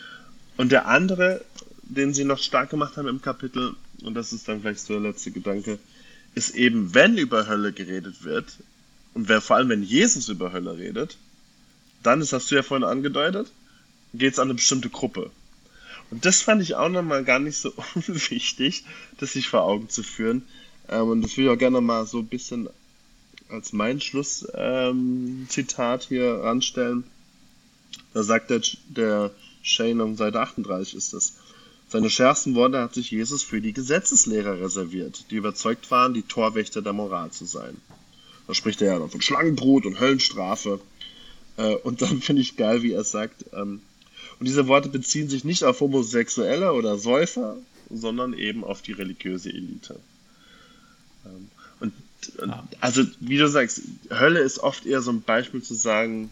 Und 0.57 0.71
der 0.71 0.87
andere, 0.87 1.45
den 1.83 2.15
sie 2.15 2.25
noch 2.25 2.39
stark 2.39 2.71
gemacht 2.71 2.97
haben 2.97 3.09
im 3.09 3.21
Kapitel, 3.21 3.75
und 4.05 4.15
das 4.15 4.33
ist 4.33 4.47
dann 4.47 4.61
vielleicht 4.61 4.79
so 4.79 4.95
der 4.95 5.11
letzte 5.11 5.33
Gedanke, 5.33 5.81
ist 6.37 6.55
eben, 6.55 6.95
wenn 6.95 7.17
über 7.17 7.49
Hölle 7.49 7.73
geredet 7.73 8.23
wird, 8.23 8.47
und 9.17 9.31
wer, 9.31 9.41
vor 9.41 9.57
allem, 9.57 9.71
wenn 9.71 9.83
Jesus 9.83 10.29
über 10.29 10.53
Hölle 10.53 10.77
redet, 10.77 11.17
dann, 12.03 12.21
das 12.21 12.35
hast 12.35 12.51
du 12.51 12.55
ja 12.55 12.63
vorhin 12.63 12.85
angedeutet, 12.85 13.51
geht 14.13 14.35
es 14.35 14.39
an 14.39 14.49
eine 14.49 14.57
bestimmte 14.57 14.91
Gruppe. 14.91 15.31
Und 16.11 16.27
das 16.27 16.43
fand 16.43 16.61
ich 16.61 16.75
auch 16.75 16.91
nochmal 16.91 17.25
gar 17.25 17.39
nicht 17.39 17.57
so 17.57 17.73
unwichtig, 17.95 18.85
das 19.19 19.33
sich 19.33 19.49
vor 19.49 19.63
Augen 19.63 19.89
zu 19.89 20.03
führen. 20.03 20.43
Ähm, 20.91 21.09
und 21.09 21.23
das 21.23 21.35
will 21.39 21.47
ich 21.47 21.51
auch 21.51 21.57
gerne 21.57 21.81
mal 21.81 22.05
so 22.05 22.19
ein 22.19 22.27
bisschen 22.27 22.69
als 23.49 23.73
mein 23.73 24.03
Schlusszitat 24.03 24.51
ähm, 26.03 26.09
hier 26.09 26.35
ranstellen. 26.43 27.05
Da 28.13 28.23
sagt 28.23 28.51
der, 28.51 28.61
der 28.91 29.31
Shane 29.63 30.03
um 30.03 30.17
Seite 30.17 30.41
38 30.41 30.95
ist 30.95 31.15
das. 31.15 31.37
Seine 31.89 32.11
schärfsten 32.11 32.55
Worte 32.55 32.83
hat 32.83 32.93
sich 32.93 33.13
Jesus 33.13 33.43
für 33.43 33.63
die 33.63 33.73
Gesetzeslehrer 33.73 34.61
reserviert, 34.61 35.31
die 35.31 35.37
überzeugt 35.37 35.91
waren, 35.91 36.13
die 36.13 36.23
Torwächter 36.23 36.83
der 36.83 36.93
Moral 36.93 37.31
zu 37.31 37.47
sein. 37.47 37.79
Da 38.47 38.55
spricht 38.55 38.81
er 38.83 38.93
ja 38.93 38.99
dann 38.99 39.11
von 39.11 39.21
Schlangenbrot 39.21 39.87
und 39.87 40.01
Höllenstrafe. 40.01 40.81
Äh, 41.57 41.75
und 41.77 42.03
dann 42.03 42.21
finde 42.23 42.43
ich 42.43 42.57
geil, 42.57 42.83
wie 42.83 42.93
er 42.93 43.05
sagt, 43.05 43.45
ähm, 43.53 43.81
und 44.39 44.47
diese 44.47 44.67
Worte 44.69 44.89
beziehen 44.89 45.29
sich 45.29 45.45
nicht 45.45 45.65
auf 45.65 45.81
Homosexuelle 45.81 46.73
oder 46.73 46.99
Säufer, 46.99 47.57
sondern 47.91 48.35
eben 48.35 48.65
auf 48.65 48.83
die 48.83 48.93
religiöse 48.93 49.51
Elite. 49.51 49.99
Ähm, 51.25 51.49
und, 51.81 51.93
und 52.39 52.51
ah. 52.51 52.69
also, 52.81 53.03
wie 53.21 53.39
du 53.39 53.49
sagst, 53.49 53.83
Hölle 54.11 54.41
ist 54.41 54.59
oft 54.59 54.85
eher 54.85 55.01
so 55.01 55.11
ein 55.11 55.23
Beispiel 55.23 55.63
zu 55.63 55.75
sagen, 55.75 56.31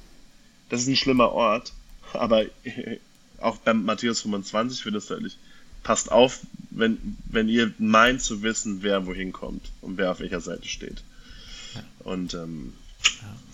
das 0.69 0.83
ist 0.83 0.89
ein 0.89 0.97
schlimmer 0.97 1.33
Ort, 1.33 1.73
aber 2.13 2.45
auch 3.39 3.57
beim 3.59 3.85
Matthäus 3.85 4.21
25 4.23 4.85
wird 4.85 4.97
das 4.97 5.07
deutlich. 5.07 5.39
Passt 5.83 6.11
auf, 6.11 6.41
wenn, 6.71 7.17
wenn 7.27 7.49
ihr 7.49 7.73
meint 7.79 8.23
zu 8.23 8.43
wissen, 8.43 8.83
wer 8.83 9.07
wohin 9.07 9.33
kommt 9.33 9.71
und 9.83 9.99
wer 9.99 10.11
auf 10.11 10.21
welcher 10.21 10.41
Seite 10.41 10.67
steht. 10.67 11.03
Und 12.01 12.35
ähm, 12.35 12.73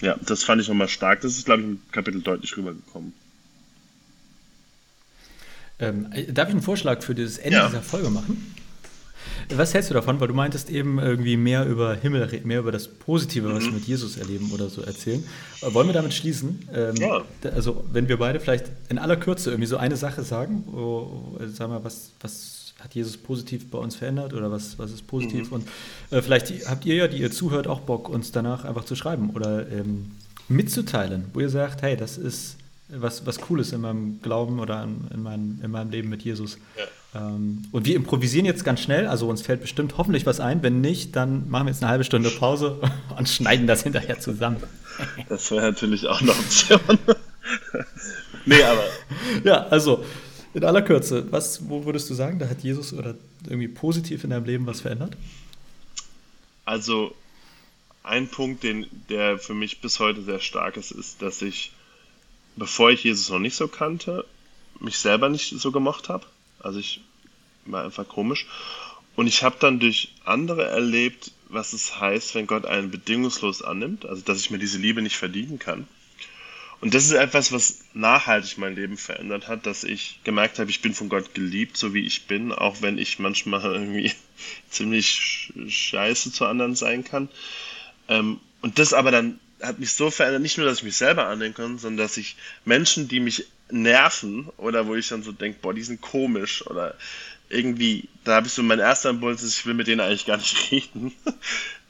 ja. 0.01 0.09
ja. 0.09 0.17
das 0.27 0.45
fand 0.45 0.61
ich 0.61 0.69
nochmal 0.69 0.89
stark. 0.89 1.21
Das 1.21 1.37
ist, 1.37 1.47
glaube 1.47 1.63
ich, 1.63 1.69
im 1.69 1.81
Kapitel 1.93 2.21
deutlich 2.23 2.57
rübergekommen. 2.57 3.13
Ähm, 5.79 6.11
darf 6.29 6.49
ich 6.49 6.55
einen 6.55 6.63
Vorschlag 6.63 7.03
für 7.03 7.15
das 7.15 7.39
Ende 7.39 7.59
ja. 7.59 7.67
dieser 7.67 7.83
Folge 7.83 8.11
machen? 8.11 8.55
Was 9.49 9.75
hältst 9.75 9.91
du 9.91 9.95
davon? 9.95 10.21
Weil 10.21 10.29
du 10.29 10.35
meintest 10.35 10.71
eben 10.71 10.99
irgendwie 10.99 11.37
mehr 11.37 11.67
über 11.67 11.95
Himmel, 11.95 12.29
mehr 12.45 12.61
über 12.61 12.73
das 12.73 12.89
Positive, 12.89 13.49
mhm. 13.49 13.55
was 13.55 13.65
wir 13.65 13.73
mit 13.73 13.85
Jesus 13.85 14.17
erleben 14.17 14.51
oder 14.53 14.69
so 14.69 14.83
erzählen. 14.83 15.25
Äh, 15.63 15.73
wollen 15.75 15.89
wir 15.89 15.95
damit 15.95 16.15
schließen? 16.15 16.69
Ähm, 16.73 16.97
ja. 16.97 17.25
Also, 17.55 17.85
wenn 17.93 18.09
wir 18.09 18.19
beide 18.19 18.41
vielleicht 18.41 18.67
in 18.89 18.99
aller 18.99 19.17
Kürze 19.17 19.51
irgendwie 19.51 19.67
so 19.67 19.77
eine 19.77 19.97
Sache 19.97 20.23
sagen, 20.23 20.65
wo, 20.67 21.39
sagen 21.53 21.73
wir, 21.73 21.85
was, 21.85 22.11
was 22.21 22.60
hat 22.83 22.95
Jesus 22.95 23.17
positiv 23.17 23.71
bei 23.71 23.79
uns 23.79 23.97
verändert 23.97 24.33
oder 24.33 24.51
was, 24.51 24.79
was 24.79 24.91
ist 24.91 25.07
positiv? 25.07 25.51
Mhm. 25.51 25.57
Und 25.57 25.69
äh, 26.11 26.23
vielleicht 26.23 26.69
habt 26.69 26.85
ihr 26.87 26.95
ja, 26.95 27.09
die 27.09 27.19
ihr 27.19 27.31
zuhört, 27.31 27.67
auch 27.67 27.81
Bock, 27.81 28.09
uns 28.09 28.33
danach 28.33 28.65
einfach 28.65 28.85
zu 28.85 28.97
schreiben 28.97 29.31
oder 29.31 29.71
ähm, 29.71 30.13
mitzuteilen, 30.49 31.27
wo 31.33 31.41
ihr 31.41 31.51
sagt, 31.51 31.83
hey, 31.83 31.97
das 31.97 32.19
ist 32.19 32.57
was, 32.89 33.25
was 33.27 33.41
Cooles 33.41 33.73
in 33.73 33.83
meinem 33.83 34.21
Glauben 34.21 34.59
oder 34.59 34.83
in, 34.83 35.07
in, 35.15 35.23
meinem, 35.23 35.61
in 35.63 35.71
meinem 35.71 35.91
Leben 35.91 36.09
mit 36.09 36.23
Jesus. 36.23 36.59
Ja. 36.77 36.85
Ähm, 37.15 37.63
und 37.73 37.87
wir 37.87 37.97
improvisieren 37.97 38.47
jetzt 38.47 38.65
ganz 38.65 38.81
schnell, 38.81 39.07
also 39.07 39.29
uns 39.29 39.43
fällt 39.43 39.61
bestimmt 39.61 39.97
hoffentlich 39.97 40.27
was 40.27 40.41
ein. 40.41 40.63
Wenn 40.63 40.81
nicht, 40.81 41.17
dann 41.17 41.49
machen 41.51 41.67
wir 41.67 41.73
jetzt 41.73 41.83
eine 41.83 41.91
halbe 41.91 42.05
Stunde 42.05 42.31
Pause 42.31 42.81
und 43.17 43.29
schneiden 43.29 43.67
das 43.67 43.83
hinterher 43.83 44.19
zusammen. 44.21 44.59
Das 45.29 45.51
wäre 45.51 45.63
natürlich 45.63 46.07
auch 46.07 46.21
eine 46.21 46.31
Option. 46.31 46.81
nee, 48.47 48.63
aber. 48.63 48.85
Ja, 49.45 49.67
also 49.69 50.05
in 50.55 50.65
aller 50.65 50.83
Kürze, 50.83 51.31
was, 51.31 51.69
wo 51.69 51.85
würdest 51.85 52.11
du 52.11 52.15
sagen, 52.15 52.39
da 52.39 52.49
hat 52.49 52.63
Jesus 52.63 52.93
oder 52.93 53.15
irgendwie 53.45 53.69
positiv 53.69 54.25
in 54.25 54.31
deinem 54.31 54.45
Leben 54.45 54.67
was 54.67 54.81
verändert? 54.81 55.17
Also, 56.65 57.15
ein 58.03 58.29
Punkt, 58.29 58.63
den, 58.63 58.87
der 59.09 59.39
für 59.39 59.55
mich 59.55 59.81
bis 59.81 60.01
heute 60.01 60.23
sehr 60.23 60.41
stark 60.41 60.77
ist, 60.77 60.91
ist, 60.91 61.23
dass 61.23 61.43
ich, 61.43 61.73
bevor 62.57 62.91
ich 62.91 63.05
Jesus 63.05 63.29
noch 63.31 63.39
nicht 63.39 63.57
so 63.57 63.69
kannte, 63.69 64.25
mich 64.81 64.99
selber 64.99 65.29
nicht 65.29 65.55
so 65.59 65.71
gemocht 65.71 66.09
habe. 66.09 66.27
Also 66.59 66.79
ich 66.79 67.01
war 67.67 67.85
einfach 67.85 68.09
komisch. 68.09 68.47
Und 69.17 69.27
ich 69.27 69.43
habe 69.43 69.57
dann 69.61 69.81
durch 69.81 70.15
andere 70.25 70.65
erlebt, 70.65 71.33
was 71.49 71.73
es 71.73 72.01
heißt, 72.01 72.35
wenn 72.35 72.47
Gott 72.47 72.65
einen 72.65 72.91
bedingungslos 72.91 73.63
annimmt, 73.63 74.07
also 74.07 74.23
dass 74.23 74.41
ich 74.41 74.51
mir 74.51 74.59
diese 74.59 74.79
Liebe 74.79 75.03
nicht 75.03 75.17
verdienen 75.17 75.59
kann. 75.59 75.87
Und 76.81 76.95
das 76.95 77.05
ist 77.05 77.13
etwas, 77.13 77.53
was 77.53 77.81
nachhaltig 77.93 78.57
mein 78.57 78.75
Leben 78.75 78.97
verändert 78.97 79.49
hat, 79.49 79.67
dass 79.67 79.85
ich 79.85 80.21
gemerkt 80.25 80.59
habe, 80.59 80.71
ich 80.71 80.81
bin 80.81 80.95
von 80.95 81.11
Gott 81.11 81.35
geliebt, 81.35 81.77
so 81.77 81.93
wie 81.93 82.07
ich 82.07 82.27
bin, 82.27 82.53
auch 82.53 82.81
wenn 82.81 82.97
ich 82.97 83.19
manchmal 83.19 83.63
irgendwie 83.65 84.13
ziemlich 84.71 85.53
scheiße 85.69 86.33
zu 86.33 86.47
anderen 86.47 86.75
sein 86.75 87.05
kann. 87.05 87.29
Ähm, 88.09 88.41
und 88.63 88.79
das 88.79 88.95
aber 88.95 89.11
dann 89.11 89.39
hat 89.61 89.79
mich 89.79 89.93
so 89.93 90.11
verändert, 90.11 90.41
nicht 90.41 90.57
nur, 90.57 90.67
dass 90.67 90.79
ich 90.79 90.85
mich 90.85 90.97
selber 90.97 91.27
annehmen 91.27 91.55
kann, 91.55 91.79
sondern 91.79 92.05
dass 92.05 92.17
ich 92.17 92.37
Menschen, 92.65 93.09
die 93.09 93.21
mich 93.21 93.47
nerven 93.71 94.49
oder 94.57 94.87
wo 94.87 94.95
ich 94.95 95.09
dann 95.09 95.23
so 95.23 95.33
denke, 95.33 95.59
boah, 95.61 95.75
die 95.75 95.83
sind 95.83 96.01
komisch 96.01 96.67
oder 96.67 96.97
irgendwie, 97.51 98.09
da 98.25 98.37
habe 98.37 98.47
ich 98.47 98.53
so 98.53 98.63
mein 98.63 98.79
erster 98.79 99.11
Impuls 99.11 99.43
ist, 99.43 99.59
ich 99.59 99.67
will 99.67 99.75
mit 99.75 99.87
denen 99.87 100.01
eigentlich 100.01 100.25
gar 100.25 100.39
nicht 100.39 100.57
reden. 100.71 101.13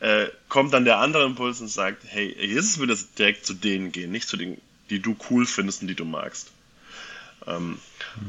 äh, 0.00 0.26
kommt 0.48 0.74
dann 0.74 0.84
der 0.84 0.98
andere 0.98 1.24
Impuls 1.24 1.60
und 1.60 1.68
sagt, 1.68 2.02
hey, 2.08 2.34
Jesus 2.44 2.78
würde 2.78 2.98
direkt 3.18 3.46
zu 3.46 3.54
denen 3.54 3.92
gehen, 3.92 4.10
nicht 4.10 4.28
zu 4.28 4.36
den 4.36 4.60
die 4.90 5.00
du 5.00 5.16
cool 5.30 5.46
findest 5.46 5.82
und 5.82 5.88
die 5.88 5.94
du 5.94 6.04
magst. 6.04 6.50
Ähm, 7.46 7.70
mhm. 7.70 7.78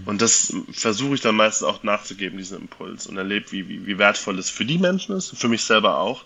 Und 0.06 0.21
das 0.21 0.54
versuche 0.71 1.15
ich 1.15 1.21
dann 1.21 1.36
meistens 1.36 1.67
auch 1.67 1.84
nachzugeben, 1.84 2.38
diesen 2.38 2.60
Impuls, 2.62 3.08
und 3.08 3.17
erlebe, 3.17 3.52
wie, 3.52 3.67
wie, 3.67 3.86
wie 3.86 3.97
wertvoll 3.97 4.39
es 4.39 4.50
für 4.50 4.65
die 4.65 4.78
Menschen 4.78 5.15
ist, 5.15 5.38
für 5.38 5.50
mich 5.50 5.63
selber 5.63 6.00
auch. 6.00 6.24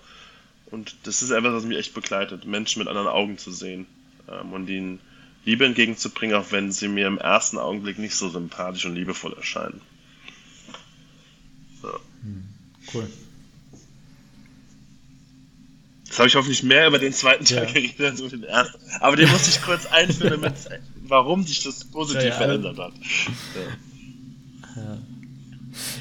Und 0.71 0.95
das 1.04 1.21
ist 1.21 1.32
etwas, 1.32 1.54
was 1.54 1.63
mich 1.63 1.78
echt 1.78 1.93
begleitet, 1.93 2.45
Menschen 2.45 2.80
mit 2.80 2.88
anderen 2.88 3.08
Augen 3.08 3.38
zu 3.38 3.52
sehen 3.52 3.86
ähm, 4.30 4.54
und 4.54 4.69
ihnen 4.69 5.00
Liebe 5.45 5.65
entgegenzubringen, 5.65 6.36
auch 6.36 6.52
wenn 6.52 6.71
sie 6.71 6.88
mir 6.88 7.08
im 7.08 7.17
ersten 7.17 7.58
Augenblick 7.58 8.00
nicht 8.00 8.15
so 8.15 8.30
sympathisch 8.30 8.86
und 8.86 8.95
liebevoll 8.95 9.34
erscheinen. 9.34 9.80
So. 11.82 12.00
Cool. 12.93 13.08
Jetzt 16.15 16.19
habe 16.19 16.30
ich 16.30 16.36
hoffentlich 16.36 16.63
mehr 16.63 16.88
über 16.88 16.97
den 16.97 17.12
zweiten 17.12 17.43
Teil 17.43 17.65
ja. 17.65 17.73
geredet 17.73 17.99
als 17.99 18.21
über 18.21 18.30
den 18.30 18.45
ersten. 18.45 18.80
Aber 19.01 19.17
den 19.17 19.30
musste 19.30 19.49
ich 19.49 19.62
kurz 19.62 19.86
einführen, 19.86 20.39
damit, 20.39 20.54
warum 21.10 21.43
sich 21.43 21.62
das 21.62 21.84
positiv 21.84 22.23
ja, 22.23 22.30
ja. 22.30 22.36
verändert 22.36 22.80
hat. 22.80 22.93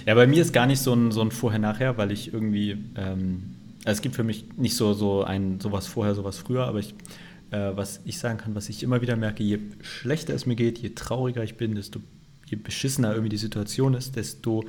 Ja. 0.07 0.15
bei 0.15 0.29
mir 0.29 0.41
ist 0.41 0.53
gar 0.53 0.67
nicht 0.67 0.79
so 0.79 0.93
ein, 0.95 1.11
so 1.11 1.21
ein 1.21 1.33
Vorher-Nachher, 1.33 1.99
weil 1.99 2.13
ich 2.13 2.33
irgendwie, 2.33 2.77
ähm, 2.95 3.57
also 3.79 3.97
es 3.97 4.03
gibt 4.03 4.15
für 4.15 4.23
mich 4.23 4.45
nicht 4.57 4.77
so, 4.77 4.95
so 4.95 5.25
ein 5.25 5.59
sowas 5.59 5.89
vorher, 5.89 6.15
sowas 6.15 6.39
früher, 6.39 6.65
aber 6.65 6.79
ich, 6.79 6.95
äh, 7.51 7.73
was 7.75 8.01
ich 8.05 8.21
sagen 8.21 8.39
kann, 8.39 8.55
was 8.55 8.69
ich 8.69 8.85
immer 8.85 9.01
wieder 9.01 9.17
merke, 9.17 9.43
je 9.43 9.59
schlechter 9.83 10.33
es 10.33 10.47
mir 10.47 10.55
geht, 10.55 10.79
je 10.79 10.91
trauriger 10.91 11.43
ich 11.43 11.57
bin, 11.57 11.75
desto 11.75 11.99
je 12.47 12.57
beschissener 12.57 13.11
irgendwie 13.11 13.31
die 13.31 13.37
Situation 13.37 13.95
ist, 13.95 14.15
desto 14.15 14.65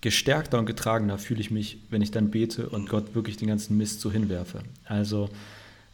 gestärkter 0.00 0.58
und 0.58 0.66
getragener 0.66 1.18
fühle 1.18 1.40
ich 1.40 1.50
mich, 1.50 1.78
wenn 1.90 2.02
ich 2.02 2.10
dann 2.10 2.30
bete 2.30 2.68
und 2.68 2.88
Gott 2.88 3.14
wirklich 3.14 3.36
den 3.36 3.48
ganzen 3.48 3.76
Mist 3.76 4.00
so 4.00 4.10
hinwerfe. 4.10 4.60
Also 4.84 5.28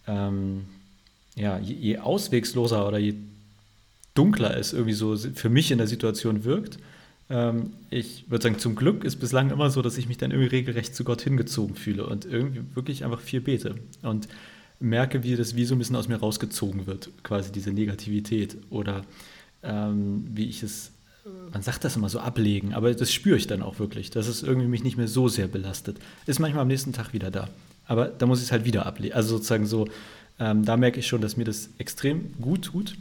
ähm, 0.07 0.67
ja, 1.35 1.59
je, 1.59 1.75
je, 1.75 1.99
auswegsloser 1.99 2.87
oder 2.87 2.99
je 2.99 3.15
dunkler 4.15 4.57
es 4.57 4.73
irgendwie 4.73 4.95
so 4.95 5.17
für 5.17 5.49
mich 5.49 5.71
in 5.71 5.79
der 5.79 5.89
Situation 5.89 6.45
wirkt, 6.45 6.79
ähm, 7.29 7.73
ich 7.91 8.31
würde 8.31 8.45
sagen, 8.45 8.59
zum 8.59 8.77
Glück 8.77 9.05
ist 9.05 9.17
bislang 9.17 9.51
immer 9.51 9.71
so, 9.71 9.83
dass 9.83 9.99
ich 9.99 10.09
mich 10.09 10.19
dann 10.19 10.31
irgendwie 10.31 10.51
regelrecht 10.51 10.95
zu 10.95 11.05
Gott 11.05 11.23
hingezogen 11.23 11.75
fühle 11.75 12.07
und 12.07 12.25
irgendwie 12.25 12.63
wirklich 12.75 13.05
einfach 13.05 13.21
viel 13.21 13.41
bete 13.41 13.75
und 14.03 14.29
merke, 14.79 15.25
wie 15.25 15.35
das 15.37 15.57
wie 15.57 15.65
so 15.65 15.75
ein 15.75 15.79
bisschen 15.79 15.97
aus 15.97 16.09
mir 16.09 16.17
rausgezogen 16.17 16.87
wird, 16.87 17.11
quasi 17.23 17.51
diese 17.51 17.73
Negativität 17.73 18.57
oder 18.71 19.05
ähm, 19.63 20.27
wie 20.33 20.49
ich 20.49 20.63
es 20.63 20.93
man 21.53 21.63
sagt 21.63 21.85
das 21.85 21.97
immer 21.97 22.09
so 22.09 22.21
ablegen, 22.21 22.75
aber 22.75 22.95
das 22.95 23.13
spüre 23.13 23.37
ich 23.37 23.47
dann 23.47 23.63
auch 23.63 23.79
wirklich, 23.79 24.11
dass 24.11 24.29
es 24.29 24.43
irgendwie 24.43 24.69
mich 24.69 24.85
nicht 24.85 24.97
mehr 24.97 25.09
so 25.09 25.29
sehr 25.29 25.49
belastet. 25.49 25.99
Ist 26.27 26.39
manchmal 26.39 26.63
am 26.63 26.69
nächsten 26.69 26.93
Tag 26.93 27.13
wieder 27.13 27.31
da. 27.31 27.49
Aber 27.87 28.07
da 28.07 28.27
muss 28.27 28.41
ich 28.41 28.47
es 28.47 28.53
halt 28.53 28.65
wieder 28.65 28.87
ablegen. 28.87 29.15
Also 29.15 29.37
sozusagen 29.37 29.67
so, 29.67 29.89
ähm, 30.39 30.65
da 30.65 30.77
merke 30.77 31.01
ich 31.01 31.07
schon, 31.07 31.21
dass 31.21 31.37
mir 31.37 31.45
das 31.45 31.71
extrem 31.79 32.33
gut 32.41 32.67
tut. 32.67 32.97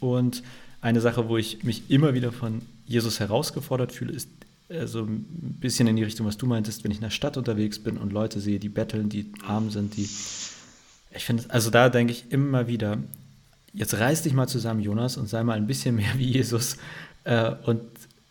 Und 0.00 0.42
eine 0.80 1.00
Sache, 1.00 1.28
wo 1.28 1.36
ich 1.36 1.64
mich 1.64 1.90
immer 1.90 2.14
wieder 2.14 2.32
von 2.32 2.62
Jesus 2.86 3.20
herausgefordert 3.20 3.92
fühle, 3.92 4.12
ist 4.12 4.28
äh, 4.68 4.86
so 4.86 5.02
ein 5.02 5.24
bisschen 5.60 5.86
in 5.88 5.96
die 5.96 6.04
Richtung, 6.04 6.26
was 6.26 6.36
du 6.36 6.46
meintest, 6.46 6.84
wenn 6.84 6.90
ich 6.90 6.98
in 6.98 7.04
der 7.04 7.10
Stadt 7.10 7.36
unterwegs 7.36 7.78
bin 7.78 7.96
und 7.96 8.12
Leute 8.12 8.40
sehe, 8.40 8.58
die 8.58 8.68
betteln, 8.68 9.08
die 9.08 9.32
arm 9.46 9.70
sind, 9.70 9.96
die. 9.96 10.08
Ich 11.16 11.24
finde, 11.24 11.44
also 11.48 11.70
da 11.70 11.88
denke 11.88 12.12
ich 12.12 12.32
immer 12.32 12.66
wieder, 12.66 12.98
jetzt 13.72 13.94
reiß 13.94 14.22
dich 14.22 14.32
mal 14.32 14.48
zusammen, 14.48 14.80
Jonas, 14.80 15.16
und 15.16 15.28
sei 15.28 15.44
mal 15.44 15.56
ein 15.56 15.66
bisschen 15.66 15.96
mehr 15.96 16.12
wie 16.16 16.30
Jesus 16.30 16.76
äh, 17.24 17.52
und, 17.64 17.82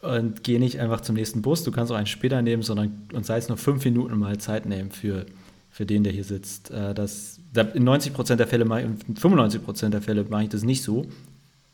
und 0.01 0.43
geh 0.43 0.59
nicht 0.59 0.79
einfach 0.79 1.01
zum 1.01 1.15
nächsten 1.15 1.41
Bus. 1.41 1.63
Du 1.63 1.71
kannst 1.71 1.91
auch 1.91 1.95
einen 1.95 2.07
später 2.07 2.41
nehmen, 2.41 2.63
sondern 2.63 3.07
und 3.13 3.25
sei 3.25 3.37
es 3.37 3.47
nur 3.47 3.57
fünf 3.57 3.83
Minuten 3.85 4.17
mal 4.17 4.37
Zeit 4.37 4.65
nehmen 4.65 4.91
für, 4.91 5.25
für 5.71 5.85
den, 5.85 6.03
der 6.03 6.13
hier 6.13 6.23
sitzt. 6.23 6.71
Äh, 6.71 6.93
das, 6.93 7.39
in 7.73 7.83
90 7.83 8.13
Prozent 8.13 8.39
der 8.39 8.47
Fälle, 8.47 8.63
in 8.81 8.97
95 9.15 9.63
Prozent 9.63 9.93
der 9.93 10.01
Fälle 10.01 10.23
mache 10.23 10.43
ich 10.43 10.49
das 10.49 10.63
nicht 10.63 10.83
so. 10.83 11.05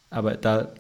Aber 0.10 0.36
da 0.36 0.74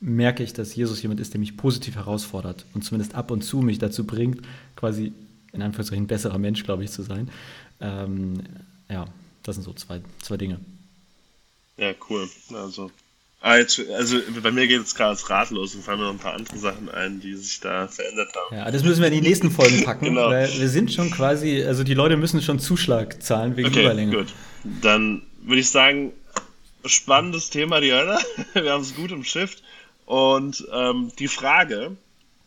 merke 0.00 0.42
ich, 0.42 0.52
dass 0.52 0.74
Jesus 0.74 1.02
jemand 1.02 1.20
ist, 1.20 1.34
der 1.34 1.40
mich 1.40 1.56
positiv 1.56 1.96
herausfordert 1.96 2.64
und 2.74 2.84
zumindest 2.84 3.14
ab 3.14 3.30
und 3.30 3.42
zu 3.42 3.58
mich 3.58 3.78
dazu 3.78 4.04
bringt, 4.04 4.40
quasi 4.76 5.12
in 5.52 5.62
Anführungszeichen 5.62 6.06
besserer 6.06 6.38
Mensch, 6.38 6.64
glaube 6.64 6.84
ich, 6.84 6.90
zu 6.90 7.02
sein. 7.02 7.30
Ähm, 7.80 8.34
ja, 8.88 9.06
das 9.42 9.56
sind 9.56 9.64
so 9.64 9.72
zwei, 9.72 10.00
zwei 10.22 10.36
Dinge. 10.36 10.60
Ja, 11.76 11.92
cool. 12.08 12.28
Also 12.54 12.90
also 13.40 14.20
bei 14.42 14.50
mir 14.50 14.66
geht 14.66 14.82
es 14.82 14.94
gerade 14.94 15.18
ratlos 15.28 15.74
und 15.74 15.82
fallen 15.82 15.98
mir 15.98 16.06
noch 16.06 16.12
ein 16.12 16.18
paar 16.18 16.34
andere 16.34 16.58
Sachen 16.58 16.90
ein, 16.90 17.20
die 17.20 17.34
sich 17.34 17.60
da 17.60 17.88
verändert 17.88 18.34
haben. 18.34 18.56
Ja, 18.56 18.70
das 18.70 18.84
müssen 18.84 19.00
wir 19.00 19.08
in 19.08 19.14
die 19.14 19.26
nächsten 19.26 19.50
Folgen 19.50 19.82
packen, 19.84 20.06
genau. 20.06 20.28
weil 20.28 20.48
wir 20.58 20.68
sind 20.68 20.92
schon 20.92 21.10
quasi, 21.10 21.64
also 21.64 21.82
die 21.82 21.94
Leute 21.94 22.16
müssen 22.16 22.42
schon 22.42 22.58
Zuschlag 22.58 23.22
zahlen 23.22 23.56
wegen 23.56 23.68
okay, 23.68 23.84
Überlänge. 23.84 24.16
Gut, 24.18 24.34
dann 24.82 25.22
würde 25.42 25.60
ich 25.60 25.70
sagen, 25.70 26.12
spannendes 26.84 27.50
Thema, 27.50 27.80
Diana. 27.80 28.18
Wir 28.54 28.72
haben 28.72 28.82
es 28.82 28.94
gut 28.94 29.10
im 29.12 29.24
Schiff. 29.24 29.56
Und 30.06 30.66
ähm, 30.72 31.12
die 31.18 31.28
Frage, 31.28 31.96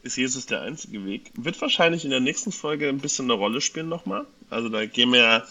ist 0.03 0.17
Jesus 0.17 0.45
der 0.45 0.61
einzige 0.61 1.05
Weg, 1.05 1.31
wird 1.35 1.59
wahrscheinlich 1.61 2.03
in 2.03 2.11
der 2.11 2.19
nächsten 2.19 2.51
Folge 2.51 2.89
ein 2.89 2.99
bisschen 2.99 3.25
eine 3.25 3.33
Rolle 3.33 3.61
spielen 3.61 3.89
nochmal. 3.89 4.25
Also 4.49 4.69
da 4.69 4.85
gehen 4.85 5.11
wir 5.13 5.19
ja 5.19 5.43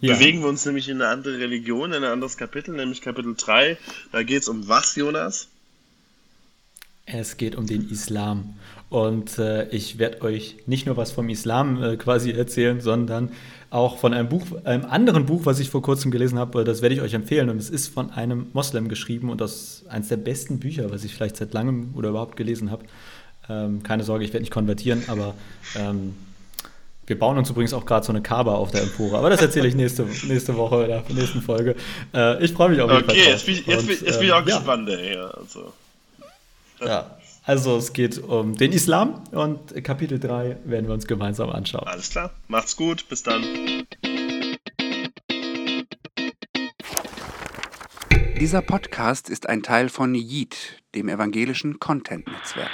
ja. 0.00 0.14
bewegen 0.14 0.40
wir 0.40 0.48
uns 0.48 0.64
nämlich 0.64 0.88
in 0.88 1.00
eine 1.00 1.10
andere 1.10 1.38
Religion, 1.38 1.92
in 1.92 2.04
ein 2.04 2.10
anderes 2.10 2.36
Kapitel, 2.36 2.74
nämlich 2.74 3.00
Kapitel 3.00 3.34
3. 3.36 3.76
Da 4.12 4.22
geht 4.22 4.42
es 4.42 4.48
um 4.48 4.68
was, 4.68 4.96
Jonas? 4.96 5.48
Es 7.06 7.36
geht 7.36 7.54
um 7.54 7.66
den 7.66 7.90
Islam. 7.90 8.54
Und 8.88 9.38
äh, 9.38 9.68
ich 9.68 9.98
werde 9.98 10.22
euch 10.22 10.56
nicht 10.66 10.86
nur 10.86 10.96
was 10.96 11.12
vom 11.12 11.28
Islam 11.28 11.82
äh, 11.82 11.96
quasi 11.96 12.30
erzählen, 12.30 12.80
sondern 12.80 13.30
auch 13.70 13.98
von 13.98 14.14
einem 14.14 14.28
Buch, 14.28 14.46
einem 14.64 14.84
anderen 14.84 15.26
Buch, 15.26 15.46
was 15.46 15.58
ich 15.58 15.68
vor 15.68 15.82
kurzem 15.82 16.10
gelesen 16.10 16.38
habe. 16.38 16.64
Das 16.64 16.80
werde 16.80 16.94
ich 16.94 17.00
euch 17.00 17.12
empfehlen. 17.12 17.50
Und 17.50 17.58
es 17.58 17.70
ist 17.70 17.88
von 17.88 18.10
einem 18.10 18.46
Moslem 18.52 18.88
geschrieben 18.88 19.30
und 19.30 19.40
das 19.40 19.54
ist 19.54 19.88
eines 19.88 20.08
der 20.08 20.16
besten 20.16 20.60
Bücher, 20.60 20.90
was 20.90 21.04
ich 21.04 21.14
vielleicht 21.14 21.36
seit 21.36 21.52
langem 21.52 21.92
oder 21.94 22.10
überhaupt 22.10 22.36
gelesen 22.36 22.70
habe. 22.70 22.84
Ähm, 23.48 23.82
keine 23.82 24.04
Sorge, 24.04 24.24
ich 24.24 24.32
werde 24.32 24.42
nicht 24.42 24.52
konvertieren, 24.52 25.02
aber 25.08 25.34
ähm, 25.76 26.14
wir 27.06 27.18
bauen 27.18 27.36
uns 27.38 27.50
übrigens 27.50 27.72
auch 27.72 27.84
gerade 27.84 28.04
so 28.04 28.12
eine 28.12 28.22
Kaba 28.22 28.54
auf 28.54 28.70
der 28.70 28.82
Empore, 28.82 29.18
aber 29.18 29.30
das 29.30 29.42
erzähle 29.42 29.68
ich 29.68 29.74
nächste, 29.74 30.06
nächste 30.24 30.56
Woche 30.56 30.84
oder 30.84 31.04
nächsten 31.08 31.42
Folge. 31.42 31.76
Äh, 32.14 32.44
ich 32.44 32.52
freue 32.52 32.70
mich 32.70 32.80
auf 32.80 32.90
jeden 32.90 33.04
okay, 33.04 33.14
Fall. 33.14 33.22
Okay, 33.22 33.30
jetzt, 33.30 33.46
bin, 33.46 33.54
jetzt, 33.66 33.82
Und, 33.82 33.88
jetzt 33.88 34.18
bin 34.18 34.28
ich 34.28 34.32
auch 34.32 34.38
ähm, 34.38 34.44
gespannt, 34.46 34.88
ja. 34.88 34.96
ey. 34.96 35.16
Also. 35.16 35.72
Ja, 36.80 37.16
also 37.44 37.76
es 37.76 37.92
geht 37.92 38.18
um 38.18 38.56
den 38.56 38.72
Islam 38.72 39.22
und 39.30 39.84
Kapitel 39.84 40.18
3 40.18 40.56
werden 40.64 40.86
wir 40.86 40.94
uns 40.94 41.06
gemeinsam 41.06 41.50
anschauen. 41.50 41.86
Alles 41.86 42.10
klar, 42.10 42.30
macht's 42.48 42.76
gut, 42.76 43.08
bis 43.08 43.22
dann. 43.22 43.42
Dieser 48.40 48.62
Podcast 48.62 49.30
ist 49.30 49.48
ein 49.48 49.62
Teil 49.62 49.88
von 49.88 50.14
Yeet, 50.14 50.82
dem 50.94 51.08
evangelischen 51.08 51.78
Content-Netzwerk. 51.78 52.70